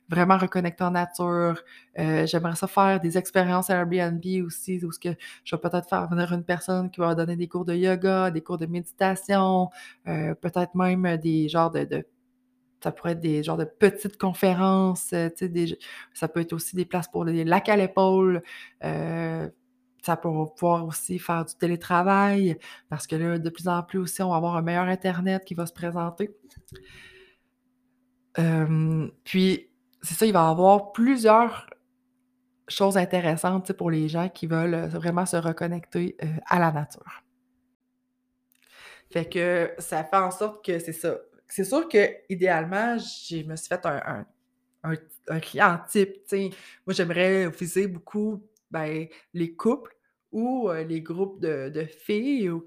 vraiment 0.09 0.38
reconnecter 0.38 0.85
en 0.85 0.92
nature. 0.92 1.61
Heu, 1.98 2.26
j'aimerais 2.26 2.56
ça 2.56 2.68
faire 2.68 3.00
des 3.00 3.18
expériences 3.18 3.70
Airbnb 3.70 4.24
aussi, 4.46 4.85
où 4.85 4.92
ce 4.92 4.98
que 5.00 5.09
je 5.44 5.56
vais 5.56 5.61
peut-être 5.61 5.88
faire 5.88 6.09
venir 6.09 6.32
une 6.32 6.44
personne 6.44 6.90
qui 6.90 7.00
va 7.00 7.14
donner 7.14 7.37
des 7.37 7.48
cours 7.48 7.64
de 7.64 7.74
yoga, 7.74 8.30
des 8.30 8.42
cours 8.42 8.59
de 8.59 8.66
méditation, 8.66 9.70
heu, 10.09 10.35
peut-être 10.40 10.74
même 10.76 11.16
des 11.16 11.48
genres 11.48 11.70
de 11.72 12.06
ça 12.82 12.92
pourrait 12.92 13.12
être 13.12 13.20
des 13.20 13.42
genres 13.42 13.56
de 13.56 13.64
petites 13.64 14.18
conférences, 14.18 15.11
des 15.12 15.78
ça 16.14 16.28
peut 16.28 16.40
être 16.40 16.52
aussi 16.52 16.76
des 16.76 16.85
places 16.85 17.09
pour 17.09 17.24
les 17.24 17.44
lacs 17.44 17.68
à 17.68 17.76
l'épaule, 17.76 18.42
ça 20.07 20.16
peut 20.16 20.29
pouvoir 20.57 20.87
aussi 20.87 21.19
faire 21.19 21.45
du 21.45 21.55
télétravail 21.57 22.57
parce 22.88 23.07
que 23.07 23.16
là, 23.16 23.38
de 23.38 23.51
plus 23.51 23.69
en 23.69 23.83
plus 23.83 23.99
aussi, 23.99 24.23
on 24.23 24.31
va 24.31 24.37
avoir 24.37 24.57
un 24.57 24.62
meilleur 24.62 24.87
internet 24.87 25.45
qui 25.45 25.55
va 25.55 25.66
se 25.66 25.73
présenter. 25.73 26.31
Puis 29.25 29.71
c'est 30.03 30.14
ça, 30.14 30.27
il 30.27 30.33
va 30.33 30.47
y 30.47 30.51
avoir 30.51 30.92
plusieurs 30.92 31.66
choses 32.69 32.97
intéressantes, 32.97 33.73
pour 33.73 33.90
les 33.90 34.09
gens 34.09 34.29
qui 34.29 34.47
veulent, 34.47 34.75
heu, 34.75 34.87
vraiment 34.87 35.25
se 35.25 35.37
reconnecter, 35.37 36.16
heu, 36.23 36.29
à 36.47 36.59
la 36.59 36.73
nature. 36.73 37.23
Fait 39.11 39.29
que 39.29 39.71
ça 39.79 40.03
fait 40.05 40.16
en 40.16 40.31
sorte 40.33 40.64
que 40.64 40.79
c'est 40.79 40.92
ça. 40.92 41.16
C'est 41.49 41.64
sûr 41.64 41.88
qu'idéalement, 41.88 42.97
j'ai 42.99 43.45
me 43.45 43.55
suis 43.57 43.69
fait 43.69 43.85
un 43.87 44.27
un 45.29 45.40
client 45.40 45.81
type. 45.88 46.16
Moi, 46.87 46.95
j'aimerais 46.95 47.49
viser 47.51 47.88
beaucoup, 47.88 48.42
ben, 48.71 49.07
les 49.35 49.55
couples 49.55 49.95
ou 50.37 50.68
heu, 50.70 50.83
les 50.85 51.01
groupes 51.03 51.40
de 51.40 51.70
de 51.70 51.85
filles 51.85 52.51
ou 52.51 52.66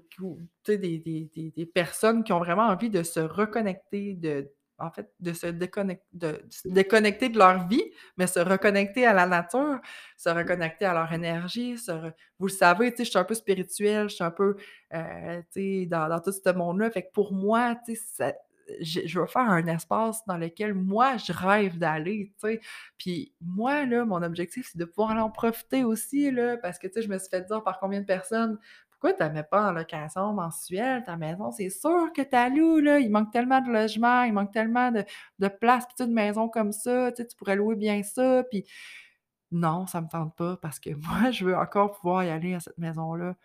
des 0.68 0.78
des 0.98 1.30
des 1.34 1.52
des 1.56 1.66
personnes 1.66 2.24
qui 2.24 2.32
ont 2.32 2.40
vraiment 2.40 2.66
envie 2.68 2.90
de 2.90 3.02
se 3.02 3.20
reconnecter, 3.20 4.14
de 4.16 4.50
en 4.78 4.90
fait, 4.90 5.12
de 5.20 5.32
se 5.34 5.46
déconnec 5.46 6.02
de 6.12 6.40
déconnecter 6.64 7.28
de 7.28 7.38
leur 7.38 7.68
vie, 7.68 7.84
mais 8.16 8.26
se 8.26 8.40
reconnecter 8.40 9.06
à 9.06 9.12
la 9.14 9.26
nature, 9.26 9.78
se 10.16 10.30
reconnecter 10.30 10.86
à 10.86 10.94
leur 10.94 11.12
énergie, 11.12 11.76
vous 12.38 12.46
le 12.46 12.52
savez, 12.52 12.94
je 12.98 13.04
suis 13.04 13.18
un 13.18 13.24
peu 13.24 13.34
spirituelle, 13.34 14.08
je 14.08 14.14
suis 14.16 14.24
un 14.24 14.30
peu, 14.30 14.56
sais, 15.50 15.86
dans 15.86 16.08
dans 16.08 16.20
tout 16.20 16.32
ce 16.32 16.52
monde-là. 16.52 16.90
Fait 16.90 17.02
que 17.02 17.12
pour 17.12 17.32
moi, 17.32 17.76
ça 18.18 18.32
je 18.80 19.18
veux 19.20 19.26
faire 19.26 19.48
un 19.48 19.66
espace 19.66 20.24
dans 20.26 20.36
lequel 20.36 20.74
moi 20.74 21.16
je 21.16 21.32
rêve 21.32 21.78
d'aller, 21.78 22.32
tu 22.40 22.48
sais. 22.48 22.60
Puis 22.98 23.32
moi, 23.40 23.84
là, 23.86 24.04
mon 24.04 24.22
objectif, 24.22 24.68
c'est 24.72 24.78
de 24.78 24.84
pouvoir 24.84 25.16
en 25.16 25.30
profiter 25.30 25.84
aussi, 25.84 26.30
là, 26.30 26.56
parce 26.56 26.78
que, 26.78 26.86
tu 26.86 26.94
sais, 26.94 27.02
je 27.02 27.08
me 27.08 27.18
suis 27.18 27.28
fait 27.28 27.42
dire 27.46 27.62
par 27.62 27.78
combien 27.80 28.00
de 28.00 28.06
personnes: 28.06 28.58
«Pourquoi 28.90 29.14
tu 29.14 29.24
mets 29.32 29.42
pas 29.42 29.68
en 29.70 29.72
location 29.72 30.32
mensuelle, 30.34 31.02
ta 31.04 31.16
maison? 31.16 31.50
C'est 31.52 31.70
sûr 31.70 32.12
que 32.14 32.22
tu 32.22 32.56
loues, 32.58 32.80
là, 32.80 32.98
il 32.98 33.10
manque 33.10 33.32
tellement 33.32 33.60
de 33.60 33.70
logements, 33.70 34.22
il 34.24 34.32
manque 34.32 34.52
tellement 34.52 34.92
de 34.92 35.04
de 35.38 35.48
place, 35.48 35.86
puis 35.86 36.06
une 36.06 36.12
maison 36.14 36.48
comme 36.48 36.72
ça, 36.72 37.12
tu 37.12 37.26
tu 37.26 37.36
pourrais 37.36 37.56
louer 37.56 37.76
bien 37.76 38.02
ça». 38.02 38.44
Puis 38.50 38.64
non, 39.52 39.86
ça 39.86 40.00
me 40.00 40.08
tente 40.08 40.34
pas 40.36 40.56
parce 40.56 40.78
que 40.80 40.90
moi, 40.94 41.30
je 41.30 41.44
veux 41.44 41.56
encore 41.56 41.92
pouvoir 41.92 42.24
y 42.24 42.30
aller 42.30 42.54
à 42.54 42.60
cette 42.60 42.78
maison-là. 42.78 43.36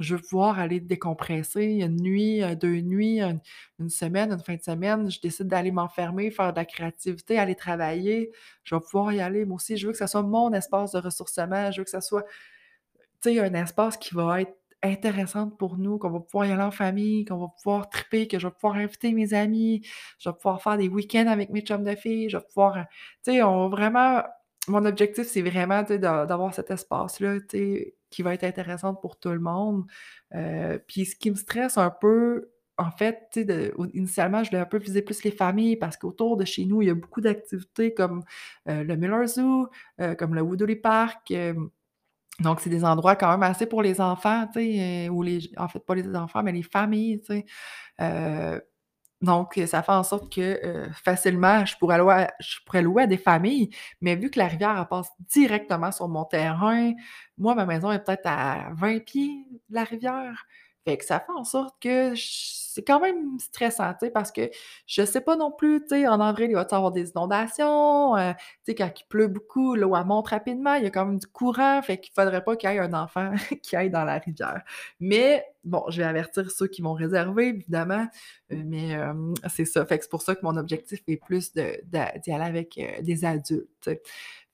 Je 0.00 0.16
veux 0.16 0.22
pouvoir 0.22 0.58
aller 0.58 0.80
décompresser 0.80 1.64
une 1.64 1.96
nuit, 2.00 2.42
heu, 2.42 2.56
2 2.56 2.80
nuits, 2.80 3.20
une 3.78 3.90
semaine, 3.90 4.32
une 4.32 4.40
fin 4.40 4.54
de 4.56 4.62
semaine, 4.62 5.10
je 5.10 5.20
décide 5.20 5.48
d'aller 5.48 5.72
m'enfermer, 5.72 6.30
faire 6.30 6.52
de 6.52 6.58
la 6.58 6.64
créativité, 6.64 7.38
aller 7.38 7.54
travailler. 7.56 8.30
Je 8.64 8.74
vais 8.74 8.80
pouvoir 8.80 9.12
y 9.12 9.20
aller 9.20 9.44
moi 9.44 9.56
aussi. 9.56 9.76
Je 9.76 9.86
veux 9.86 9.92
que 9.92 9.98
ça 9.98 10.06
soit 10.06 10.22
mon 10.22 10.52
espace 10.52 10.92
de 10.92 10.98
ressourcement. 10.98 11.70
Je 11.72 11.80
veux 11.80 11.84
que 11.84 11.90
ça 11.90 12.00
soit, 12.00 12.24
un 13.26 13.54
espace 13.54 13.96
qui 13.96 14.14
va 14.14 14.40
être 14.42 14.54
intéressant 14.82 15.50
pour 15.50 15.76
nous, 15.76 15.98
qu'on 15.98 16.10
va 16.10 16.20
pouvoir 16.20 16.46
y 16.46 16.52
aller 16.52 16.62
en 16.62 16.70
famille, 16.70 17.24
qu'on 17.24 17.38
va 17.38 17.48
pouvoir 17.62 17.90
triper, 17.90 18.28
que 18.28 18.38
je 18.38 18.46
vais 18.46 18.52
pouvoir 18.54 18.76
inviter 18.76 19.12
mes 19.12 19.34
amis, 19.34 19.82
je 20.20 20.28
vais 20.30 20.34
pouvoir 20.36 20.62
faire 20.62 20.78
des 20.78 20.88
week-ends 20.88 21.26
avec 21.26 21.50
mes 21.50 21.62
chums 21.62 21.82
de 21.84 21.96
filles, 21.96 22.30
je 22.30 22.36
vais 22.36 22.44
pouvoir, 22.44 22.86
tu 23.24 23.32
sais, 23.32 23.40
vraiment 23.40 24.22
mon 24.68 24.84
objectif, 24.84 25.26
c'est 25.26 25.42
vraiment, 25.42 25.82
d'avoir 25.82 26.54
cet 26.54 26.70
espace-là, 26.70 27.38
qui 28.10 28.22
va 28.22 28.34
être 28.34 28.44
intéressant 28.44 28.94
pour 28.94 29.18
tout 29.18 29.30
le 29.30 29.40
monde. 29.40 29.84
Heu, 30.34 30.82
puis 30.86 31.04
ce 31.06 31.16
qui 31.16 31.30
me 31.30 31.36
stresse 31.36 31.78
un 31.78 31.90
peu, 31.90 32.50
en 32.78 32.90
fait, 32.92 33.38
initialement, 33.94 34.44
je 34.44 34.50
voulais 34.50 34.62
un 34.62 34.66
peu 34.66 34.78
viser 34.78 35.02
plus 35.02 35.22
les 35.24 35.30
familles 35.32 35.76
parce 35.76 35.96
qu'autour 35.96 36.36
de 36.36 36.44
chez 36.44 36.64
nous, 36.64 36.82
il 36.82 36.88
y 36.88 36.90
a 36.90 36.94
beaucoup 36.94 37.20
d'activités 37.20 37.92
comme, 37.94 38.22
heu, 38.68 38.84
le 38.84 38.96
Miller 38.96 39.26
Zoo, 39.28 39.68
heu, 40.00 40.14
comme 40.16 40.34
le 40.34 40.42
Woodley 40.42 40.76
Park, 40.76 41.32
donc 42.40 42.60
c'est 42.60 42.70
des 42.70 42.84
endroits 42.84 43.16
quand 43.16 43.30
même 43.32 43.42
assez 43.42 43.66
pour 43.66 43.82
les 43.82 44.00
enfants, 44.00 44.46
tu 44.52 44.60
sais, 44.60 45.08
ou 45.08 45.22
les 45.22 45.50
en 45.56 45.68
fait, 45.68 45.80
pas 45.80 45.94
les 45.96 46.14
enfants, 46.14 46.42
mais 46.44 46.52
les 46.52 46.62
familles, 46.62 47.20
tu 47.20 47.26
sais. 47.26 47.46
Donc, 49.20 49.58
heu, 49.58 49.66
ça 49.66 49.82
fait 49.82 49.92
en 49.92 50.04
sorte 50.04 50.32
que, 50.32 50.60
heu, 50.64 50.90
facilement, 51.04 51.64
je 51.66 51.76
pourrais 51.78 51.98
louer 52.82 53.02
à 53.02 53.06
des 53.06 53.16
familles, 53.18 53.70
mais 54.00 54.14
vu 54.16 54.30
que 54.30 54.38
la 54.38 54.46
rivière, 54.46 54.86
passe 54.88 55.10
directement 55.28 55.90
sur 55.92 56.08
mon 56.08 56.24
terrain, 56.24 56.92
moi, 57.36 57.54
ma 57.56 57.66
maison 57.66 57.90
est 57.92 57.98
peut-être 58.04 58.26
à 58.26 58.70
20 58.74 59.00
pieds 59.04 59.44
de 59.70 59.74
la 59.74 59.84
rivière. 59.84 60.46
Fait 60.88 60.96
que 60.96 61.04
ça 61.04 61.20
fait 61.20 61.32
en 61.36 61.44
sorte 61.44 61.74
que 61.82 62.14
c'est 62.16 62.82
quand 62.82 63.00
même 63.00 63.38
stressant, 63.40 63.92
tu 63.94 64.06
sais, 64.06 64.10
parce 64.10 64.32
que 64.32 64.48
je 64.86 65.04
sais 65.04 65.20
pas 65.20 65.36
non 65.36 65.50
plus, 65.50 65.82
tu 65.82 65.88
sais, 65.88 66.06
en 66.08 66.18
avril, 66.20 66.48
il 66.50 66.54
va-tu 66.54 66.74
avoir 66.74 66.92
des 66.92 67.10
inondations? 67.10 68.16
Heu, 68.16 68.32
tu 68.34 68.72
sais, 68.72 68.74
quand 68.74 68.90
il 68.98 69.04
pleut 69.08 69.26
beaucoup, 69.26 69.74
l'eau, 69.74 69.94
monte 70.04 70.28
rapidement, 70.28 70.74
il 70.74 70.84
y 70.84 70.86
a 70.86 70.90
quand 70.90 71.04
même 71.04 71.18
du 71.18 71.26
courant, 71.26 71.82
fait 71.82 71.98
qu'il 71.98 72.12
faudrait 72.14 72.42
pas 72.42 72.56
qu'il 72.56 72.70
y 72.70 72.74
ait 72.74 72.78
un 72.78 72.94
enfant 72.94 73.32
qui 73.62 73.76
aille 73.76 73.90
dans 73.90 74.04
la 74.04 74.18
rivière. 74.18 74.62
Mais 75.00 75.44
bon, 75.64 75.84
je 75.90 75.98
vais 75.98 76.06
avertir 76.08 76.50
ceux 76.50 76.68
qui 76.68 76.80
vont 76.80 76.94
réserver, 76.94 77.48
évidemment, 77.48 78.06
heu, 78.52 78.62
mais 78.64 78.90
hem, 78.90 79.34
c'est 79.48 79.64
ça. 79.66 79.84
Fait 79.84 79.98
que 79.98 80.04
c'est 80.04 80.10
pour 80.10 80.22
ça 80.22 80.34
que 80.34 80.40
mon 80.44 80.56
objectif 80.56 81.00
est 81.06 81.16
plus 81.16 81.52
d'y 81.52 81.60
aller 82.30 82.44
avec, 82.44 82.80
des 83.02 83.24
adultes. 83.24 83.90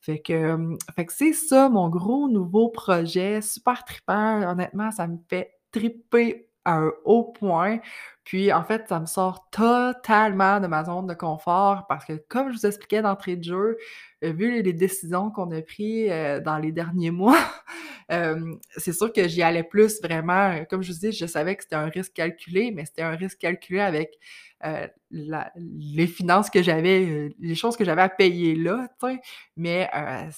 Fait 0.00 0.20
que, 0.20 0.58
fait 0.94 1.06
que 1.06 1.12
c'est 1.14 1.32
ça 1.32 1.70
mon 1.70 1.88
gros 1.88 2.28
nouveau 2.28 2.68
projet, 2.68 3.40
super 3.40 3.84
trippant. 3.84 4.42
Honnêtement, 4.50 4.90
ça 4.90 5.06
me 5.06 5.16
fait 5.30 5.53
tripper 5.74 6.48
à 6.64 6.76
un 6.78 6.92
haut 7.04 7.24
point. 7.24 7.78
Puis 8.24 8.52
en 8.52 8.64
fait, 8.64 8.88
ça 8.88 8.98
me 9.00 9.06
sort 9.06 9.50
totalement 9.50 10.60
de 10.60 10.66
ma 10.66 10.84
zone 10.84 11.06
de 11.06 11.14
confort 11.14 11.86
parce 11.88 12.06
que 12.06 12.14
comme 12.28 12.50
je 12.50 12.56
vous 12.56 12.66
expliquais 12.66 13.02
d'entrée 13.02 13.36
de 13.36 13.44
jeu, 13.44 13.76
heu, 14.24 14.30
vu 14.32 14.62
les 14.62 14.72
décisions 14.72 15.30
qu'on 15.30 15.50
a 15.50 15.60
pris, 15.60 16.10
heu, 16.10 16.40
dans 16.40 16.56
les 16.58 16.72
derniers 16.72 17.10
mois, 17.10 17.36
hem, 18.08 18.58
c'est 18.76 18.94
sûr 18.94 19.12
que 19.12 19.28
j'y 19.28 19.42
allais 19.42 19.62
plus 19.64 20.00
vraiment, 20.02 20.64
comme 20.70 20.82
je 20.82 20.92
vous 20.92 20.98
dis, 21.00 21.12
je 21.12 21.26
savais 21.26 21.54
que 21.56 21.64
c'était 21.64 21.76
un 21.76 21.88
risque 21.88 22.14
calculé, 22.14 22.70
mais 22.72 22.86
c'était 22.86 23.02
un 23.02 23.16
risque 23.16 23.38
calculé 23.38 23.80
avec, 23.80 24.18
les 25.10 26.06
finances 26.06 26.48
que 26.48 26.62
j'avais, 26.62 27.30
les 27.38 27.54
choses 27.54 27.76
que 27.76 27.84
j'avais 27.84 28.00
à 28.02 28.08
payer 28.08 28.54
là. 28.54 28.88
Mais 29.56 29.90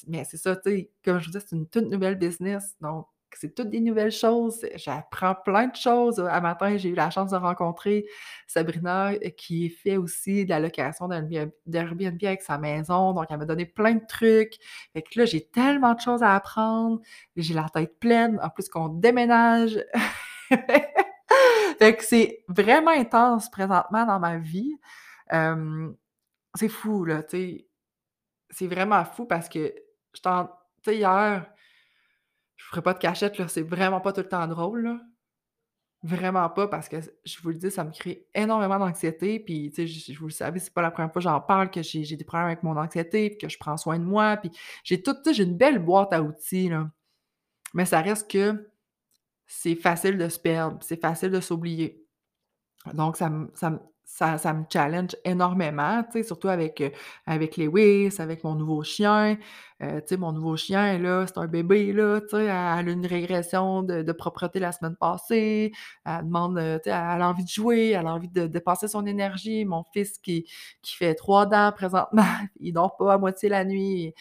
mais 0.09 0.25
c'est 0.25 0.37
ça, 0.37 0.57
tu 0.57 0.62
sais, 0.70 0.90
comme 1.05 1.20
je 1.20 1.27
vous 1.27 1.38
dis, 1.38 1.44
c'est 1.49 1.55
une 1.57 1.68
toute 1.68 1.87
nouvelle 1.90 2.16
business, 2.16 2.75
donc 2.81 3.07
c'est 3.35 3.55
toutes 3.55 3.71
des 3.71 3.81
nouvelles 3.81 4.12
choses. 4.12 4.67
J'apprends 4.77 5.35
plein 5.35 5.67
de 5.69 5.77
choses. 5.77 6.21
À 6.21 6.41
matin, 6.41 6.77
j'ai 6.77 6.91
eu 6.91 6.95
la 6.95 7.11
chance 7.11 7.31
de 7.31 7.37
rencontrer 7.37 8.07
Sabrina, 8.47 9.12
heu, 9.12 9.19
qui 9.37 9.69
fait 9.71 9.97
aussi 9.97 10.45
de 10.45 10.51
la 10.51 10.61
location 10.61 11.09
d'Airbnb 11.09 12.25
avec 12.25 12.43
sa 12.43 12.59
maison, 12.59 13.12
donc 13.12 13.27
elle 13.31 13.39
m'a 13.39 13.45
donné 13.45 13.67
plein 13.67 13.95
de 13.95 14.07
trucs. 14.07 14.55
Fait 14.93 15.03
que 15.03 15.19
là, 15.19 15.25
j'ai 15.25 15.47
tellement 15.49 15.95
de 15.95 16.01
choses 16.01 16.23
à 16.23 16.35
apprendre, 16.35 17.01
j'ai 17.37 17.55
la 17.55 17.69
tête 17.69 17.99
pleine, 17.99 18.39
en 18.43 18.51
plus 18.51 18.69
qu'on 18.69 18.89
déménage. 18.89 19.79
Fait 21.79 21.95
que 21.97 22.05
c'est 22.05 22.45
vraiment 22.49 22.93
intense 22.93 23.51
présentement 23.51 24.07
dans 24.07 24.18
ma 24.18 24.39
vie. 24.39 24.77
C'est 26.55 26.68
fou 26.68 27.05
là, 27.05 27.22
c'est 27.29 28.66
vraiment 28.66 29.05
fou 29.05 29.27
parce 29.27 29.49
que 29.49 29.74
j'étais 30.14 30.29
en 30.29 30.47
tu 30.83 30.93
sais, 30.93 30.97
hier 30.99 31.45
je 31.45 31.56
ferai 32.69 32.83
pas 32.83 32.95
de 32.95 32.99
cachette 32.99 33.39
là, 33.39 33.49
c'est 33.49 33.62
vraiment 33.62 34.01
pas 34.01 34.12
tout 34.12 34.21
le 34.21 34.29
temps 34.29 34.47
drôle 34.47 34.83
là. 34.83 35.01
Vraiment 36.03 36.49
pas 36.51 36.69
parce 36.69 36.89
que 36.89 36.99
je 37.25 37.41
vous 37.41 37.49
le 37.51 37.57
dis, 37.57 37.71
ça 37.71 37.83
me 37.83 37.91
crée 37.91 38.29
énormément 38.35 38.79
d'anxiété 38.79 39.41
puis, 39.41 39.71
tu 39.71 39.77
sais, 39.77 39.87
j 39.87 40.14
vous 40.14 40.27
le 40.27 40.33
savez, 40.33 40.61
c'est 40.61 40.73
pas 40.73 40.83
la 40.83 40.91
première 40.91 41.12
fois 41.12 41.21
que 41.21 41.25
j'en 41.25 41.41
parle, 41.41 41.71
que 41.71 41.83
j'ai 41.83 42.17
des 42.17 42.25
problèmes 42.25 42.47
avec 42.47 42.62
mon 42.62 42.77
anxiété 42.77 43.31
puis 43.31 43.39
que 43.39 43.49
je 43.49 43.59
prends 43.59 43.77
soin 43.77 43.99
de 43.99 44.05
moi 44.05 44.37
puis 44.37 44.51
j'ai 44.85 45.03
j'ai 45.33 45.43
une 45.43 45.57
belle 45.57 45.79
boîte 45.79 46.12
à 46.12 46.23
outils, 46.23 46.69
là. 46.69 46.91
Mais 47.75 47.87
ça 47.87 48.01
reste 48.01 48.31
que 48.31 48.71
c'est 49.47 49.75
facile 49.77 50.19
de 50.19 50.29
se 50.29 50.39
perdre, 50.39 50.79
c'est 50.83 51.01
facile 51.01 51.31
de 51.31 51.41
s'oublier. 51.41 52.07
Donc 52.95 53.17
ça 53.17 53.31
ça 53.55 53.81
ça 54.09 54.39
ça 54.39 54.55
me 54.55 54.65
challenge 54.73 55.17
énormément, 55.25 56.03
surtout 56.25 56.49
avec, 56.49 56.81
heu, 56.81 56.93
avec 57.27 57.57
Lewis, 57.57 58.15
avec 58.21 58.45
mon 58.45 58.55
nouveau 58.55 58.83
chien. 58.85 59.37
Sais, 60.07 60.17
mon 60.17 60.33
nouveau 60.33 60.57
chien, 60.57 60.99
là, 60.99 61.27
c'est 61.27 61.37
un 61.39 61.47
bébé, 61.49 61.93
là, 61.93 62.21
elle 62.33 62.49
a 62.49 62.81
une 62.81 63.05
régression 63.07 63.83
de 63.83 64.01
de 64.03 64.13
propreté 64.13 64.59
la 64.59 64.73
semaine 64.73 64.97
passée. 64.97 65.73
Elle 66.07 66.25
demande, 66.25 66.57
sais, 66.85 66.91
elle 66.91 66.93
a 67.23 67.29
envie 67.29 67.45
de 67.45 67.49
jouer, 67.51 67.91
elle 67.91 68.07
a 68.07 68.15
envie 68.15 68.29
de 68.29 68.47
dépenser 68.47 68.89
son 68.89 69.05
énergie. 69.07 69.65
Mon 69.67 69.85
fils 69.93 70.19
qui 70.19 70.47
qui 70.83 70.97
fait 70.97 71.15
3 71.15 71.45
dents 71.47 71.73
présentement, 71.73 72.23
il 72.61 72.73
dort 72.73 72.97
pas 72.97 73.15
à 73.15 73.19
moitié 73.19 73.49
la 73.51 73.65
nuit. 73.67 74.15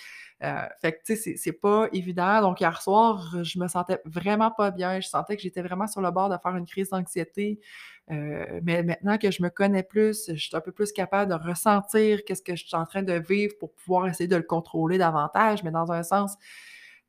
Fait 0.81 0.91
que, 0.93 0.97
tu 1.05 1.15
sais, 1.15 1.15
c'est 1.15 1.37
c'est 1.37 1.53
pas 1.53 1.87
évident. 1.93 2.41
Donc 2.41 2.59
hier 2.61 2.81
soir, 2.81 3.35
je 3.43 3.59
me 3.59 3.67
sentais 3.67 3.99
vraiment 4.05 4.51
pas 4.51 4.71
bien. 4.71 4.99
Je 4.99 5.07
sentais 5.07 5.35
que 5.35 5.41
j'étais 5.41 5.61
vraiment 5.61 5.87
sur 5.87 6.01
le 6.01 6.11
bord 6.11 6.29
de 6.29 6.37
faire 6.41 6.55
une 6.55 6.65
crise 6.65 6.89
d'anxiété. 6.89 7.59
Heu, 8.11 8.59
mais 8.63 8.83
maintenant 8.83 9.17
que 9.17 9.31
je 9.31 9.41
me 9.41 9.49
connais 9.49 9.81
plus, 9.83 10.25
je 10.29 10.35
suis 10.35 10.55
un 10.55 10.61
peu 10.61 10.71
plus 10.71 10.91
capable 10.91 11.31
de 11.31 11.35
ressentir 11.37 12.23
qu'est-ce 12.25 12.43
que 12.43 12.55
je 12.55 12.65
suis 12.65 12.75
en 12.75 12.85
train 12.85 13.01
de 13.03 13.13
vivre 13.13 13.55
pour 13.59 13.73
pouvoir 13.73 14.07
essayer 14.07 14.27
de 14.27 14.35
le 14.35 14.43
contrôler 14.43 14.97
davantage. 14.99 15.63
Mais 15.63 15.71
dans 15.71 15.91
un 15.91 16.03
sens, 16.03 16.35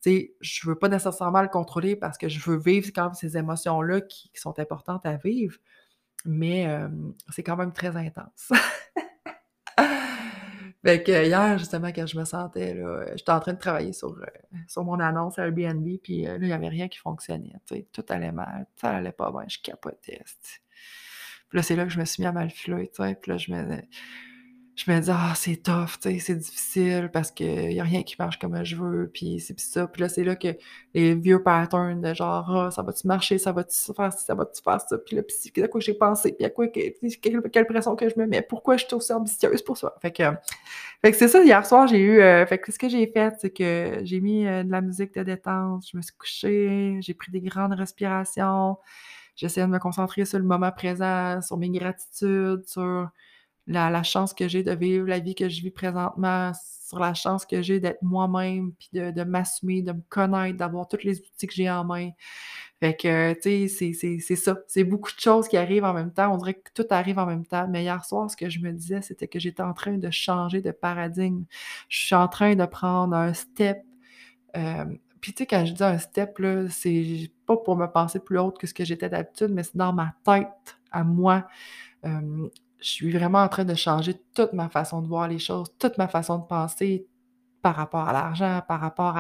tu 0.03 0.11
sais, 0.11 0.35
je 0.41 0.67
veux 0.69 0.75
pas 0.77 0.89
nécessairement 0.89 1.43
le 1.43 1.49
contrôler 1.49 1.97
parce 1.97 2.17
que 2.19 2.29
je 2.29 2.41
veux 2.51 2.57
vivre 2.59 2.89
quand 2.95 3.05
même 3.07 3.15
ces 3.15 3.37
émotions-là 3.37 4.01
qui 4.03 4.31
sont 4.35 4.59
importantes 4.59 5.05
à 5.07 5.17
vivre, 5.17 5.57
mais 6.27 6.61
hem, 6.63 7.15
c'est 7.31 7.43
quand 7.45 7.57
même 7.57 7.73
très 7.73 7.97
intense. 7.97 8.51
Fait 10.85 11.03
que 11.03 11.25
hier, 11.27 11.59
justement, 11.59 11.89
quand 11.89 12.07
je 12.07 12.19
me 12.19 12.25
sentais 12.25 12.75
là, 12.75 13.07
j'étais 13.17 13.33
en 13.33 13.41
train 13.41 13.55
de 13.55 13.59
travailler 13.59 13.93
sur, 13.93 14.11
heu, 14.11 14.25
sur 14.69 14.85
mon 14.85 15.01
annonce 15.01 15.39
Airbnb, 15.39 15.87
puis, 16.03 16.23
là, 16.25 16.37
il 16.41 16.47
y 16.49 16.53
avait 16.53 16.69
rien 16.69 16.89
qui 16.89 16.99
fonctionnait, 16.99 17.53
tout 17.93 18.05
allait 18.11 18.31
mal, 18.33 18.67
ça 18.77 18.91
allait 18.91 19.13
pas 19.13 19.31
bien, 19.33 19.45
je 19.49 19.59
capotais. 19.63 20.21
Puis 21.49 21.59
là, 21.59 21.63
c'est 21.63 21.77
là 21.77 21.85
que 21.85 21.91
je 21.91 21.99
me 22.01 22.05
suis 22.05 22.23
mis 22.23 22.27
à 22.27 22.33
m'enfler, 22.33 22.89
tu 22.95 23.03
sais, 23.05 23.15
puis 23.21 23.31
là, 23.33 23.39
je 23.39 23.53
me 23.53 23.81
je 24.77 24.91
me 24.93 25.01
dis: 25.01 25.09
«Ah, 25.11 25.33
c'est 25.35 25.57
tough, 25.63 25.99
tu 26.03 26.11
sais, 26.11 26.19
c'est 26.19 26.35
difficile 26.37 27.09
parce 27.11 27.31
qu'il 27.31 27.73
y 27.73 27.81
a 27.81 27.83
rien 27.83 28.03
qui 28.03 28.15
marche 28.19 28.39
comme 28.39 28.63
je 28.63 28.77
veux, 28.77 29.11
puis 29.13 29.41
ci 29.41 29.55
puis 29.55 29.65
ça». 29.65 29.87
Puis 29.87 30.03
là, 30.03 30.09
c'est 30.11 30.23
là 30.23 30.37
que 30.37 30.49
les 30.93 31.15
vieux 31.15 31.43
patterns 31.43 32.03
de 32.03 32.13
genre: 32.13 32.45
«Ah, 32.55 32.71
ça 32.71 32.83
va-tu 32.83 33.07
marcher? 33.07 33.39
Ça 33.39 33.53
va-tu 33.53 33.75
faire? 33.97 34.13
Ça 34.13 34.35
va-tu 34.35 34.63
faire 34.63 34.79
ça?» 34.83 34.99
Puis 34.99 35.17
là, 35.17 35.23
puis 35.23 35.63
à 35.63 35.69
quoi 35.69 35.81
j'ai 35.81 35.95
pensé, 35.95 36.33
puis 36.33 36.45
à 36.45 36.51
quoi 36.51 36.69
que 36.69 36.81
quelle 37.23 37.41
quelle 37.51 37.67
pression 37.67 37.97
que 37.97 38.09
je 38.11 38.19
me 38.19 38.27
mets, 38.27 38.43
pourquoi 38.43 38.77
je 38.77 38.85
suis 38.85 38.95
aussi 38.95 39.13
ambitieuse 39.15 39.63
pour 39.63 39.79
ça? 39.79 39.95
Fait 40.03 40.13
que 40.13 40.25
fait 41.03 41.13
que 41.13 41.17
c'est 41.19 41.29
ça, 41.29 41.43
hier 41.45 41.65
soir, 41.67 41.87
j'ai 41.87 41.99
eu, 42.01 42.21
heu, 42.21 42.47
fait 42.47 42.59
que 42.59 42.73
ce 42.73 42.79
que 42.79 42.89
j'ai 42.89 43.07
fait, 43.07 43.35
c'est 43.41 43.51
que 43.51 44.01
j'ai 44.05 44.21
mis, 44.21 44.47
heu, 44.47 44.65
de 44.65 44.71
la 44.71 44.81
musique 44.83 45.15
de 45.15 45.23
détente, 45.23 45.85
je 45.91 45.97
me 45.97 46.03
suis 46.03 46.15
couchée, 46.17 46.99
j'ai 47.01 47.15
pris 47.15 47.31
des 47.33 47.41
grandes 47.41 47.75
respirations, 47.75 48.77
j'essayais 49.37 49.67
de 49.67 49.73
me 49.73 49.79
concentrer 49.79 50.25
sur 50.25 50.39
le 50.39 50.45
moment 50.45 50.73
présent, 50.73 51.41
sur 51.43 51.57
mes 51.59 51.71
gratitudes, 51.71 52.67
sur 52.67 53.09
la 53.69 54.03
chance 54.03 54.33
que 54.35 54.49
j'ai 54.49 54.63
de 54.63 54.73
vivre 54.73 55.07
la 55.09 55.19
vie 55.19 55.35
que 55.35 55.49
je 55.49 55.61
vis 55.61 55.71
présentement, 55.71 56.53
sur 56.89 57.01
la 57.01 57.15
chance 57.15 57.45
que 57.45 57.63
j'ai 57.63 57.81
d'être 57.81 58.01
moi-même, 58.03 58.73
puis 58.79 58.89
de 58.93 59.11
de 59.11 59.25
m'assumer, 59.25 59.83
de 59.83 59.93
me 59.93 60.03
connaître, 60.09 60.57
d'avoir 60.57 60.87
tous 60.89 61.03
les 61.03 61.19
outils 61.21 61.47
que 61.49 61.55
j'ai 61.55 61.69
en 61.71 61.85
main. 61.85 62.11
Fait 62.81 62.95
que, 62.95 63.33
tu 63.35 63.69
sais, 63.69 63.93
c'est 64.21 64.37
ça, 64.37 64.57
c'est 64.69 64.85
beaucoup 64.85 65.11
de 65.13 65.19
choses 65.21 65.49
qui 65.49 65.57
arrivent 65.57 65.85
en 65.85 65.95
même 65.95 66.13
temps. 66.13 66.33
On 66.33 66.37
dirait 66.37 66.55
que 66.55 66.71
tout 66.75 66.87
arrive 66.91 67.19
en 67.19 67.27
même 67.27 67.47
temps. 67.47 67.67
Mais 67.69 67.83
hier 67.83 68.05
soir, 68.05 68.31
ce 68.31 68.37
que 68.37 68.49
je 68.51 68.61
me 68.61 68.73
disais, 68.73 69.03
c'était 69.03 69.29
que 69.29 69.39
j'étais 69.39 69.63
en 69.63 69.73
train 69.75 69.99
de 69.99 70.11
changer 70.11 70.61
de 70.61 70.71
paradigme. 70.73 71.45
Je 71.89 72.05
suis 72.07 72.15
en 72.15 72.29
train 72.29 72.55
de 72.55 72.67
prendre 72.67 73.17
un 73.17 73.33
step, 73.35 73.79
hem, 74.55 74.99
puis 75.21 75.33
tu 75.35 75.39
sais, 75.45 75.47
quand 75.47 75.65
je 75.67 75.73
dis 75.75 75.83
un 75.85 75.99
step, 75.99 76.39
là, 76.39 76.69
c'est 76.71 77.31
pas 77.47 77.57
pour 77.57 77.77
me 77.77 77.87
penser 77.87 78.21
plus 78.21 78.39
haute 78.39 78.59
que 78.59 78.67
ce 78.67 78.75
que 78.75 78.85
j'étais 78.85 79.09
d'habitude, 79.09 79.49
mais 79.53 79.63
c'est 79.63 79.77
dans 79.77 79.93
ma 79.93 80.15
tête 80.25 80.79
à 80.93 81.05
moi. 81.05 81.47
Je 82.05 82.51
suis 82.81 83.11
vraiment 83.13 83.41
en 83.43 83.49
train 83.49 83.65
de 83.65 83.75
changer 83.75 84.15
toute 84.35 84.53
ma 84.53 84.69
façon 84.69 85.03
de 85.03 85.09
voir 85.09 85.29
les 85.29 85.39
choses, 85.39 85.69
toute 85.79 85.99
ma 85.99 86.09
façon 86.09 86.39
de 86.39 86.45
penser 86.47 87.07
par 87.63 87.77
rapport 87.77 88.09
à 88.09 88.13
l'argent, 88.13 88.63
par 88.69 88.81
rapport 88.81 89.17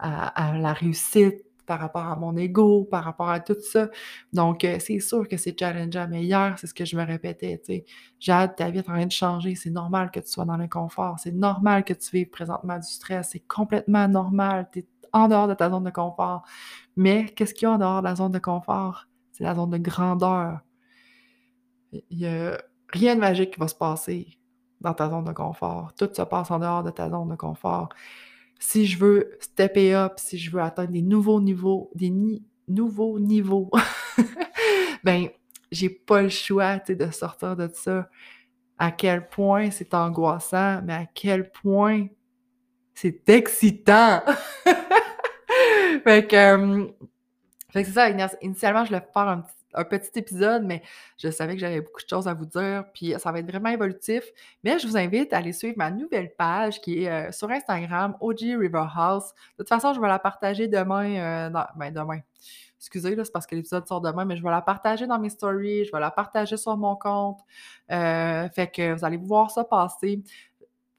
à 0.00 0.58
la 0.58 0.72
réussite, 0.74 1.44
par 1.66 1.80
rapport 1.80 2.06
à 2.06 2.16
mon 2.16 2.36
ego, 2.36 2.84
par 2.90 3.04
rapport 3.04 3.30
à 3.30 3.40
tout 3.40 3.56
ça. 3.60 3.88
Donc, 4.32 4.64
heu, 4.64 4.78
c'est 4.80 5.00
sûr 5.00 5.28
que 5.28 5.36
c'est 5.36 5.58
challengeant, 5.58 6.08
mais 6.10 6.24
hier, 6.24 6.56
c'est 6.58 6.66
ce 6.66 6.74
que 6.74 6.84
je 6.84 6.96
me 6.96 7.04
répétais, 7.04 7.60
tu 7.64 7.82
«Jade, 8.20 8.56
ta 8.56 8.70
vie 8.70 8.78
est 8.78 8.88
en 8.88 8.94
train 8.94 9.06
de 9.06 9.12
changer, 9.12 9.54
c'est 9.54 9.70
normal 9.70 10.10
que 10.10 10.20
tu 10.20 10.28
sois 10.30 10.44
dans 10.46 10.56
l'inconfort, 10.56 11.18
c'est 11.20 11.32
normal 11.34 11.84
que 11.84 11.94
tu 11.94 12.10
vives 12.12 12.30
présentement 12.30 12.76
du 12.78 12.88
stress, 12.88 13.30
c'est 13.32 13.46
complètement 13.48 14.08
normal, 14.08 14.68
tu 14.72 14.80
es 14.80 14.86
en 15.12 15.28
dehors 15.28 15.48
de 15.48 15.54
ta 15.54 15.70
zone 15.70 15.84
de 15.84 15.90
confort». 15.90 16.42
Mais 17.00 17.30
qu'est-ce 17.34 17.54
qu'il 17.54 17.62
y 17.62 17.66
a 17.66 17.70
en 17.72 17.78
dehors 17.78 18.02
de 18.02 18.08
la 18.08 18.14
zone 18.14 18.30
de 18.30 18.38
confort? 18.38 19.06
C'est 19.32 19.42
la 19.42 19.54
zone 19.54 19.70
de 19.70 19.78
grandeur. 19.78 20.60
Il 21.92 22.18
y 22.18 22.26
a 22.26 22.62
rien 22.90 23.14
de 23.14 23.20
magique 23.20 23.54
qui 23.54 23.58
va 23.58 23.68
se 23.68 23.74
passer 23.74 24.36
dans 24.82 24.92
ta 24.92 25.08
zone 25.08 25.24
de 25.24 25.32
confort. 25.32 25.94
Tout 25.94 26.10
se 26.12 26.20
passe 26.20 26.50
en 26.50 26.58
dehors 26.58 26.82
de 26.82 26.90
ta 26.90 27.08
zone 27.08 27.30
de 27.30 27.36
confort. 27.36 27.88
Si 28.58 28.84
je 28.84 28.98
veux 28.98 29.38
stepper 29.40 29.94
up, 29.94 30.18
si 30.18 30.36
je 30.36 30.50
veux 30.50 30.60
atteindre 30.60 30.90
des 30.90 31.00
nouveaux 31.00 31.40
niveaux, 31.40 31.90
des 31.94 32.12
nouveaux 32.68 33.18
niveaux, 33.18 33.70
ben, 35.02 35.28
j'ai 35.72 35.88
pas 35.88 36.20
le 36.20 36.28
choix, 36.28 36.76
de 36.80 37.10
sortir 37.10 37.56
de 37.56 37.70
ça. 37.72 38.10
À 38.76 38.92
quel 38.92 39.26
point 39.26 39.70
c'est 39.70 39.94
angoissant, 39.94 40.82
mais 40.84 40.92
à 40.92 41.06
quel 41.06 41.50
point 41.50 42.08
c'est 42.92 43.26
excitant! 43.30 44.20
Fait 46.04 46.26
que, 46.26 46.36
hem, 46.36 46.92
fait 47.72 47.82
que 47.82 47.88
c'est 47.88 47.94
ça, 47.94 48.10
initialement, 48.42 48.84
je 48.84 48.90
voulais 48.90 49.06
faire 49.12 49.28
un 49.28 49.38
petit 49.42 49.54
un 49.74 49.84
petit 49.84 50.10
épisode, 50.18 50.64
mais 50.64 50.82
je 51.18 51.30
savais 51.30 51.54
que 51.54 51.60
j'avais 51.60 51.80
beaucoup 51.80 52.02
de 52.02 52.08
choses 52.08 52.26
à 52.26 52.34
vous 52.34 52.46
dire, 52.46 52.84
puis 52.92 53.14
ça 53.18 53.30
va 53.32 53.38
être 53.38 53.48
vraiment 53.48 53.68
évolutif. 53.68 54.24
Mais 54.64 54.78
je 54.78 54.86
vous 54.86 54.96
invite 54.96 55.32
à 55.32 55.38
aller 55.38 55.52
suivre 55.52 55.74
ma 55.76 55.90
nouvelle 55.90 56.34
page 56.36 56.80
qui 56.80 57.04
est, 57.04 57.28
heu, 57.28 57.32
sur 57.32 57.50
Instagram, 57.50 58.16
OG 58.20 58.56
River 58.58 58.86
House. 58.94 59.32
De 59.58 59.62
toute 59.62 59.68
façon, 59.68 59.92
je 59.94 60.00
vais 60.00 60.08
la 60.08 60.18
partager 60.18 60.68
demain, 60.68 61.46
heu, 61.48 61.50
dans 61.50 61.66
ben, 61.76 61.92
demain. 61.92 62.20
Excusez, 62.78 63.14
là, 63.14 63.24
c'est 63.24 63.32
parce 63.32 63.46
que 63.46 63.54
l'épisode 63.54 63.86
sort 63.86 64.00
demain, 64.00 64.24
mais 64.24 64.36
je 64.36 64.42
vais 64.42 64.50
la 64.50 64.62
partager 64.62 65.06
dans 65.06 65.18
mes 65.18 65.28
stories, 65.28 65.84
je 65.84 65.92
vais 65.92 66.00
la 66.00 66.10
partager 66.10 66.56
sur 66.56 66.76
mon 66.78 66.96
compte. 66.96 67.38
Fait 67.88 68.72
que 68.74 68.94
vous 68.94 69.04
allez 69.04 69.18
voir 69.18 69.50
ça 69.50 69.64
passer. 69.64 70.22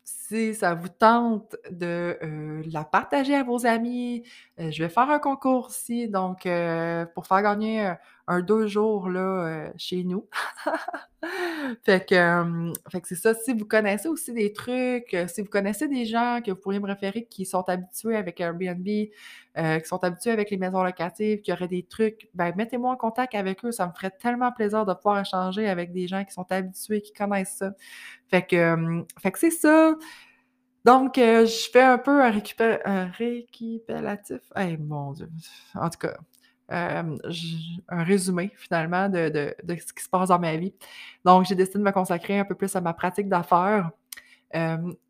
Si 0.08 0.56
ça 0.56 0.74
vous 0.74 0.88
tente 0.90 1.56
de, 1.70 2.18
heu, 2.24 2.62
la 2.72 2.84
partager 2.84 3.36
à 3.36 3.44
vos 3.44 3.66
amis, 3.68 4.24
heu, 4.60 4.72
je 4.72 4.82
vais 4.84 4.90
faire 4.90 5.10
un 5.12 5.20
concours 5.20 5.68
aussi, 5.68 6.08
donc 6.08 6.46
heu, 6.48 7.06
pour 7.14 7.28
faire 7.28 7.44
gagner, 7.44 7.94
un 8.32 8.42
2 8.42 8.68
jours 8.68 9.10
là, 9.10 9.68
heu, 9.70 9.74
chez 9.78 10.04
nous. 10.04 10.28
Fait 11.84 12.06
que, 12.06 12.72
que 13.00 13.08
c'est 13.08 13.16
ça. 13.16 13.34
Si 13.34 13.54
vous 13.54 13.66
connaissez 13.66 14.08
aussi 14.10 14.34
des 14.34 14.54
trucs, 14.54 15.14
heu, 15.14 15.28
si 15.28 15.42
vous 15.42 15.48
connaissez 15.50 15.88
des 15.88 16.06
gens 16.06 16.40
que 16.46 16.52
vous 16.52 16.58
pourriez 16.58 16.80
me 16.80 16.88
référer 16.88 17.26
qui 17.26 17.46
sont 17.46 17.68
habitués 17.70 18.16
avec 18.16 18.40
Airbnb, 18.40 18.88
heu, 19.58 19.80
qui 19.80 19.86
sont 19.88 20.04
habitués 20.04 20.32
avec 20.32 20.50
les 20.52 20.58
maisons 20.58 20.84
locatives, 20.84 21.42
qui 21.42 21.52
auraient 21.52 21.68
des 21.68 21.84
trucs, 21.84 22.30
ben, 22.34 22.54
mettez-moi 22.56 22.92
en 22.94 22.98
contact 22.98 23.36
avec 23.36 23.64
eux. 23.66 23.72
Ça 23.72 23.88
me 23.88 23.92
ferait 23.94 24.12
tellement 24.12 24.52
plaisir 24.52 24.86
de 24.86 24.94
pouvoir 24.94 25.20
échanger 25.22 25.68
avec 25.70 25.92
des 25.94 26.08
gens 26.08 26.24
qui 26.26 26.34
sont 26.34 26.46
habitués, 26.52 27.02
qui 27.02 27.14
connaissent 27.14 27.58
ça. 27.58 27.74
Fait 28.30 28.46
que, 28.46 29.04
que 29.32 29.40
c'est 29.40 29.52
ça. 29.52 29.96
Donc, 30.86 31.14
je 31.18 31.70
fais 31.72 31.82
un 31.82 31.98
peu 32.00 32.24
un 32.24 32.32
récupé 32.32 32.80
un 32.86 33.06
réquipélatif. 33.08 34.42
Hey, 34.56 34.78
mon 34.78 35.12
Dieu! 35.14 35.30
En 35.76 35.90
tout 35.90 36.00
cas, 36.00 36.18
j 36.70 37.82
un 37.90 38.04
résumé 38.04 38.52
finalement 38.58 39.10
de 39.10 39.30
de 39.30 39.56
de 39.64 39.76
ce 39.76 39.94
qui 39.94 40.04
se 40.04 40.10
passe 40.10 40.30
dans 40.30 40.40
ma 40.40 40.56
vie. 40.58 40.74
Donc, 41.26 41.46
j'ai 41.46 41.56
décidé 41.56 41.80
de 41.80 41.84
me 41.84 41.92
consacrer 41.92 42.40
un 42.40 42.46
peu 42.46 42.56
plus 42.56 42.76
à 42.76 42.82
ma 42.82 42.94
pratique 42.94 43.30
d'affaires. 43.30 43.92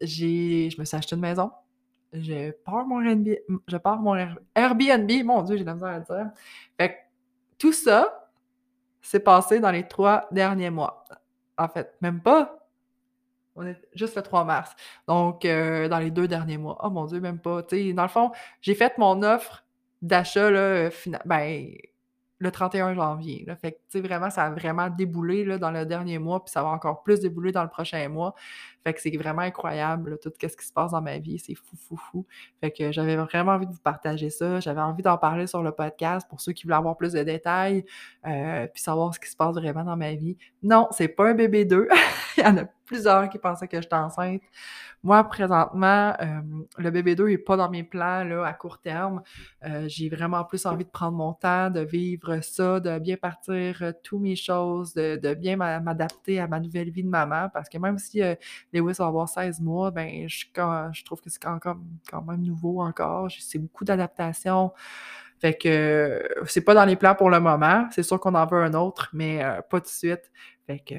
J'ai 0.01 0.69
je 0.69 0.79
me 0.79 0.85
suis 0.85 0.97
acheté 0.97 1.15
une 1.15 1.21
maison. 1.21 1.51
Je 2.13 2.51
pars 2.51 2.85
mon 2.85 3.01
Airbnb 3.01 3.27
je 3.67 3.77
pars 3.77 3.99
mon 4.01 4.15
Air 4.15 4.37
Airbnb, 4.55 5.09
mon 5.25 5.43
Dieu, 5.43 5.57
j'ai 5.57 5.63
de 5.63 5.67
la 5.67 5.75
misère 5.75 5.89
à 5.89 5.99
le 5.99 6.05
dire. 6.05 6.31
Fait 6.79 6.89
que 6.89 6.95
tout 7.57 7.71
ça 7.73 8.29
s'est 9.01 9.19
passé 9.21 9.59
dans 9.59 9.71
les 9.71 9.87
3 9.87 10.27
derniers 10.31 10.69
mois. 10.69 11.05
En 11.57 11.67
fait, 11.69 11.95
même 12.01 12.21
pas! 12.21 12.57
On 13.55 13.65
est 13.65 13.79
juste 13.93 14.15
le 14.15 14.21
3 14.23 14.45
mars. 14.45 14.75
Donc, 15.07 15.45
heu, 15.45 15.89
dans 15.89 15.99
les 15.99 16.11
2 16.11 16.27
derniers 16.27 16.57
mois. 16.57 16.77
Oh 16.83 16.89
mon 16.89 17.05
Dieu, 17.05 17.19
même 17.19 17.39
pas. 17.39 17.61
Dans 17.63 18.03
le 18.03 18.09
fond, 18.09 18.31
j'ai 18.61 18.75
fait 18.75 18.97
mon 18.97 19.21
offre 19.23 19.65
d'achat 20.01 20.49
là, 20.49 20.89
fina 20.89 21.21
ben, 21.25 21.67
le 22.41 22.51
31 22.51 22.95
janvier. 22.95 23.43
Là. 23.45 23.55
Fait 23.55 23.73
que, 23.73 23.77
tu 23.77 23.83
sais, 23.89 24.01
vraiment, 24.01 24.31
ça 24.31 24.45
a 24.45 24.49
vraiment 24.49 24.89
déboulé 24.89 25.45
là, 25.45 25.59
dans 25.59 25.69
le 25.69 25.85
dernier 25.85 26.17
mois, 26.17 26.43
puis 26.43 26.51
ça 26.51 26.63
va 26.63 26.69
encore 26.69 27.03
plus 27.03 27.19
débouler 27.19 27.51
dans 27.51 27.61
le 27.61 27.69
prochain 27.69 28.09
mois. 28.09 28.33
Fait 28.83 28.95
que 28.95 29.01
c'est 29.01 29.15
vraiment 29.15 29.43
incroyable, 29.43 30.17
tout 30.17 30.31
ce 30.41 30.47
qui 30.47 30.65
se 30.65 30.73
passe 30.73 30.91
dans 30.91 31.03
ma 31.03 31.19
vie. 31.19 31.37
C'est 31.37 31.53
fou, 31.53 31.77
fou, 31.77 31.97
fou. 31.97 32.25
Fait 32.59 32.71
que 32.71 32.91
j'avais 32.91 33.15
vraiment 33.15 33.51
envie 33.51 33.67
de 33.67 33.71
vous 33.71 33.79
partager 33.79 34.31
ça. 34.31 34.59
J'avais 34.59 34.81
envie 34.81 35.03
d'en 35.03 35.19
parler 35.19 35.45
sur 35.45 35.61
le 35.61 35.71
podcast 35.71 36.27
pour 36.27 36.41
ceux 36.41 36.53
qui 36.53 36.63
voulaient 36.63 36.77
avoir 36.77 36.97
plus 36.97 37.13
de 37.13 37.21
détails, 37.21 37.85
euh, 38.25 38.65
puis 38.73 38.81
savoir 38.81 39.13
ce 39.13 39.19
qui 39.19 39.29
se 39.29 39.35
passe 39.35 39.53
vraiment 39.55 39.83
dans 39.83 39.97
ma 39.97 40.15
vie. 40.15 40.35
Non, 40.63 40.87
c'est 40.89 41.09
pas 41.09 41.29
un 41.29 41.35
bébé 41.35 41.65
2. 41.65 41.87
Il 42.37 42.43
y 42.43 42.47
en 42.47 42.57
a 42.57 42.63
plusieurs 42.91 43.29
qui 43.29 43.37
pensaient 43.37 43.69
que 43.69 43.81
j'étais 43.81 43.95
enceinte. 43.95 44.41
Moi, 45.01 45.23
présentement, 45.23 46.13
euh, 46.21 46.41
le 46.77 46.91
bébé 46.91 47.15
2 47.15 47.29
n'est 47.29 47.37
pas 47.37 47.55
dans 47.55 47.69
mes 47.69 47.83
plans 47.83 48.25
là, 48.25 48.45
à 48.45 48.53
court 48.53 48.79
terme. 48.79 49.21
Euh, 49.63 49.85
j'ai 49.87 50.09
vraiment 50.09 50.43
plus 50.43 50.65
envie 50.65 50.83
de 50.83 50.89
prendre 50.89 51.17
mon 51.17 51.33
temps, 51.33 51.69
de 51.69 51.79
vivre 51.79 52.41
ça, 52.41 52.81
de 52.81 52.99
bien 52.99 53.15
partir 53.15 53.81
euh, 53.81 53.93
toutes 54.03 54.21
mes 54.21 54.35
choses, 54.35 54.93
de, 54.93 55.33
bien 55.35 55.55
m'adapter 55.55 56.41
à 56.41 56.47
ma 56.47 56.59
nouvelle 56.59 56.91
vie 56.91 57.03
de 57.03 57.09
maman. 57.09 57.47
Parce 57.53 57.69
que 57.69 57.77
même 57.77 57.97
si 57.97 58.21
Lewis 58.73 58.95
va 58.99 59.05
avoir 59.05 59.29
16 59.29 59.61
mois, 59.61 59.89
ben, 59.89 60.27
je, 60.27 60.45
je 60.91 61.05
trouve 61.05 61.21
que 61.21 61.29
c'est 61.29 61.41
quand, 61.41 61.59
quand 61.59 62.21
même 62.21 62.41
nouveau 62.41 62.81
encore. 62.81 63.29
C'est 63.39 63.59
beaucoup 63.59 63.85
d'adaptation. 63.85 64.73
Fait 65.39 65.57
que 65.57 66.21
c'est 66.45 66.61
pas 66.61 66.75
dans 66.75 66.85
les 66.85 66.97
plans 66.97 67.15
pour 67.15 67.29
le 67.29 67.39
moment. 67.39 67.87
C'est 67.91 68.03
sûr 68.03 68.19
qu'on 68.19 68.35
en 68.35 68.45
veut 68.45 68.61
un 68.61 68.73
autre, 68.73 69.09
mais 69.13 69.39
pas 69.69 69.79
tout 69.79 69.85
de 69.85 69.87
suite. 69.87 70.29
Fait 70.67 70.79
que 70.79 70.95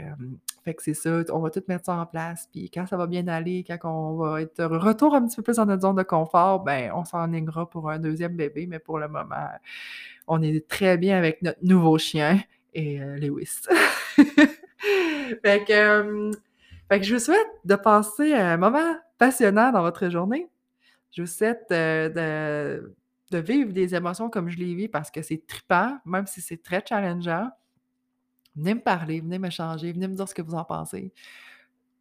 fait 0.65 0.75
que 0.75 0.83
c'est 0.83 0.95
ça, 0.95 1.23
on 1.31 1.41
va 1.41 1.51
tout 1.51 1.63
mettre 1.69 1.87
ça 1.87 1.97
en 1.97 2.07
place. 2.07 2.49
Puis 2.53 2.71
quand 2.71 2.87
ça 2.87 2.97
va 2.97 3.07
bien 3.07 3.27
aller, 3.29 3.65
quand 3.67 3.79
on 3.85 4.17
va 4.17 4.43
être 4.43 4.65
retour 4.65 5.15
un 5.15 5.27
petit 5.27 5.37
peu 5.37 5.43
plus 5.43 5.57
dans 5.57 5.67
notre 5.67 5.83
zone 5.83 5.97
de 5.97 6.03
confort, 6.03 6.61
ben 6.63 6.93
on 6.95 7.05
s'enlignera 7.05 7.69
pour 7.69 7.91
un 7.91 7.99
deuxième 7.99 8.37
bébé. 8.37 8.67
Mais 8.67 8.79
pour 8.79 8.99
le 8.99 9.09
moment, 9.09 9.49
on 10.29 10.41
est 10.43 10.69
très 10.69 10.97
bien 10.97 11.19
avec 11.19 11.43
notre 11.43 11.59
nouveau 11.63 11.99
chien 11.99 12.41
et 12.75 13.01
euh, 13.01 13.17
Lewis. 13.17 13.63
fait, 15.43 15.65
que, 15.65 16.31
fait 16.89 17.01
que 17.01 17.07
je 17.07 17.15
vous 17.15 17.21
souhaite 17.21 17.49
de 17.65 17.75
passer 17.75 18.35
un 18.35 18.57
moment 18.57 18.97
passionnant 19.19 19.73
dans 19.73 19.83
votre 19.83 20.09
journée. 20.09 20.49
Je 21.11 21.23
vous 21.23 21.29
souhaite 21.29 21.67
euh, 21.73 22.09
de, 22.81 22.95
de 23.33 23.39
vivre 23.39 23.73
des 23.73 23.95
émotions 23.95 24.31
comme 24.31 24.49
je 24.49 24.59
les 24.59 24.75
vis 24.75 24.89
parce 24.89 25.11
que 25.11 25.23
c'est 25.23 25.45
trippant, 25.47 25.99
même 26.05 26.27
si 26.27 26.41
c'est 26.41 26.63
très 26.63 26.83
challengeant. 26.87 27.51
Venez 28.55 28.75
me 28.75 28.81
parler, 28.81 29.21
venez 29.21 29.39
m'échanger, 29.39 29.93
venez 29.93 30.09
me 30.09 30.15
dire 30.15 30.29
ce 30.29 30.35
que 30.35 30.43
vous 30.43 30.55
en 30.55 30.65
pensez. 30.65 31.13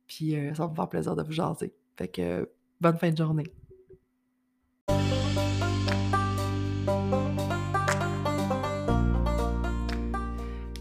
Puis 0.07 0.35
euh, 0.35 0.53
ça 0.53 0.63
va 0.63 0.69
me 0.69 0.75
faire 0.75 0.89
plaisir 0.89 1.15
de 1.15 1.23
vous 1.23 1.31
jaser. 1.31 1.73
Fait 1.95 2.09
que 2.09 2.49
bonne 2.79 2.97
fin 2.97 3.11
de 3.11 3.17
journée. 3.17 3.51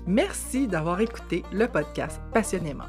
Merci 0.07 0.67
d'avoir 0.67 1.01
écouté 1.01 1.45
le 1.53 1.69
podcast 1.69 2.21
passionnément. 2.33 2.89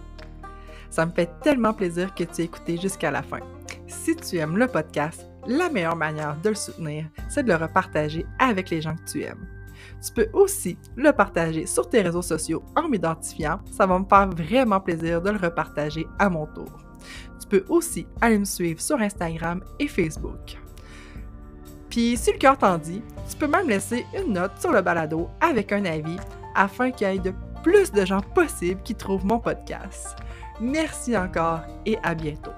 Ça 0.89 1.05
me 1.05 1.11
fait 1.11 1.29
tellement 1.41 1.73
plaisir 1.73 2.15
que 2.15 2.23
tu 2.23 2.41
aies 2.41 2.45
écouté 2.45 2.77
jusqu'à 2.77 3.11
la 3.11 3.21
fin. 3.21 3.39
Si 3.85 4.15
tu 4.15 4.37
aimes 4.37 4.57
le 4.57 4.67
podcast, 4.67 5.29
la 5.45 5.69
meilleure 5.69 5.95
manière 5.95 6.35
de 6.41 6.49
le 6.49 6.55
soutenir, 6.55 7.05
c'est 7.29 7.43
de 7.43 7.49
le 7.49 7.55
repartager 7.55 8.25
avec 8.39 8.71
les 8.71 8.81
gens 8.81 8.95
que 8.95 9.09
tu 9.09 9.21
aimes. 9.21 9.60
Tu 10.03 10.11
peux 10.11 10.27
aussi 10.33 10.77
le 10.95 11.11
partager 11.11 11.65
sur 11.65 11.87
tes 11.87 12.01
réseaux 12.01 12.21
sociaux 12.21 12.63
en 12.75 12.89
m'identifiant. 12.89 13.59
Ça 13.71 13.85
va 13.85 13.99
me 13.99 14.05
faire 14.05 14.29
vraiment 14.29 14.79
plaisir 14.79 15.21
de 15.21 15.29
le 15.29 15.37
repartager 15.37 16.07
à 16.17 16.29
mon 16.29 16.47
tour. 16.47 16.71
Tu 17.39 17.47
peux 17.47 17.63
aussi 17.69 18.07
aller 18.19 18.39
me 18.39 18.45
suivre 18.45 18.81
sur 18.81 18.99
Instagram 18.99 19.63
et 19.79 19.87
Facebook. 19.87 20.57
Puis, 21.89 22.15
si 22.15 22.31
le 22.31 22.37
cœur 22.37 22.57
t'en 22.57 22.77
dit, 22.77 23.01
tu 23.29 23.35
peux 23.35 23.47
même 23.47 23.67
laisser 23.67 24.05
une 24.17 24.33
note 24.33 24.53
sur 24.59 24.71
le 24.71 24.81
balado 24.81 25.29
avec 25.41 25.71
un 25.73 25.83
avis 25.85 26.17
afin 26.55 26.89
qu'il 26.91 27.07
y 27.07 27.15
ait 27.15 27.19
de 27.19 27.33
plus 27.63 27.91
de 27.91 28.05
gens 28.05 28.21
possibles 28.21 28.81
qui 28.83 28.95
trouvent 28.95 29.25
mon 29.25 29.39
podcast. 29.39 30.15
Merci 30.61 31.17
encore 31.17 31.61
et 31.85 31.97
à 32.01 32.15
bientôt. 32.15 32.51